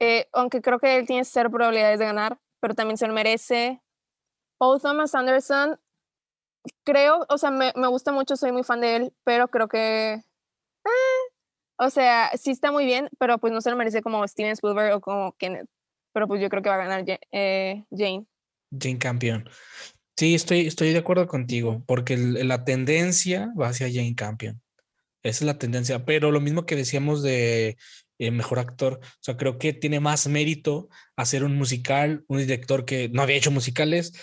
eh, 0.00 0.26
aunque 0.32 0.60
creo 0.62 0.78
que 0.78 0.96
él 0.96 1.06
tiene 1.06 1.24
cero 1.24 1.50
probabilidades 1.50 1.98
de 1.98 2.04
ganar, 2.06 2.38
pero 2.60 2.74
también 2.74 2.96
se 2.96 3.06
lo 3.06 3.12
merece. 3.12 3.82
Paul 4.58 4.80
Thomas 4.80 5.14
Anderson, 5.14 5.78
creo, 6.84 7.26
o 7.28 7.38
sea, 7.38 7.50
me, 7.50 7.72
me 7.76 7.88
gusta 7.88 8.12
mucho, 8.12 8.36
soy 8.36 8.52
muy 8.52 8.62
fan 8.64 8.80
de 8.80 8.96
él, 8.96 9.12
pero 9.24 9.48
creo 9.48 9.68
que... 9.68 10.12
eh, 10.14 11.22
o 11.78 11.90
sea, 11.90 12.30
sí 12.36 12.50
está 12.52 12.72
muy 12.72 12.86
bien, 12.86 13.08
pero 13.18 13.38
pues 13.38 13.52
no 13.52 13.60
se 13.60 13.70
lo 13.70 13.76
merece 13.76 14.00
como 14.02 14.26
Steven 14.26 14.52
Spielberg 14.52 14.94
o 14.96 15.00
como 15.00 15.32
Kenneth. 15.32 15.68
Pero 16.14 16.26
pues 16.26 16.40
yo 16.40 16.48
creo 16.48 16.62
que 16.62 16.70
va 16.70 16.76
a 16.76 16.86
ganar 16.86 17.04
Ja- 17.06 17.18
Jane. 17.90 18.26
Jane 18.78 18.98
Campion. 18.98 19.48
Sí, 20.16 20.34
estoy, 20.34 20.66
estoy 20.66 20.92
de 20.92 20.98
acuerdo 20.98 21.26
contigo, 21.26 21.82
porque 21.86 22.14
el- 22.14 22.48
la 22.48 22.64
tendencia 22.64 23.52
va 23.60 23.68
hacia 23.68 23.88
Jane 23.88 24.14
Campion. 24.14 24.60
Esa 25.22 25.44
es 25.44 25.46
la 25.46 25.58
tendencia, 25.58 26.04
pero 26.04 26.30
lo 26.30 26.40
mismo 26.40 26.66
que 26.66 26.76
decíamos 26.76 27.22
de 27.22 27.76
eh, 28.18 28.30
mejor 28.30 28.58
actor, 28.58 29.00
o 29.02 29.18
sea, 29.20 29.36
creo 29.36 29.58
que 29.58 29.74
tiene 29.74 30.00
más 30.00 30.26
mérito 30.26 30.88
hacer 31.16 31.44
un 31.44 31.54
musical, 31.56 32.24
un 32.28 32.38
director 32.38 32.86
que 32.86 33.10
no 33.10 33.20
había 33.20 33.36
hecho 33.36 33.50
musicales, 33.50 34.14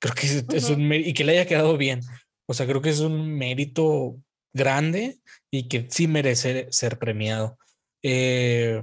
creo 0.00 0.14
que 0.14 0.26
es, 0.26 0.44
es 0.52 0.64
Ujú. 0.64 0.74
un 0.74 0.86
mérito 0.88 1.08
y 1.10 1.14
que 1.14 1.24
le 1.24 1.32
haya 1.32 1.46
quedado 1.46 1.78
bien. 1.78 2.00
O 2.46 2.52
sea, 2.52 2.66
creo 2.66 2.82
que 2.82 2.90
es 2.90 3.00
un 3.00 3.38
mérito 3.38 4.16
grande 4.52 5.18
y 5.50 5.68
que 5.68 5.86
sí 5.90 6.08
merece 6.08 6.66
ser 6.70 6.98
premiado. 6.98 7.58
Eh, 8.02 8.82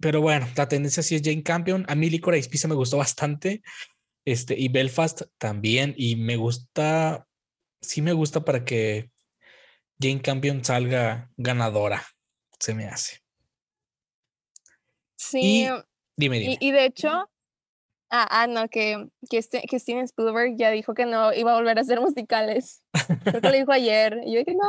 pero 0.00 0.20
bueno, 0.20 0.46
la 0.56 0.68
tendencia 0.68 1.02
sí 1.02 1.14
es 1.16 1.22
Jane 1.24 1.42
Campion. 1.42 1.84
A 1.88 1.94
mí 1.94 2.10
Licorice 2.10 2.48
Pizza 2.50 2.68
me 2.68 2.74
gustó 2.74 2.98
bastante. 2.98 3.62
Este, 4.24 4.58
y 4.58 4.68
Belfast 4.68 5.22
también. 5.38 5.94
Y 5.96 6.16
me 6.16 6.36
gusta, 6.36 7.26
sí 7.80 8.02
me 8.02 8.12
gusta 8.12 8.44
para 8.44 8.64
que 8.64 9.10
Jane 10.00 10.22
Campion 10.22 10.64
salga 10.64 11.30
ganadora, 11.36 12.02
se 12.58 12.74
me 12.74 12.86
hace. 12.86 13.20
Sí, 15.16 15.62
Y 15.62 15.68
dime, 16.16 16.38
dime. 16.38 16.58
y, 16.60 16.68
y 16.68 16.72
de 16.72 16.84
hecho, 16.84 17.08
ah, 18.10 18.28
ah, 18.30 18.46
no, 18.46 18.68
que, 18.68 19.08
que, 19.30 19.38
este, 19.38 19.62
que 19.62 19.78
Steven 19.78 20.04
Spielberg 20.04 20.56
ya 20.56 20.70
dijo 20.70 20.94
que 20.94 21.06
no 21.06 21.32
iba 21.32 21.52
a 21.52 21.56
volver 21.56 21.78
a 21.78 21.82
hacer 21.82 22.00
musicales. 22.00 22.82
Creo 23.24 23.40
que 23.40 23.48
lo 23.48 23.54
dijo 23.54 23.72
ayer. 23.72 24.20
Y 24.24 24.34
yo 24.34 24.38
dije, 24.40 24.54
no, 24.54 24.68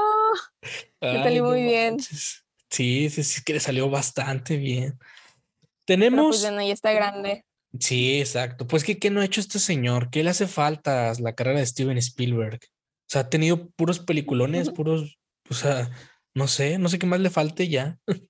Ay, 1.01 1.23
salió 1.23 1.43
no 1.43 1.49
muy 1.49 1.63
bien. 1.63 1.99
Sí, 1.99 3.09
sí, 3.09 3.23
sí, 3.23 3.43
que 3.43 3.53
le 3.53 3.59
salió 3.59 3.89
bastante 3.89 4.57
bien. 4.57 4.97
Pero 4.97 5.99
Tenemos. 5.99 6.27
pues 6.37 6.41
bueno, 6.41 6.65
ya 6.65 6.73
está 6.73 6.91
grande. 6.93 7.45
Sí, 7.79 8.19
exacto. 8.19 8.67
Pues 8.67 8.83
que 8.83 8.99
qué 8.99 9.09
no 9.09 9.21
ha 9.21 9.25
hecho 9.25 9.41
este 9.41 9.59
señor, 9.59 10.09
¿qué 10.09 10.23
le 10.23 10.29
hace 10.29 10.47
falta 10.47 11.11
a 11.11 11.13
la 11.19 11.33
carrera 11.35 11.59
de 11.59 11.65
Steven 11.65 11.97
Spielberg? 11.97 12.59
O 12.63 13.07
sea, 13.07 13.21
ha 13.21 13.29
tenido 13.29 13.69
puros 13.71 13.99
peliculones, 13.99 14.69
puros, 14.75 15.19
o 15.49 15.53
sea, 15.53 15.89
no 16.33 16.47
sé, 16.47 16.77
no 16.77 16.89
sé 16.89 16.99
qué 16.99 17.05
más 17.05 17.19
le 17.19 17.29
falte 17.29 17.67
ya. 17.67 17.99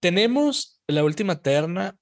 Tenemos 0.00 0.82
la 0.88 1.04
última 1.04 1.42
terna 1.42 1.96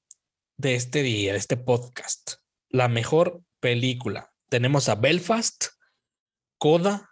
de 0.56 0.74
este 0.74 1.02
día, 1.02 1.32
de 1.32 1.38
este 1.38 1.56
podcast. 1.56 2.34
La 2.70 2.88
mejor 2.88 3.42
película. 3.60 4.32
Tenemos 4.48 4.88
a 4.88 4.94
Belfast, 4.94 5.66
Coda, 6.58 7.10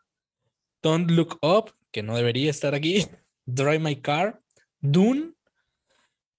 Don't 0.83 1.11
Look 1.11 1.39
Up, 1.43 1.75
que 1.93 2.03
no 2.03 2.17
debería 2.17 2.51
estar 2.51 2.75
aquí, 2.75 3.07
Drive 3.47 3.81
My 3.81 4.01
Car, 4.01 4.43
Dune, 4.81 5.35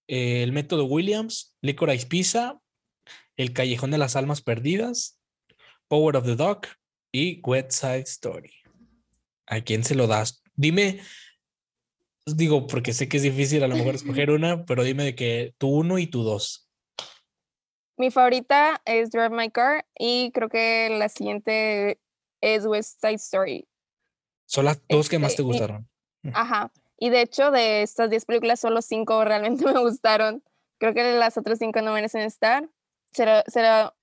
eh, 0.09 0.43
El 0.43 0.51
Método 0.51 0.85
Williams, 0.85 1.55
Licorice 1.61 2.07
Pizza, 2.07 2.59
El 3.37 3.53
Callejón 3.53 3.91
de 3.91 3.99
las 3.99 4.15
Almas 4.15 4.41
Perdidas, 4.41 5.19
Power 5.87 6.17
of 6.17 6.25
the 6.25 6.35
Dog 6.35 6.61
y 7.13 7.39
West 7.41 7.71
Side 7.71 8.01
Story. 8.01 8.53
¿A 9.47 9.61
quién 9.61 9.83
se 9.83 9.95
lo 9.95 10.07
das? 10.07 10.43
Dime, 10.55 10.99
digo, 12.25 12.67
porque 12.67 12.93
sé 12.93 13.07
que 13.07 13.17
es 13.17 13.23
difícil 13.23 13.63
a 13.63 13.67
lo 13.67 13.75
mejor 13.77 13.95
escoger 13.95 14.31
una, 14.31 14.65
pero 14.65 14.83
dime 14.83 15.03
de 15.03 15.15
que 15.15 15.53
tu 15.57 15.69
uno 15.69 15.97
y 15.99 16.07
tu 16.07 16.23
dos. 16.23 16.67
Mi 17.97 18.11
favorita 18.11 18.81
es 18.85 19.11
Drive 19.11 19.29
My 19.31 19.49
Car 19.51 19.85
y 19.97 20.31
creo 20.31 20.47
que 20.49 20.89
la 20.97 21.09
siguiente 21.09 21.99
es 22.41 22.65
West 22.65 22.99
Side 23.01 23.15
Story. 23.15 23.67
Son 24.45 24.65
las 24.65 24.81
dos 24.87 25.09
que 25.09 25.19
más 25.19 25.35
te 25.35 25.41
Este, 25.41 25.43
y- 25.43 25.45
gustaron. 25.45 25.89
Ajá. 26.33 26.71
Y 27.01 27.09
de 27.09 27.21
hecho, 27.21 27.49
de 27.51 27.81
estas 27.81 28.09
10 28.09 28.25
películas, 28.25 28.59
solo 28.59 28.81
5 28.81 29.23
realmente 29.23 29.65
me 29.73 29.79
gustaron. 29.79 30.43
Creo 30.79 30.93
que 30.93 31.13
las 31.13 31.37
otras 31.37 31.59
5 31.59 31.81
no 31.81 31.93
merecen 31.93 32.21
estar. 32.21 32.69
Será, 33.11 33.43
será 33.47 33.95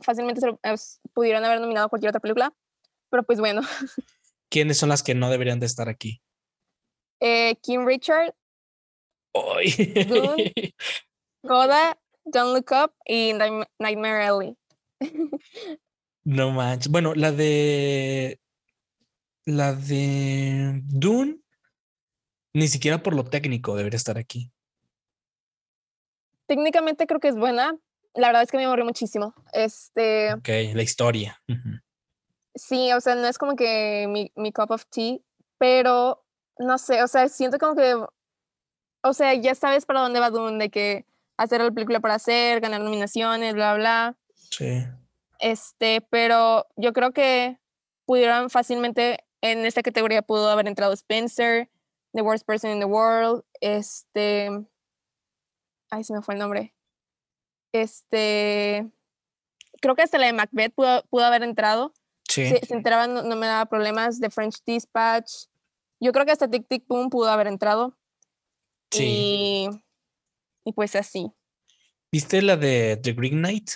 fácilmente 0.00 0.40
se 0.40 0.56
es- 0.62 1.00
pudieron 1.14 1.44
haber 1.44 1.60
nominado 1.60 1.88
cualquier 1.88 2.10
otra 2.10 2.20
película. 2.20 2.52
Pero 3.10 3.22
pues 3.22 3.40
bueno, 3.40 3.62
¿Quiénes 4.50 4.78
son 4.78 4.88
las 4.88 5.02
que 5.02 5.14
no 5.14 5.30
deberían 5.30 5.60
de 5.60 5.66
estar 5.66 5.88
aquí? 5.88 6.20
eh, 7.20 7.56
Kim 7.62 7.84
Richard. 7.86 8.34
Dune. 9.34 10.52
Coda, 11.46 11.98
Don't 12.24 12.54
Look 12.54 12.70
Up 12.72 12.92
y 13.04 13.32
Nightma- 13.34 13.68
Nightmare 13.78 14.24
Alley. 14.24 14.56
No 16.24 16.50
manches. 16.50 16.90
Bueno, 16.90 17.14
la 17.14 17.32
de. 17.32 18.40
La 19.46 19.72
de 19.74 20.80
Dune. 20.84 21.38
Ni 22.58 22.66
siquiera 22.66 23.00
por 23.04 23.14
lo 23.14 23.22
técnico 23.22 23.76
debería 23.76 23.96
estar 23.96 24.18
aquí. 24.18 24.50
Técnicamente 26.48 27.06
creo 27.06 27.20
que 27.20 27.28
es 27.28 27.36
buena. 27.36 27.78
La 28.14 28.26
verdad 28.26 28.42
es 28.42 28.50
que 28.50 28.56
me 28.56 28.64
aburrí 28.64 28.82
muchísimo. 28.82 29.32
Este, 29.52 30.34
Ok, 30.34 30.48
la 30.74 30.82
historia. 30.82 31.40
Sí, 32.56 32.92
o 32.92 33.00
sea, 33.00 33.14
no 33.14 33.28
es 33.28 33.38
como 33.38 33.54
que 33.54 34.06
mi, 34.08 34.32
mi 34.34 34.50
cup 34.52 34.72
of 34.72 34.86
tea, 34.86 35.18
pero 35.58 36.26
no 36.58 36.78
sé, 36.78 37.00
o 37.04 37.06
sea, 37.06 37.28
siento 37.28 37.58
como 37.58 37.76
que, 37.76 37.94
o 39.04 39.12
sea, 39.12 39.34
ya 39.34 39.54
sabes 39.54 39.86
para 39.86 40.00
dónde 40.00 40.18
va 40.18 40.30
Dune, 40.30 40.58
de 40.58 40.68
que 40.68 41.06
hacer 41.36 41.60
la 41.60 41.70
película 41.70 42.00
para 42.00 42.14
hacer, 42.14 42.60
ganar 42.60 42.80
nominaciones, 42.80 43.54
bla, 43.54 43.74
bla. 43.74 44.16
Sí. 44.50 44.84
Este, 45.38 46.00
pero 46.10 46.66
yo 46.74 46.92
creo 46.92 47.12
que 47.12 47.56
pudieron 48.04 48.50
fácilmente, 48.50 49.24
en 49.42 49.64
esta 49.64 49.82
categoría 49.82 50.22
pudo 50.22 50.50
haber 50.50 50.66
entrado 50.66 50.92
Spencer, 50.92 51.70
The 52.18 52.22
Worst 52.22 52.44
Person 52.44 52.72
in 52.72 52.80
the 52.80 52.84
World, 52.84 53.44
este, 53.60 54.50
ay, 55.88 56.02
se 56.02 56.12
me 56.12 56.20
fue 56.20 56.34
el 56.34 56.40
nombre. 56.40 56.74
Este, 57.72 58.90
creo 59.80 59.94
que 59.94 60.02
hasta 60.02 60.18
la 60.18 60.26
de 60.26 60.32
Macbeth 60.32 60.74
pudo, 60.74 61.04
pudo 61.10 61.24
haber 61.24 61.44
entrado. 61.44 61.94
Sí. 62.28 62.44
Si 62.48 62.66
se 62.66 62.74
enteraba 62.74 63.06
no, 63.06 63.22
no 63.22 63.36
me 63.36 63.46
daba 63.46 63.66
problemas. 63.66 64.18
The 64.18 64.30
French 64.30 64.64
Dispatch. 64.66 65.44
Yo 66.00 66.10
creo 66.10 66.26
que 66.26 66.32
hasta 66.32 66.50
Tic 66.50 66.66
Tic 66.66 66.88
Boom 66.88 67.08
pudo 67.08 67.30
haber 67.30 67.46
entrado. 67.46 67.96
Sí. 68.90 69.04
Y, 69.04 69.68
y 70.64 70.72
pues 70.72 70.96
así. 70.96 71.30
¿Viste 72.10 72.42
la 72.42 72.56
de 72.56 72.98
The 73.00 73.12
Green 73.12 73.38
Knight? 73.38 73.70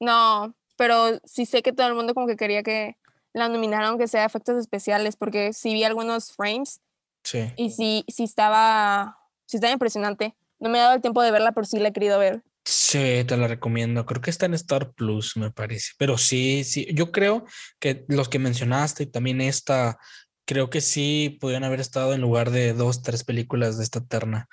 No, 0.00 0.56
pero 0.78 1.20
sí 1.24 1.44
sé 1.44 1.62
que 1.62 1.74
todo 1.74 1.88
el 1.88 1.94
mundo 1.94 2.14
como 2.14 2.26
que 2.26 2.36
quería 2.36 2.62
que 2.62 2.96
la 3.34 3.50
nominaran 3.50 3.90
aunque 3.90 4.08
sea 4.08 4.24
efectos 4.24 4.56
especiales, 4.56 5.16
porque 5.16 5.52
sí 5.52 5.74
vi 5.74 5.84
algunos 5.84 6.32
frames 6.32 6.80
Sí. 7.24 7.52
y 7.56 7.70
sí, 7.70 8.04
sí 8.06 8.24
estaba, 8.24 9.18
sí 9.46 9.56
estaba 9.56 9.72
impresionante. 9.72 10.36
No 10.60 10.68
me 10.68 10.78
he 10.78 10.80
dado 10.80 10.94
el 10.94 11.00
tiempo 11.00 11.22
de 11.22 11.30
verla, 11.30 11.52
pero 11.52 11.64
sí 11.64 11.78
la 11.78 11.88
he 11.88 11.92
querido 11.92 12.18
ver. 12.18 12.42
Sí, 12.64 13.24
te 13.26 13.36
la 13.36 13.46
recomiendo. 13.46 14.06
Creo 14.06 14.22
que 14.22 14.30
está 14.30 14.46
en 14.46 14.54
Star 14.54 14.92
Plus, 14.92 15.36
me 15.36 15.50
parece. 15.50 15.92
Pero 15.98 16.16
sí, 16.16 16.64
sí. 16.64 16.86
Yo 16.94 17.12
creo 17.12 17.44
que 17.78 18.04
los 18.08 18.28
que 18.28 18.38
mencionaste 18.38 19.02
y 19.02 19.06
también 19.06 19.40
esta, 19.40 19.98
creo 20.46 20.70
que 20.70 20.80
sí 20.80 21.36
podrían 21.40 21.64
haber 21.64 21.80
estado 21.80 22.14
en 22.14 22.22
lugar 22.22 22.50
de 22.50 22.72
dos, 22.72 23.02
tres 23.02 23.24
películas 23.24 23.76
de 23.76 23.84
esta 23.84 24.04
terna. 24.04 24.48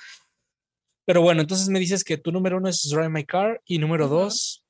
Pero 1.05 1.21
bueno, 1.21 1.41
entonces 1.41 1.69
me 1.69 1.79
dices 1.79 2.03
que 2.03 2.17
tu 2.17 2.31
número 2.31 2.57
uno 2.57 2.69
es 2.69 2.87
Drive 2.89 3.09
My 3.09 3.25
Car 3.25 3.61
y 3.65 3.79
número 3.79 4.07
dos, 4.07 4.65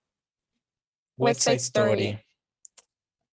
West 1.18 1.42
Side 1.42 1.60
Side 1.60 1.66
Story. 1.66 2.08
Story. 2.08 2.26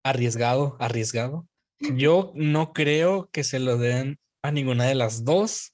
Arriesgado, 0.04 0.78
arriesgado. 0.80 1.48
Yo 1.80 2.32
no 2.36 2.72
creo 2.74 3.30
que 3.32 3.44
se 3.44 3.60
lo 3.60 3.78
den 3.78 4.20
a 4.44 4.52
ninguna 4.52 4.86
de 4.86 4.96
las 4.96 5.24
dos. 5.24 5.74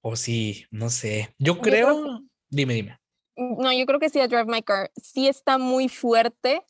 O 0.00 0.16
sí, 0.16 0.64
no 0.70 0.88
sé. 0.88 1.34
Yo 1.38 1.58
creo. 1.60 2.22
Dime, 2.48 2.74
dime. 2.74 2.98
No, 3.36 3.72
yo 3.72 3.84
creo 3.84 4.00
que 4.00 4.08
sí 4.08 4.20
a 4.20 4.28
Drive 4.28 4.46
My 4.46 4.62
Car. 4.62 4.90
Sí 4.96 5.28
está 5.28 5.58
muy 5.58 5.88
fuerte. 5.88 6.64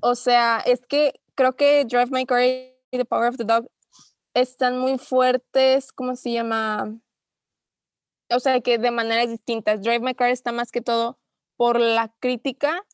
O 0.00 0.14
sea, 0.14 0.60
es 0.64 0.80
que 0.86 1.20
creo 1.34 1.54
que 1.56 1.84
Drive 1.84 2.10
My 2.10 2.24
Car 2.24 2.42
y 2.42 2.72
The 2.90 3.04
Power 3.04 3.28
of 3.28 3.36
the 3.36 3.44
Dog 3.44 3.68
están 4.32 4.78
muy 4.78 4.98
fuertes. 4.98 5.92
¿Cómo 5.92 6.16
se 6.16 6.32
llama? 6.32 6.96
O 8.30 8.40
sea, 8.40 8.60
que 8.60 8.78
de 8.78 8.90
maneras 8.90 9.28
distintas. 9.28 9.82
Drive 9.82 10.00
My 10.00 10.14
Car 10.14 10.30
está 10.30 10.52
más 10.52 10.70
que 10.70 10.80
todo 10.80 11.18
por 11.56 11.80
la 11.80 12.14
crítica 12.20 12.84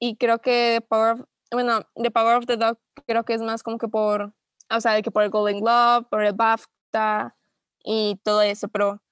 y 0.00 0.16
creo 0.16 0.40
que 0.40 0.78
The 0.80 0.86
Power 0.86 1.12
of, 1.12 1.20
bueno, 1.52 1.88
The 1.94 2.10
Power 2.10 2.36
of 2.36 2.46
the 2.46 2.56
Dog 2.56 2.78
creo 3.06 3.24
que 3.24 3.34
es 3.34 3.40
más 3.40 3.62
como 3.62 3.78
que 3.78 3.88
por, 3.88 4.34
o 4.76 4.80
sea, 4.80 4.92
de 4.92 5.02
que 5.02 5.10
por 5.10 5.22
el 5.22 5.30
Golden 5.30 5.60
Globe, 5.60 6.06
por 6.10 6.24
el 6.24 6.32
BAFTA 6.32 7.36
y 7.84 8.18
todo 8.22 8.42
eso, 8.42 8.68
pero, 8.68 9.02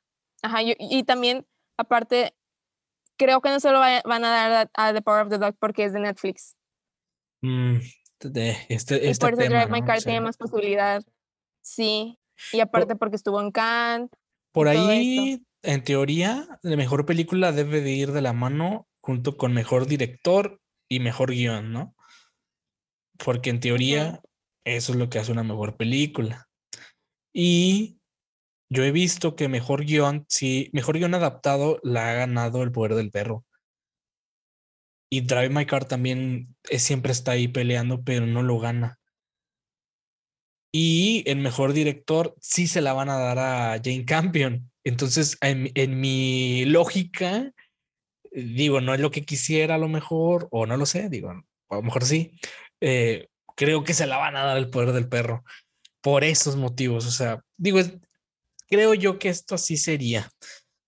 ajá, 0.43 0.63
yo- 0.63 0.75
y 0.79 1.03
también, 1.05 1.47
aparte, 1.77 2.35
creo 3.19 3.41
que 3.41 3.51
no 3.51 3.61
se 3.61 3.71
lo 3.71 3.79
van 3.81 4.25
a 4.25 4.31
dar 4.31 4.71
a, 4.75 4.89
a 4.89 4.93
The 4.93 5.03
Power 5.03 5.23
of 5.27 5.29
the 5.31 5.39
Dog 5.39 5.57
porque 5.59 5.85
es 5.85 5.93
de 5.93 6.01
Netflix. 6.01 6.57
Mm, 7.43 7.77
este, 8.69 8.69
este 8.69 9.15
por 9.19 9.33
eso 9.35 9.43
tema, 9.43 9.57
Drive 9.61 9.73
My 9.73 9.81
¿no? 9.81 9.87
Car 9.87 9.99
Sí. 9.99 10.05
tiene 10.05 10.21
más 10.21 10.37
posibilidad. 10.37 11.03
Sí. 11.61 12.19
Y 12.53 12.61
aparte 12.61 12.97
porque 12.97 13.17
estuvo 13.17 13.41
en 13.41 13.51
Cannes. 13.53 14.11
Por 14.53 14.69
ahí, 14.69 15.45
en 15.63 15.85
teoría, 15.85 16.47
la 16.63 16.77
mejor 16.77 17.07
película 17.07 17.53
debe 17.53 17.81
de 17.81 17.91
ir 17.91 18.13
de 18.13 18.21
la 18.23 18.33
mano 18.33 18.89
junto 19.01 19.37
con 19.37 19.53
mejor 19.53 19.87
director 19.87 20.61
y 20.89 21.01
mejor 21.01 21.31
guion, 21.31 21.73
¿no? 21.73 21.95
Porque 23.25 23.51
en 23.51 23.61
teoría 23.61 24.21
eso 24.65 24.93
es 24.93 24.99
lo 24.99 25.09
que 25.09 25.19
hace 25.19 25.33
una 25.33 25.43
mejor 25.43 25.77
película. 25.77 26.49
Y 27.35 27.99
yo 28.71 28.85
he 28.85 28.93
visto 28.93 29.37
que 29.37 29.49
mejor 29.49 29.85
guion, 29.85 30.25
sí, 30.29 30.71
mejor 30.73 30.99
guion 30.99 31.15
adaptado 31.15 31.79
la 31.83 32.11
ha 32.11 32.15
ganado 32.15 32.63
El 32.63 32.73
Poder 32.73 32.95
del 32.95 33.11
Perro. 33.11 33.45
Y 35.11 35.23
Drive 35.23 35.51
My 35.51 35.67
Car 35.67 35.85
también 35.85 36.57
eh, 36.71 36.79
siempre 36.79 37.13
está 37.13 37.33
ahí 37.33 37.49
peleando, 37.49 38.03
pero 38.03 38.27
no 38.27 38.43
lo 38.43 38.59
gana. 38.59 38.99
Y 40.75 41.23
el 41.27 41.37
mejor 41.37 41.75
director 41.75 42.35
sí 42.41 42.67
se 42.67 42.81
la 42.81 42.95
van 42.95 43.11
a 43.11 43.19
dar 43.19 43.39
a 43.39 43.81
Jane 43.83 44.07
Campion. 44.07 44.71
Entonces, 44.85 45.37
en, 45.43 45.71
en 45.75 46.01
mi 46.01 46.65
lógica, 46.65 47.53
digo, 48.33 48.81
no 48.81 48.95
es 48.95 49.01
lo 49.01 49.11
que 49.11 49.27
quisiera 49.27 49.75
a 49.75 49.79
lo 49.79 49.89
mejor, 49.89 50.49
o 50.51 50.65
no 50.65 50.79
lo 50.79 50.87
sé, 50.87 51.11
digo, 51.11 51.31
a 51.31 51.75
lo 51.75 51.83
mejor 51.83 52.07
sí. 52.07 52.33
eh, 52.81 53.29
creo 53.57 53.84
que 53.84 53.94
se 53.94 54.07
la 54.07 54.18
van 54.18 54.36
a 54.36 54.44
dar 54.44 54.57
el 54.57 54.70
poder 54.70 54.92
del 54.92 55.09
perro 55.09 55.44
por 56.00 56.24
esos 56.24 56.57
motivos. 56.57 57.07
O 57.07 57.11
sea, 57.11 57.40
digo, 57.57 57.80
creo 58.68 58.94
yo 58.94 59.18
que 59.18 59.28
esto 59.28 59.55
así 59.55 59.76
sería. 59.76 60.28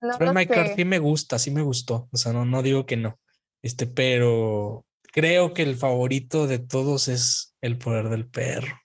No 0.01 0.19
Car 0.19 0.69
sé. 0.69 0.75
sí 0.77 0.85
me 0.85 0.99
gusta, 0.99 1.39
sí 1.39 1.51
me 1.51 1.63
gustó. 1.63 2.09
O 2.13 2.17
sea, 2.17 2.33
no, 2.33 2.45
no 2.45 2.63
digo 2.63 2.85
que 2.85 2.97
no. 2.97 3.19
Este, 3.63 3.87
pero 3.87 4.85
creo 5.13 5.55
que 5.55 5.63
el 5.63 5.77
favorito 5.77 6.47
de 6.47 6.59
todos 6.59 7.09
es 7.09 7.57
el 7.63 7.79
poder 7.79 8.11
del 8.11 8.29
perro. 8.29 8.79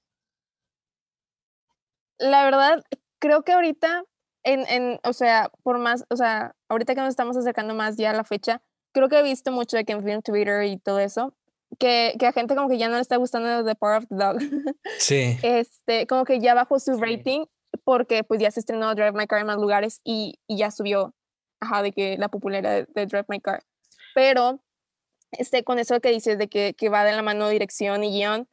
La 2.18 2.44
verdad, 2.46 2.84
creo 3.20 3.44
que 3.44 3.52
ahorita, 3.52 4.04
en, 4.44 4.66
en, 4.70 5.00
o 5.04 5.14
sea, 5.14 5.52
por 5.64 5.80
más, 5.80 6.06
o 6.10 6.16
sea, 6.16 6.56
ahorita 6.70 6.96
que 6.96 7.02
nos 7.02 7.10
estamos 7.10 7.36
acercando 7.36 7.74
más 7.76 7.98
ya 7.98 8.12
a 8.12 8.14
la 8.14 8.24
fecha, 8.24 8.62
creo 8.94 9.10
que 9.10 9.20
he 9.20 9.24
visto 9.24 9.52
mucho 9.52 9.78
de 9.78 9.86
que 9.86 9.94
en 9.94 10.04
film 10.04 10.22
Twitter 10.22 10.64
y 10.66 10.78
todo 10.78 11.00
eso, 11.00 11.36
que, 11.78 12.16
que 12.20 12.26
a 12.28 12.32
gente 12.32 12.56
como 12.56 12.68
que 12.70 12.78
ya 12.78 12.90
no 12.90 12.96
le 12.96 13.02
está 13.02 13.18
gustando 13.18 13.64
The 13.64 13.76
Power 13.76 13.98
of 13.98 14.06
the 14.10 14.16
Dog. 14.16 14.38
Sí. 14.98 15.38
este, 15.44 16.08
como 16.08 16.26
que 16.26 16.40
ya 16.40 16.54
bajó 16.54 16.80
su 16.80 17.00
rating 17.00 17.46
porque 17.84 18.24
pues 18.24 18.40
ya 18.42 18.52
se 18.52 18.60
estrenó 18.60 18.94
Drive 18.96 19.14
My 19.14 19.28
Car 19.28 19.40
en 19.42 19.48
más 19.48 19.58
lugares 19.58 20.02
y, 20.04 20.40
y 20.48 20.58
ya 20.58 20.72
subió, 20.72 21.14
ajá, 21.60 21.84
de 21.84 21.92
que 21.92 22.18
la 22.18 22.30
popularidad 22.30 22.74
de, 22.74 22.88
de 22.94 23.06
Drive 23.06 23.26
My 23.28 23.40
Car. 23.40 23.64
Pero, 24.16 24.64
este, 25.32 25.64
con 25.64 25.78
eso 25.80 26.00
que 26.00 26.10
dices 26.10 26.38
de 26.38 26.48
que, 26.48 26.74
que 26.74 26.90
va 26.90 27.04
de 27.04 27.14
la 27.14 27.22
mano 27.22 27.48
dirección 27.50 28.04
y 28.04 28.12
guion, 28.12 28.48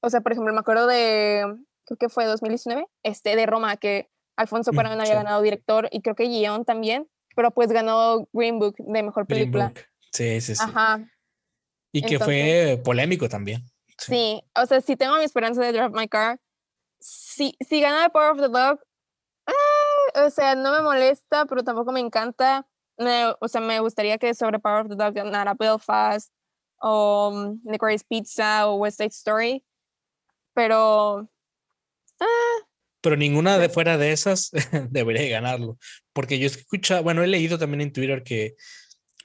o 0.00 0.10
sea, 0.10 0.20
por 0.22 0.32
ejemplo, 0.32 0.52
me 0.52 0.60
acuerdo 0.60 0.86
de, 0.86 1.44
creo 1.84 1.98
que 1.98 2.08
fue 2.08 2.24
2019, 2.24 2.86
este, 3.02 3.36
de 3.36 3.46
Roma, 3.46 3.76
que 3.76 4.10
Alfonso 4.36 4.72
Mm, 4.72 4.74
Cuarón 4.74 4.92
había 4.94 5.06
sí. 5.06 5.12
ganado 5.12 5.42
director 5.42 5.88
y 5.92 6.00
creo 6.00 6.14
que 6.14 6.24
guion 6.24 6.64
también, 6.64 7.08
pero 7.36 7.50
pues 7.52 7.68
ganó 7.70 8.28
Green 8.32 8.58
Book 8.58 8.76
de 8.78 9.02
mejor 9.02 9.26
Green 9.26 9.42
película. 9.42 9.68
Book. 9.68 9.80
Sí, 10.12 10.40
sí, 10.40 10.54
sí. 10.54 10.62
Ajá, 10.64 11.06
Y 11.94 12.02
que 12.02 12.18
fue 12.18 12.80
polémico 12.84 13.28
también. 13.28 13.64
Sí. 13.98 14.12
Sí, 14.12 14.42
o 14.56 14.66
sea, 14.66 14.80
si 14.80 14.96
tengo 14.96 15.16
mi 15.16 15.24
esperanza 15.24 15.62
de 15.62 15.72
Drive 15.72 15.90
My 15.90 16.08
Car, 16.08 16.40
si, 17.00 17.56
si 17.60 17.80
gana 17.80 18.04
The 18.04 18.10
Power 18.10 18.32
of 18.32 18.40
the 18.40 18.48
Dog, 18.48 18.80
ah, 19.46 20.26
o 20.26 20.30
sea, 20.30 20.56
no 20.56 20.72
me 20.72 20.82
molesta, 20.82 21.46
pero 21.46 21.62
tampoco 21.62 21.92
me 21.92 22.00
encanta. 22.00 22.66
Me- 22.98 23.34
o 23.40 23.48
sea, 23.48 23.60
me 23.60 23.78
gustaría 23.80 24.18
que 24.18 24.34
sobre 24.34 24.58
Power 24.58 24.82
of 24.86 24.88
the 24.88 24.96
Dog 24.96 25.14
ganara 25.14 25.54
Belfast, 25.54 26.32
o 26.78 27.30
um, 27.32 27.60
Licorice 27.64 28.04
Pizza, 28.08 28.68
o 28.68 28.76
West 28.76 28.98
Side 28.98 29.08
Story, 29.10 29.64
pero 30.54 31.28
Pero 33.00 33.16
ninguna 33.16 33.58
de 33.58 33.68
fuera 33.68 33.98
de 33.98 34.12
esas 34.12 34.50
debería 34.90 35.22
de 35.22 35.28
ganarlo. 35.28 35.78
Porque 36.12 36.38
yo 36.38 36.44
he 36.44 36.50
escuchado, 36.50 37.02
bueno, 37.02 37.22
he 37.22 37.26
leído 37.26 37.58
también 37.58 37.82
en 37.82 37.92
Twitter 37.92 38.22
que 38.22 38.54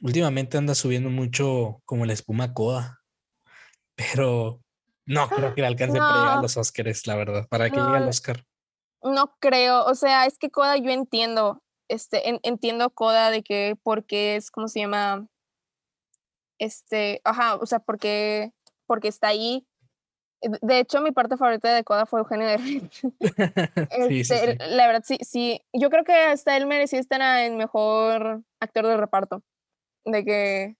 últimamente 0.01 0.57
anda 0.57 0.75
subiendo 0.75 1.09
mucho 1.09 1.81
como 1.85 2.05
la 2.05 2.13
espuma 2.13 2.53
coda. 2.53 2.99
Pero 3.95 4.61
no 5.05 5.27
creo 5.29 5.53
que 5.53 5.61
le 5.61 5.67
alcance 5.67 5.97
para 5.99 6.13
llegar 6.13 6.31
a 6.33 6.35
No. 6.37 6.41
los 6.43 6.55
Oscars, 6.57 7.05
la 7.07 7.15
verdad, 7.15 7.47
para 7.49 7.69
que 7.69 7.79
llegue 7.81 7.97
al 7.97 8.03
No, 8.03 8.09
Oscar. 8.09 8.45
no 9.03 9.35
creo. 9.39 9.83
O 9.85 9.95
sea, 9.95 10.25
es 10.25 10.37
que 10.37 10.49
Coda 10.49 10.77
yo 10.77 10.89
entiendo, 10.91 11.61
este, 11.89 12.29
en- 12.29 12.39
entiendo 12.43 12.89
Coda 12.91 13.29
de 13.31 13.43
que 13.43 13.75
porque 13.83 14.35
es, 14.37 14.51
¿cómo 14.51 14.67
se 14.67 14.79
llama? 14.79 15.27
Este, 16.59 17.21
ajá, 17.23 17.55
o 17.55 17.65
sea, 17.65 17.79
porque, 17.79 18.51
porque 18.85 19.07
está 19.07 19.27
ahí. 19.29 19.65
De- 20.41 20.79
hecho, 20.79 21.01
mi 21.01 21.11
parte 21.11 21.35
favorita 21.37 21.73
de 21.73 21.83
Coda 21.83 22.05
fue 22.05 22.21
Eugenio 22.21 22.47
Derbez. 22.47 22.83
sí, 24.07 24.23
sí, 24.23 24.33
Este, 24.33 24.51
sí. 24.53 24.57
La 24.69 24.87
verdad, 24.87 25.03
sí, 25.05 25.17
sí. 25.21 25.61
Yo 25.73 25.89
creo 25.89 26.03
que 26.05 26.13
hasta 26.13 26.55
él 26.55 26.65
merecía 26.65 26.99
estar 26.99 27.21
en 27.39 27.57
mejor 27.57 28.43
actor 28.61 28.87
de 28.87 28.95
reparto. 28.97 29.43
De 30.05 30.23
que 30.23 30.75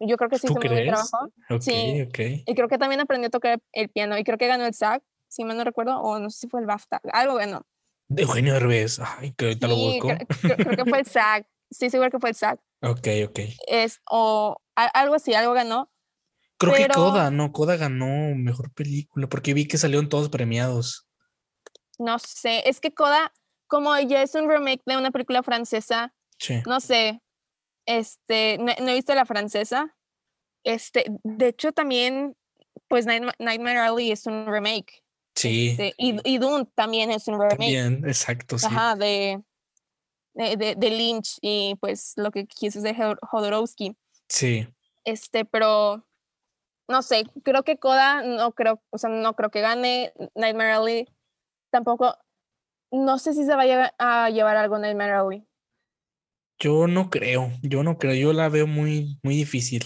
yo 0.00 0.16
creo 0.16 0.28
que 0.30 0.38
sí 0.38 0.46
¿Tú 0.46 0.54
hizo 0.54 0.60
muy 0.60 0.68
buen 0.68 0.80
crees? 0.88 1.10
trabajo. 1.10 1.32
Sí. 1.60 2.08
Y 2.46 2.54
creo 2.54 2.68
que 2.68 2.78
también 2.78 3.00
aprendió 3.00 3.28
a 3.28 3.30
tocar 3.30 3.60
el 3.72 3.88
piano. 3.90 4.18
Y 4.18 4.24
creo 4.24 4.38
que 4.38 4.46
ganó 4.46 4.64
el 4.66 4.74
SAG, 4.74 5.02
si 5.28 5.44
mal 5.44 5.56
no 5.56 5.64
recuerdo, 5.64 6.00
o 6.00 6.18
no 6.18 6.30
sé 6.30 6.40
si 6.40 6.48
fue 6.48 6.60
el 6.60 6.66
BAFTA. 6.66 7.00
Algo 7.12 7.34
ganó. 7.34 7.66
De 8.08 8.22
Eugenio 8.22 8.54
Derbez. 8.54 9.00
Ay, 9.00 9.32
que 9.32 9.46
ahorita 9.46 9.66
lo 9.68 9.74
Sí, 9.76 9.80
busco. 10.00 10.08
cre- 10.08 10.26
cre- 10.26 10.56
creo, 10.64 10.76
que 10.84 10.90
fue 10.90 10.98
el 11.00 11.06
SAG. 11.06 11.46
Sí, 11.70 11.90
seguro 11.90 12.10
que 12.10 12.18
fue 12.18 12.30
el 12.30 12.36
SAG. 12.36 12.58
Ok, 12.82 13.08
ok. 13.28 13.38
Es, 13.66 14.00
o 14.10 14.56
a- 14.76 14.84
algo 15.00 15.14
así, 15.14 15.32
algo 15.34 15.52
ganó. 15.54 15.90
Creo 16.58 16.74
que 16.74 16.86
Coda, 16.88 17.30
no, 17.30 17.50
Coda 17.52 17.76
ganó 17.76 18.34
mejor 18.36 18.72
película 18.72 19.26
porque 19.26 19.54
vi 19.54 19.66
que 19.66 19.76
salieron 19.78 20.08
todos 20.08 20.28
premiados. 20.28 21.06
No 21.98 22.18
sé. 22.18 22.68
Es 22.68 22.80
que 22.80 22.92
Coda, 22.94 23.32
como 23.66 23.98
ya 23.98 24.22
es 24.22 24.34
un 24.34 24.48
remake 24.48 24.82
de 24.86 24.96
una 24.96 25.10
película 25.10 25.42
francesa, 25.42 26.14
Sí. 26.38 26.62
no 26.66 26.80
sé, 26.80 27.20
este, 27.86 28.58
no, 28.58 28.72
no 28.80 28.88
he 28.90 28.94
visto 28.94 29.14
la 29.14 29.24
francesa. 29.26 29.94
Este, 30.64 31.04
de 31.22 31.48
hecho 31.48 31.72
también, 31.72 32.36
pues 32.88 33.06
Nightma- 33.06 33.34
Nightmare 33.38 33.78
Alley 33.78 34.10
es 34.12 34.26
un 34.26 34.46
remake. 34.46 35.02
Sí, 35.34 35.70
este, 35.70 35.94
y, 35.98 36.16
y 36.24 36.38
Dune 36.38 36.66
también 36.74 37.10
es 37.10 37.26
un 37.28 37.34
remake. 37.34 37.56
también, 37.58 38.04
exacto, 38.06 38.58
sí. 38.58 38.66
Ajá, 38.66 38.94
de, 38.94 39.42
de, 40.34 40.74
de- 40.76 40.90
Lynch 40.90 41.38
y 41.40 41.74
pues 41.80 42.12
lo 42.16 42.30
que 42.30 42.46
quiso 42.46 42.80
de 42.80 42.94
Jod- 42.94 43.18
Jodorowsky. 43.20 43.96
Sí, 44.28 44.66
Este, 45.04 45.44
pero 45.44 46.06
no 46.88 47.02
sé, 47.02 47.24
creo 47.42 47.62
que 47.64 47.78
Coda 47.78 48.22
no 48.22 48.52
creo, 48.52 48.80
o 48.90 48.98
sea, 48.98 49.10
no 49.10 49.34
creo 49.34 49.50
que 49.50 49.60
gane. 49.60 50.12
Nightmare 50.34 50.72
Alley 50.72 51.08
tampoco. 51.70 52.16
No 52.90 53.18
sé 53.18 53.34
si 53.34 53.44
se 53.44 53.54
vaya 53.56 53.92
a 53.98 54.30
llevar 54.30 54.56
algo 54.56 54.78
Nightmare 54.78 55.12
Alley. 55.14 55.46
Yo 56.58 56.86
no 56.86 57.10
creo, 57.10 57.50
yo 57.62 57.82
no 57.82 57.98
creo, 57.98 58.14
yo 58.14 58.32
la 58.32 58.48
veo 58.48 58.66
muy, 58.66 59.18
muy 59.22 59.36
difícil. 59.36 59.84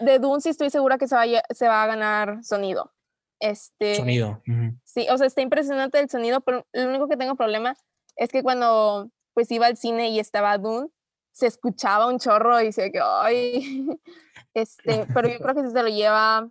De 0.00 0.18
Dune 0.18 0.40
sí 0.40 0.50
estoy 0.50 0.70
segura 0.70 0.98
que 0.98 1.08
se 1.08 1.14
va 1.14 1.22
a, 1.22 1.26
lle- 1.26 1.42
se 1.50 1.66
va 1.68 1.82
a 1.82 1.86
ganar 1.86 2.44
sonido. 2.44 2.92
Este, 3.40 3.94
Sonido. 3.94 4.42
ujú. 4.46 4.76
Sí, 4.84 5.06
o 5.10 5.16
sea, 5.16 5.26
está 5.26 5.40
impresionante 5.40 5.98
el 5.98 6.10
sonido, 6.10 6.40
pero 6.42 6.66
lo 6.72 6.88
único 6.88 7.08
que 7.08 7.16
tengo 7.16 7.36
problema 7.36 7.76
es 8.16 8.28
que 8.30 8.42
cuando 8.42 9.10
pues 9.34 9.50
iba 9.52 9.66
al 9.66 9.76
cine 9.76 10.10
y 10.10 10.18
estaba 10.18 10.58
Dune, 10.58 10.88
se 11.32 11.46
escuchaba 11.46 12.06
un 12.06 12.18
chorro 12.18 12.60
y 12.60 12.66
decía 12.66 12.90
que, 12.90 13.00
ay, 13.02 13.88
este, 14.54 15.06
pero 15.14 15.28
yo 15.28 15.38
creo 15.38 15.54
que 15.54 15.62
si 15.62 15.70
se 15.70 15.82
lo 15.82 15.88
lleva, 15.88 16.50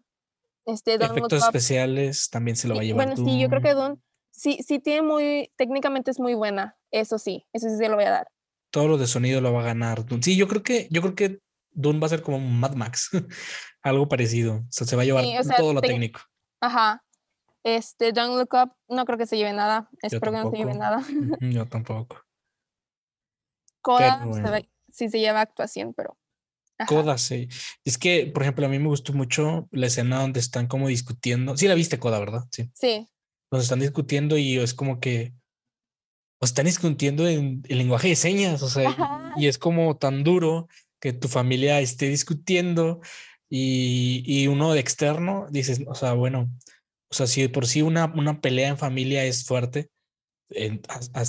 este, 0.65 0.97
Look 0.97 1.11
Efectos 1.11 1.43
especiales 1.43 2.29
también 2.29 2.55
se 2.55 2.67
lo 2.67 2.75
va 2.75 2.81
a 2.81 2.83
llevar 2.83 3.05
bueno, 3.05 3.17
sí, 3.17 3.39
yo 3.39 3.49
creo 3.49 3.61
Dune. 3.61 3.69
que 3.69 3.73
Dune, 3.75 3.97
sí, 4.31 4.59
sí 4.65 4.79
tiene 4.79 5.01
muy, 5.03 5.51
técnicamente 5.57 6.09
es 6.11 6.19
muy 6.19 6.33
buena, 6.33 6.77
eso 6.91 7.19
sí, 7.19 7.45
eso 7.53 7.69
sí 7.69 7.75
se 7.77 7.89
lo 7.89 7.95
voy 7.95 8.05
a 8.05 8.11
dar. 8.11 8.31
Todo 8.71 8.87
lo 8.87 8.97
de 8.97 9.07
sonido 9.07 9.41
lo 9.41 9.53
va 9.53 9.61
a 9.61 9.65
ganar 9.65 10.05
Dune. 10.05 10.23
Sí, 10.23 10.35
yo 10.35 10.47
creo 10.47 10.63
que, 10.63 10.87
yo 10.91 11.01
creo 11.01 11.15
que 11.15 11.39
Dune 11.71 11.99
va 11.99 12.07
a 12.07 12.09
ser 12.09 12.21
como 12.21 12.37
un 12.37 12.59
Mad 12.59 12.75
Max, 12.75 13.09
algo 13.81 14.07
parecido. 14.07 14.57
O 14.57 14.67
sea, 14.69 14.85
se 14.85 14.95
va 14.95 15.03
a 15.03 15.05
llevar 15.05 15.23
Sí, 15.23 15.37
o 15.37 15.43
sea, 15.43 15.57
todo 15.57 15.73
lo 15.73 15.81
técnico. 15.81 16.21
Ajá, 16.61 17.03
este, 17.63 18.13
Don't 18.13 18.37
Look 18.37 18.53
Up, 18.53 18.73
no 18.87 19.05
creo 19.05 19.17
que 19.17 19.25
se 19.25 19.37
lleve 19.37 19.53
nada, 19.53 19.89
espero 20.01 20.31
que 20.31 20.37
no 20.37 20.51
se 20.51 20.57
lleve 20.57 20.75
nada. 20.75 21.03
Yo 21.41 21.65
tampoco. 21.65 22.21
Coda, 23.81 24.19
se 24.19 24.41
bueno. 24.41 24.67
sí 24.91 25.09
se 25.09 25.19
lleva 25.19 25.41
actuación, 25.41 25.93
pero... 25.93 26.17
ajá. 26.77 26.87
Coda, 26.87 27.17
sí. 27.17 27.47
Es 27.83 27.97
que, 27.97 28.27
por 28.27 28.43
ejemplo, 28.43 28.65
a 28.65 28.69
mí 28.69 28.79
me 28.79 28.87
gustó 28.87 29.13
mucho 29.13 29.67
la 29.71 29.87
escena 29.87 30.21
donde 30.21 30.39
están 30.39 30.67
como 30.67 30.87
discutiendo. 30.87 31.57
Sí, 31.57 31.67
la 31.67 31.75
viste, 31.75 31.99
Coda, 31.99 32.19
¿verdad? 32.19 32.43
Sí. 32.51 32.69
Sí, 32.73 33.07
Donde 33.51 33.63
están 33.63 33.79
discutiendo 33.79 34.37
y 34.37 34.57
es 34.57 34.73
como 34.73 34.99
que. 34.99 35.33
O 36.41 36.45
están 36.45 36.65
discutiendo 36.65 37.27
en 37.27 37.61
el 37.67 37.77
lenguaje 37.77 38.09
de 38.09 38.15
señas, 38.15 38.61
o 38.61 38.69
sea, 38.69 38.89
Ajá. 38.89 39.33
y 39.37 39.47
es 39.47 39.57
como 39.57 39.97
tan 39.97 40.23
duro 40.23 40.67
que 41.01 41.13
tu 41.13 41.27
familia 41.27 41.79
esté 41.81 42.07
discutiendo 42.09 43.01
y, 43.49 44.23
y 44.25 44.47
uno 44.47 44.73
de 44.73 44.79
externo 44.79 45.47
dices, 45.49 45.81
o 45.87 45.95
sea, 45.95 46.13
bueno, 46.13 46.49
o 47.11 47.13
sea, 47.15 47.27
si 47.27 47.47
por 47.47 47.67
sí 47.67 47.81
una, 47.81 48.05
una 48.15 48.41
pelea 48.41 48.69
en 48.69 48.77
familia 48.77 49.23
es 49.25 49.43
fuerte, 49.45 49.89
en- 50.49 50.81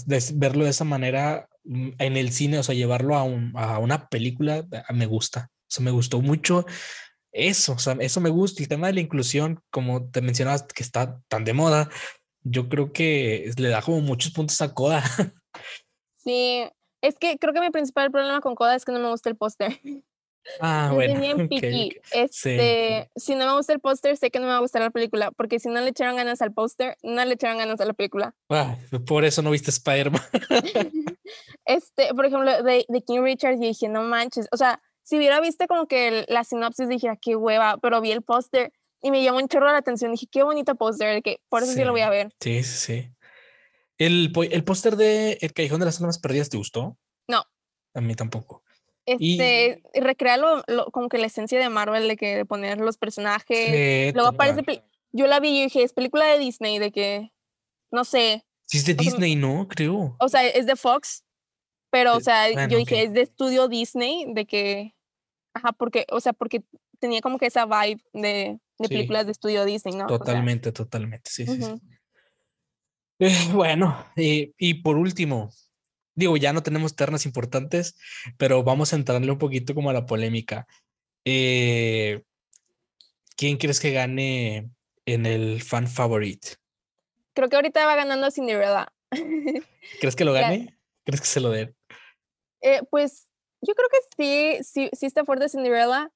des- 0.07 0.39
verlo 0.39 0.65
de 0.65 0.71
esa 0.71 0.85
manera 0.85 1.49
mm, 1.65 1.91
en 1.99 2.17
el 2.17 2.31
cine, 2.33 2.59
o 2.59 2.63
sea, 2.63 2.75
llevarlo 2.75 3.17
a, 3.17 3.23
un- 3.25 3.53
a 3.57 3.79
una 3.79 4.09
película, 4.09 4.67
ah, 4.89 4.93
me 4.93 5.07
gusta. 5.07 5.51
O 5.53 5.73
sea, 5.73 5.85
me 5.85 5.91
gustó 5.91 6.21
mucho 6.21 6.67
eso, 7.33 7.75
o 7.75 7.79
sea, 7.79 7.97
eso 8.01 8.21
me 8.21 8.31
gusta. 8.31 8.63
El 8.63 8.69
tema 8.69 8.89
de 8.89 8.95
la 8.95 9.01
inclusión, 9.01 9.61
como 9.71 10.09
te 10.11 10.21
mencionabas, 10.21 10.65
que 10.65 10.83
está 10.83 11.21
tan 11.29 11.45
de 11.45 11.53
moda, 11.53 11.89
yo 12.43 12.69
creo 12.69 12.93
que 12.93 13.51
le 13.57 13.69
da 13.69 13.83
como 13.83 14.01
muchos 14.01 14.33
puntos 14.33 14.61
a 14.61 14.75
Coda. 14.75 15.03
Sí, 16.23 16.63
es 17.01 17.17
que 17.19 17.39
creo 17.39 17.55
que 17.55 17.61
mi 17.63 17.71
principal 17.71 18.11
problema 18.11 18.43
con 18.43 18.55
Coda 18.55 18.75
es 18.77 18.85
que 18.85 18.93
no 18.93 18.99
me 18.99 19.09
gusta 19.09 19.31
el 19.31 19.37
póster. 19.37 19.81
Ah, 20.61 20.91
bueno. 20.93 21.19
bien 21.19 21.33
ok, 21.41 21.49
picky. 21.49 21.97
ok. 21.97 22.05
Este, 22.13 23.11
si 23.17 23.35
no 23.35 23.47
me 23.47 23.55
gusta 23.55 23.73
el 23.73 23.81
póster, 23.81 24.17
sé 24.19 24.31
que 24.31 24.39
no 24.39 24.45
me 24.45 24.53
va 24.53 24.59
a 24.59 24.61
gustar 24.61 24.83
la 24.83 24.91
película, 24.91 25.31
porque 25.31 25.59
si 25.59 25.69
no 25.71 25.81
le 25.81 25.89
echaron 25.89 26.17
ganas 26.17 26.43
al 26.43 26.53
póster, 26.53 26.99
no 27.03 27.25
le 27.25 27.35
echaron 27.35 27.57
ganas 27.57 27.81
a 27.81 27.87
la 27.87 27.95
película. 27.95 28.35
Ay, 28.51 28.77
por 29.07 29.25
eso 29.25 29.41
no 29.41 29.51
viste 29.51 29.71
Spider-Man. 29.71 30.21
Este, 31.65 32.13
por 32.15 32.27
ejemplo, 32.27 32.63
de, 32.65 32.85
de 32.89 33.03
King 33.03 33.21
Richard, 33.23 33.55
yo 33.55 33.61
dije, 33.69 33.89
no 33.89 34.03
manches. 34.03 34.49
O 34.53 34.57
sea, 34.57 34.83
si 35.03 35.17
hubiera 35.17 35.41
visto 35.41 35.67
como 35.69 35.87
que 35.87 36.09
el- 36.09 36.25
la 36.29 36.43
sinopsis, 36.45 36.89
dijera, 36.89 37.17
qué 37.17 37.37
hueva, 37.37 37.79
pero 37.81 38.01
vi 38.01 38.11
el 38.11 38.23
póster 38.23 38.73
y 39.03 39.11
me 39.11 39.23
llamó 39.23 39.39
un 39.39 39.49
chorro 39.49 39.67
la 39.67 39.79
atención. 39.79 40.13
Dije, 40.13 40.27
qué 40.31 40.43
bonito 40.43 40.75
póster, 40.75 41.15
de 41.15 41.23
que 41.23 41.41
por 41.49 41.63
eso 41.63 41.73
sí. 41.73 41.85
lo 41.85 41.93
voy 41.93 42.01
a 42.03 42.07
Sí. 42.07 42.11
ver. 42.11 42.33
Sí, 42.41 42.63
sí, 42.63 42.77
sí. 43.03 43.11
¿El, 43.99 44.33
el 44.51 44.65
póster 44.65 44.97
de 44.97 45.39
El 45.43 45.53
Callejón 45.53 45.81
de 45.81 45.87
las 45.87 46.01
Almas 46.01 46.19
Perdidas 46.19 46.49
te 46.49 46.57
gustó? 46.57 46.97
No. 47.29 47.45
A 47.95 48.01
mí 48.01 48.15
tampoco. 48.15 48.63
Y- 49.07 49.33
Este, 49.41 49.83
recrea 50.01 50.37
lo- 50.37 50.63
lo- 50.69 50.87
como 50.87 51.09
que 51.09 51.19
la 51.19 51.27
esencia 51.27 51.59
de 51.59 51.69
Marvel, 51.69 52.07
de 52.09 52.17
que 52.17 52.37
de 52.37 52.45
poner 52.47 52.79
los 52.79 52.97
personajes. 52.97 53.67
Sí, 54.11 54.13
Luego 54.15 54.29
aparece, 54.31 54.61
total. 54.63 54.77
pel- 54.77 54.85
yo 55.13 55.27
la 55.27 55.41
vi 55.41 55.59
y 55.59 55.63
dije, 55.65 55.83
es 55.83 55.93
película 55.93 56.27
de 56.27 56.39
Disney, 56.39 56.79
de 56.79 56.93
que, 56.93 57.33
no 57.91 58.05
sé, 58.05 58.45
Sí, 58.67 58.79
es 58.79 58.87
de 58.87 58.95
sea, 58.95 59.03
Disney, 59.03 59.35
¿no? 59.35 59.67
Creo. 59.69 60.17
o 60.21 60.29
sea, 60.29 60.47
es 60.47 60.65
de 60.67 60.77
Fox, 60.77 61.25
pero, 61.91 62.17
o 62.17 62.21
sea, 62.21 62.47
bueno, 62.53 62.69
yo 62.71 62.79
dije, 62.79 62.95
ok. 62.95 63.01
es 63.09 63.13
de 63.13 63.23
estudio 63.23 63.67
Disney, 63.69 64.27
de 64.33 64.47
que, 64.47 64.95
ajá, 65.55 65.73
porque, 65.73 66.07
o 66.13 66.21
sea, 66.21 66.33
porque 66.33 66.63
tenía 67.01 67.21
como 67.21 67.39
que 67.39 67.47
esa 67.47 67.67
vibe 67.67 68.01
de, 68.13 68.61
de 68.81 68.89
Sí. 68.89 68.95
películas 68.95 69.27
de 69.27 69.33
estudio 69.33 69.65
Disney, 69.65 69.95
¿no? 69.95 70.07
O 70.07 70.09
sea, 70.09 70.19
Totalmente, 70.19 70.73
totalmente. 70.73 71.31
Sí, 71.31 71.47
sí, 71.47 71.63
sí. 71.63 71.81
Eh, 73.19 73.37
bueno, 73.53 74.07
y, 74.17 74.55
y 74.59 74.75
por 74.83 74.97
último, 74.97 75.51
digo, 76.15 76.37
ya 76.39 76.53
no 76.53 76.63
tenemos 76.63 76.97
ternas 76.97 77.27
importantes, 77.27 77.97
pero 78.39 78.65
vamos 78.65 78.93
a 78.93 78.97
entrarle 78.97 79.31
un 79.31 79.39
poquito 79.39 79.75
como 79.75 79.91
a 79.91 79.93
la 79.93 80.07
polémica. 80.07 80.67
Eh, 81.25 82.23
¿quién 83.37 83.59
crees 83.59 83.79
que 83.79 83.93
gane 83.93 84.71
en 85.05 85.27
el 85.27 85.63
fan 85.63 85.87
favorite? 85.87 86.57
Creo 87.35 87.49
que 87.49 87.57
ahorita 87.57 87.85
va 87.87 87.95
ganando 87.95 88.31
Cinderella. 88.31 88.93
¿Crees 90.01 90.17
que 90.17 90.25
lo 90.25 90.33
gane? 90.33 90.79
¿Crees 91.05 91.21
que 91.21 91.27
se 91.27 91.41
lo 91.41 91.51
den? 91.51 91.77
Eh, 92.63 92.81
pues 92.91 93.29
yo 93.61 93.75
creo 93.75 93.89
que 93.91 93.99
sí, 94.17 94.65
sí, 94.65 94.91
sí 94.99 95.07
está 95.07 95.25
fuerte 95.25 95.49
Cinderella. 95.51 96.11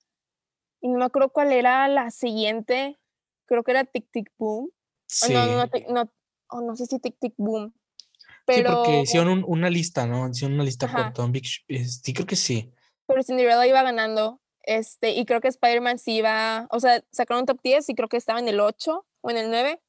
Y 0.85 0.89
no 0.89 0.99
me 0.99 1.07
acuerdo 1.07 1.31
cuál 1.31 1.51
era 1.51 1.89
la 1.89 2.11
siguiente. 2.11 2.99
Creo 3.47 3.65
que 3.65 3.71
era 3.71 3.85
Tic 3.85 4.07
Tic 4.13 4.31
Boom. 4.37 4.67
O 4.67 4.71
Sí, 5.07 5.33
no, 5.33 5.47
no, 5.47 5.65
no, 5.65 5.95
no, 6.05 6.13
o 6.51 6.61
no 6.61 6.77
sé 6.77 6.85
si 6.85 6.99
Tic 6.99 7.17
Tic 7.19 7.33
Boom. 7.39 7.73
sí, 8.19 8.27
Pero, 8.45 8.71
porque 8.75 9.01
hicieron 9.01 9.29
un- 9.31 9.45
una 9.49 9.71
lista, 9.71 10.07
¿no? 10.07 10.29
Hicieron 10.29 10.57
una 10.57 10.65
lista 10.65 10.85
Ajá. 10.85 11.05
por 11.05 11.13
Tom 11.15 11.33
Big 11.33 11.45
eh, 11.69 11.87
Sí, 11.87 12.13
creo 12.13 12.27
que 12.27 12.37
sí. 12.37 12.71
pero 13.07 13.23
Cinderella 13.23 13.67
iba 13.67 13.83
ganando. 13.83 14.43
Este, 14.61 15.13
y 15.13 15.25
creo 15.25 15.41
que 15.41 15.49
Spider-Man 15.49 15.99
sí 15.99 16.17
iba, 16.17 16.67
o 16.71 16.81
sea, 16.81 17.03
sacaron 17.11 17.41
un 17.43 17.47
top 17.47 17.61
10 17.63 17.89
y 17.89 17.95
creo 17.95 18.09
que 18.11 18.19
estaba 18.19 18.39
en 18.39 18.49
el 18.49 18.61
8 18.61 19.07
o 19.23 19.31
en 19.31 19.39
el 19.39 19.49
9. 19.51 19.81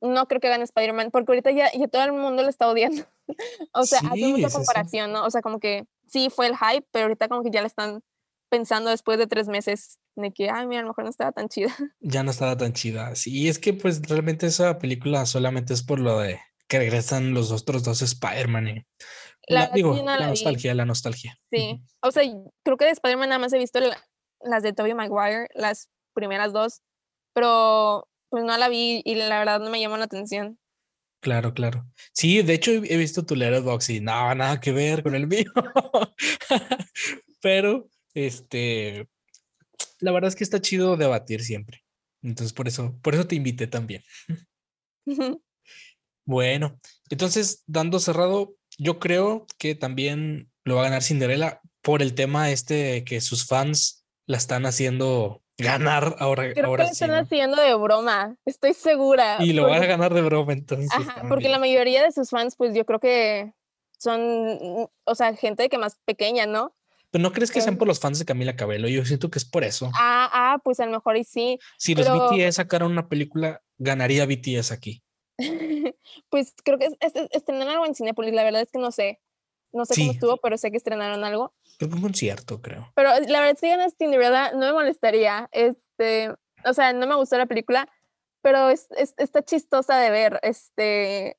No 0.00 0.26
creo 0.26 0.40
que 0.40 0.48
gane 0.48 0.64
Spider-Man, 0.64 1.10
porque 1.10 1.32
ahorita 1.32 1.50
ya, 1.50 1.70
ya 1.72 1.86
todo 1.86 2.02
el 2.04 2.12
mundo 2.12 2.42
lo 2.42 2.48
está 2.48 2.66
odiando. 2.66 3.04
o 3.74 3.84
sea, 3.84 3.98
hace 3.98 4.16
Sí, 4.16 4.24
mucha 4.32 4.48
sí, 4.48 4.50
sí. 4.50 4.56
comparación, 4.56 5.12
¿no? 5.12 5.26
O 5.26 5.30
sea, 5.30 5.42
como 5.42 5.60
que 5.60 5.86
sí 6.06 6.30
fue 6.30 6.46
el 6.46 6.56
hype, 6.56 6.86
pero 6.92 7.04
ahorita 7.04 7.28
como 7.28 7.42
que 7.42 7.50
ya 7.50 7.60
le 7.60 7.66
están 7.66 8.02
pensando 8.50 8.90
después 8.90 9.18
de 9.18 9.26
tres 9.26 9.48
meses 9.48 9.98
de 10.16 10.32
que, 10.32 10.50
ay, 10.50 10.66
mira, 10.66 10.80
a 10.80 10.82
lo 10.82 10.88
mejor 10.88 11.04
no 11.04 11.10
estaba 11.10 11.32
tan 11.32 11.48
chida. 11.48 11.68
Ya 12.00 12.22
no 12.22 12.30
estaba 12.30 12.56
tan 12.56 12.72
chida. 12.74 13.14
Sí, 13.16 13.30
y 13.32 13.48
es 13.48 13.58
que 13.58 13.72
pues 13.72 14.02
realmente 14.08 14.46
esa 14.46 14.78
película 14.78 15.24
solamente 15.24 15.72
es 15.72 15.82
por 15.82 16.00
lo 16.00 16.18
de 16.18 16.38
que 16.68 16.78
regresan 16.78 17.32
los 17.32 17.50
otros 17.52 17.82
dos 17.84 18.02
Spider-Man. 18.02 18.68
y- 18.68 18.86
La 19.48 19.60
la- 19.62 19.70
digo, 19.70 19.94
no 19.96 20.04
la 20.04 20.18
la 20.18 20.26
nostalgia, 20.28 20.74
la 20.74 20.84
nostalgia. 20.84 21.38
Sí. 21.50 21.80
O 22.02 22.10
sea, 22.12 22.22
creo 22.64 22.76
que 22.76 22.84
de 22.84 22.90
Spider-Man 22.92 23.28
nada 23.30 23.38
más 23.38 23.52
he 23.52 23.58
visto 23.58 23.80
la- 23.80 23.96
las 24.42 24.62
de 24.62 24.72
Tobey 24.72 24.94
Maguire, 24.94 25.48
las 25.54 25.88
primeras 26.14 26.52
dos, 26.52 26.82
pero 27.34 28.08
pues 28.30 28.44
no 28.44 28.56
la 28.58 28.68
vi 28.68 29.02
y 29.04 29.14
la 29.16 29.38
verdad 29.38 29.60
no 29.60 29.70
me 29.70 29.80
llamó 29.80 29.96
la 29.96 30.04
atención. 30.04 30.58
Claro, 31.22 31.52
claro. 31.52 31.84
Sí, 32.14 32.40
de 32.42 32.54
hecho 32.54 32.70
he 32.70 32.96
visto 32.96 33.26
tu 33.26 33.34
Letterboxd 33.36 33.90
y 33.90 34.00
no, 34.00 34.34
nada 34.34 34.58
que 34.60 34.72
ver 34.72 35.02
con 35.02 35.14
el 35.14 35.26
mío. 35.26 35.50
Pero, 37.42 37.88
este, 38.26 39.08
la 39.98 40.12
verdad 40.12 40.28
es 40.28 40.36
que 40.36 40.44
está 40.44 40.60
chido 40.60 40.96
debatir 40.96 41.42
siempre. 41.42 41.82
Entonces, 42.22 42.52
por 42.52 42.68
eso, 42.68 42.98
por 43.02 43.14
eso 43.14 43.26
te 43.26 43.34
invité 43.36 43.66
también. 43.66 44.02
Bueno, 46.24 46.78
entonces, 47.08 47.64
dando 47.66 47.98
cerrado, 47.98 48.54
yo 48.78 48.98
creo 48.98 49.46
que 49.58 49.74
también 49.74 50.50
lo 50.64 50.76
va 50.76 50.82
a 50.82 50.84
ganar 50.84 51.02
Cinderella 51.02 51.60
por 51.82 52.02
el 52.02 52.14
tema 52.14 52.50
este 52.50 52.74
de 52.74 53.04
que 53.04 53.20
sus 53.20 53.46
fans 53.46 54.04
la 54.26 54.36
están 54.36 54.66
haciendo 54.66 55.42
ganar 55.58 56.16
ahora, 56.20 56.44
Creo 56.44 56.54
que 56.54 56.60
ahora 56.62 56.84
lo 56.84 56.88
sí. 56.88 56.92
están 56.92 57.10
¿no? 57.10 57.16
haciendo 57.16 57.60
de 57.60 57.74
broma, 57.74 58.36
estoy 58.44 58.74
segura. 58.74 59.38
Y 59.40 59.52
lo 59.52 59.64
van 59.64 59.72
a 59.72 59.76
porque- 59.78 59.86
ganar 59.88 60.14
de 60.14 60.22
broma, 60.22 60.52
entonces. 60.52 60.90
Ajá, 60.92 61.24
porque 61.28 61.48
la 61.48 61.58
mayoría 61.58 62.02
de 62.04 62.12
sus 62.12 62.30
fans, 62.30 62.54
pues 62.56 62.74
yo 62.74 62.84
creo 62.86 63.00
que 63.00 63.52
son, 63.98 64.88
o 65.04 65.14
sea, 65.14 65.34
gente 65.34 65.68
que 65.68 65.78
más 65.78 65.98
pequeña, 66.06 66.46
¿no? 66.46 66.74
Pero 67.10 67.22
no 67.22 67.32
crees 67.32 67.50
que 67.50 67.60
sean 67.60 67.76
por 67.76 67.88
los 67.88 67.98
fans 68.00 68.18
de 68.18 68.24
Camila 68.24 68.54
Cabello, 68.56 68.86
yo 68.88 69.04
siento 69.04 69.30
que 69.30 69.38
es 69.38 69.44
por 69.44 69.64
eso. 69.64 69.90
Ah, 69.98 70.28
ah, 70.32 70.58
pues 70.62 70.78
a 70.80 70.86
lo 70.86 70.92
mejor 70.92 71.16
y 71.16 71.24
sí. 71.24 71.58
Si 71.78 71.94
los 71.94 72.06
pero- 72.06 72.30
BTS 72.30 72.56
sacaran 72.56 72.90
una 72.90 73.08
película, 73.08 73.62
ganaría 73.78 74.26
BTS 74.26 74.72
aquí. 74.72 75.02
pues 76.28 76.54
creo 76.64 76.78
que 76.78 76.86
es- 76.86 76.96
es- 77.00 77.14
es- 77.16 77.28
estrenaron 77.32 77.72
algo 77.72 77.86
en 77.86 77.94
Cinepolis, 77.94 78.32
la 78.34 78.44
verdad 78.44 78.62
es 78.62 78.70
que 78.70 78.78
no 78.78 78.92
sé. 78.92 79.20
No 79.72 79.84
sé 79.84 79.94
cómo 79.94 80.10
Sí. 80.10 80.16
estuvo, 80.16 80.36
pero 80.38 80.58
sé 80.58 80.70
que 80.70 80.76
estrenaron 80.76 81.22
algo. 81.24 81.54
Creo 81.78 81.90
que 81.90 81.96
un 81.96 82.02
concierto, 82.02 82.60
creo. 82.60 82.90
Pero 82.96 83.10
la 83.28 83.40
verdad, 83.40 83.56
si 83.58 83.68
ganas 83.68 83.94
Cinderella, 83.96 84.52
no 84.52 84.58
me 84.60 84.72
molestaría. 84.72 85.48
Este, 85.52 86.30
o 86.64 86.74
sea, 86.74 86.92
no 86.92 87.06
me 87.06 87.14
gustó 87.14 87.38
la 87.38 87.46
película, 87.46 87.88
pero 88.42 88.68
es, 88.70 88.88
es- 88.96 89.14
está 89.16 89.42
chistosa 89.44 89.96
de 89.98 90.10
ver, 90.10 90.40
este, 90.42 91.38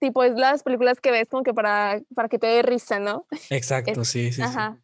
tipo, 0.00 0.24
es 0.24 0.34
las 0.34 0.62
películas 0.62 0.98
que 1.00 1.10
ves 1.10 1.28
como 1.28 1.42
que 1.42 1.54
para, 1.54 2.00
para 2.14 2.28
que 2.28 2.38
te 2.38 2.46
dé 2.46 2.62
risa, 2.62 2.98
¿no? 2.98 3.26
Exacto, 3.50 4.04
sí, 4.04 4.32
sí, 4.32 4.32
sí. 4.32 4.42
Ajá. 4.42 4.80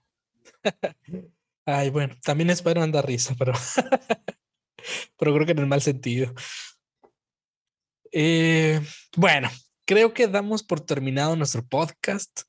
Ay, 1.67 1.91
bueno, 1.91 2.15
también 2.23 2.51
Spider-Man 2.51 2.93
da 2.93 3.03
risa, 3.03 3.35
pero, 3.37 3.53
pero 5.19 5.35
creo 5.35 5.47
que 5.47 5.53
en 5.53 5.59
el 5.59 5.67
mal 5.67 5.83
sentido. 5.83 6.33
Eh, 8.13 8.81
bueno, 9.17 9.51
creo 9.85 10.15
que 10.15 10.29
damos 10.29 10.63
por 10.63 10.81
terminado 10.81 11.35
nuestro 11.35 11.67
podcast. 11.67 12.43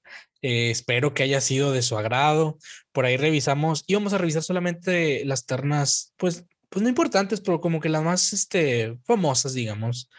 Eh, 0.44 0.70
espero 0.70 1.14
que 1.14 1.24
haya 1.24 1.42
sido 1.42 1.72
de 1.72 1.82
su 1.82 1.98
agrado. 1.98 2.60
Por 2.92 3.06
ahí 3.06 3.18
revisamos, 3.18 3.84
íbamos 3.88 4.14
a 4.14 4.20
revisar 4.20 4.44
solamente 4.44 5.26
las 5.26 5.46
ternas, 5.46 6.14
pues, 6.18 6.46
pues 6.70 6.84
no 6.84 6.90
importantes, 6.90 7.42
pero 7.42 7.60
como 7.60 7.80
que 7.80 7.90
las 7.90 8.04
más 8.04 8.34
este, 8.34 8.98
famosas, 9.06 9.54
digamos, 9.54 10.10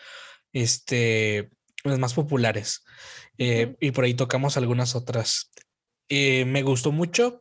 este, 0.53 1.51
las 1.85 1.99
más 1.99 2.15
populares. 2.15 2.85
Eh. 3.39 3.77
Y 3.81 3.91
por 3.93 4.05
ahí 4.05 4.15
tocamos 4.15 4.57
algunas 4.57 4.95
otras. 4.95 5.51
Eh, 6.09 6.45
me 6.45 6.63
gustó 6.63 6.93
mucho. 6.93 7.41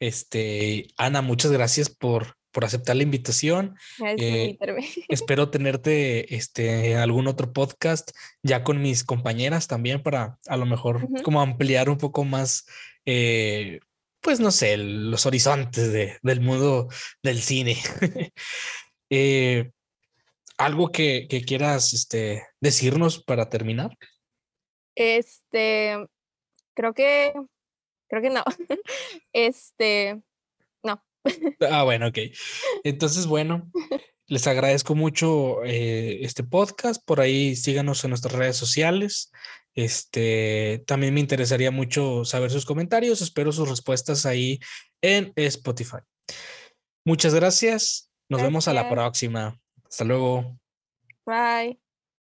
Este, 0.00 0.88
Ana, 0.96 1.22
muchas 1.22 1.52
gracias 1.52 1.88
por, 1.88 2.36
por 2.50 2.64
aceptar 2.64 2.96
la 2.96 3.02
invitación. 3.02 3.76
Eh. 4.18 4.58
Espero 5.08 5.50
tenerte 5.50 6.34
este, 6.34 6.92
en 6.92 6.98
algún 6.98 7.28
otro 7.28 7.52
podcast 7.52 8.10
ya 8.42 8.62
con 8.64 8.82
mis 8.82 9.04
compañeras 9.04 9.68
también 9.68 10.02
para 10.02 10.38
a 10.46 10.56
lo 10.56 10.66
mejor 10.66 11.06
como 11.22 11.40
ampliar 11.40 11.88
un 11.88 11.98
poco 11.98 12.24
más, 12.24 12.66
eh, 13.06 13.80
pues 14.20 14.40
no 14.40 14.50
sé, 14.50 14.76
los 14.76 15.24
horizontes 15.26 15.92
de- 15.92 16.18
del 16.22 16.40
mundo 16.40 16.88
del 17.22 17.40
cine. 17.40 17.76
Eh, 19.08 19.70
¿Algo 20.58 20.90
que, 20.90 21.26
que 21.28 21.42
quieras 21.42 21.92
este, 21.92 22.46
decirnos 22.60 23.22
para 23.22 23.48
terminar? 23.48 23.96
Este, 24.94 26.06
creo 26.74 26.94
que, 26.94 27.34
creo 28.08 28.22
que 28.22 28.30
no. 28.30 28.44
Este, 29.32 30.20
no. 30.82 31.02
Ah, 31.70 31.84
bueno, 31.84 32.08
ok. 32.08 32.18
Entonces, 32.84 33.26
bueno, 33.26 33.70
les 34.26 34.46
agradezco 34.46 34.94
mucho 34.94 35.62
eh, 35.64 36.24
este 36.24 36.42
podcast. 36.42 37.02
Por 37.04 37.20
ahí 37.20 37.54
síganos 37.54 38.02
en 38.04 38.10
nuestras 38.10 38.34
redes 38.34 38.56
sociales. 38.56 39.30
Este, 39.74 40.82
también 40.86 41.12
me 41.12 41.20
interesaría 41.20 41.70
mucho 41.70 42.24
saber 42.24 42.50
sus 42.50 42.64
comentarios. 42.64 43.20
Espero 43.20 43.52
sus 43.52 43.68
respuestas 43.68 44.24
ahí 44.24 44.58
en 45.02 45.32
Spotify. 45.36 45.98
Muchas 47.04 47.34
gracias. 47.34 48.10
Nos 48.28 48.42
vemos 48.42 48.66
a 48.68 48.72
la 48.72 48.88
próxima. 48.88 49.60
Hasta 49.96 50.04
luego. 50.04 50.58
Bye. 51.24 51.78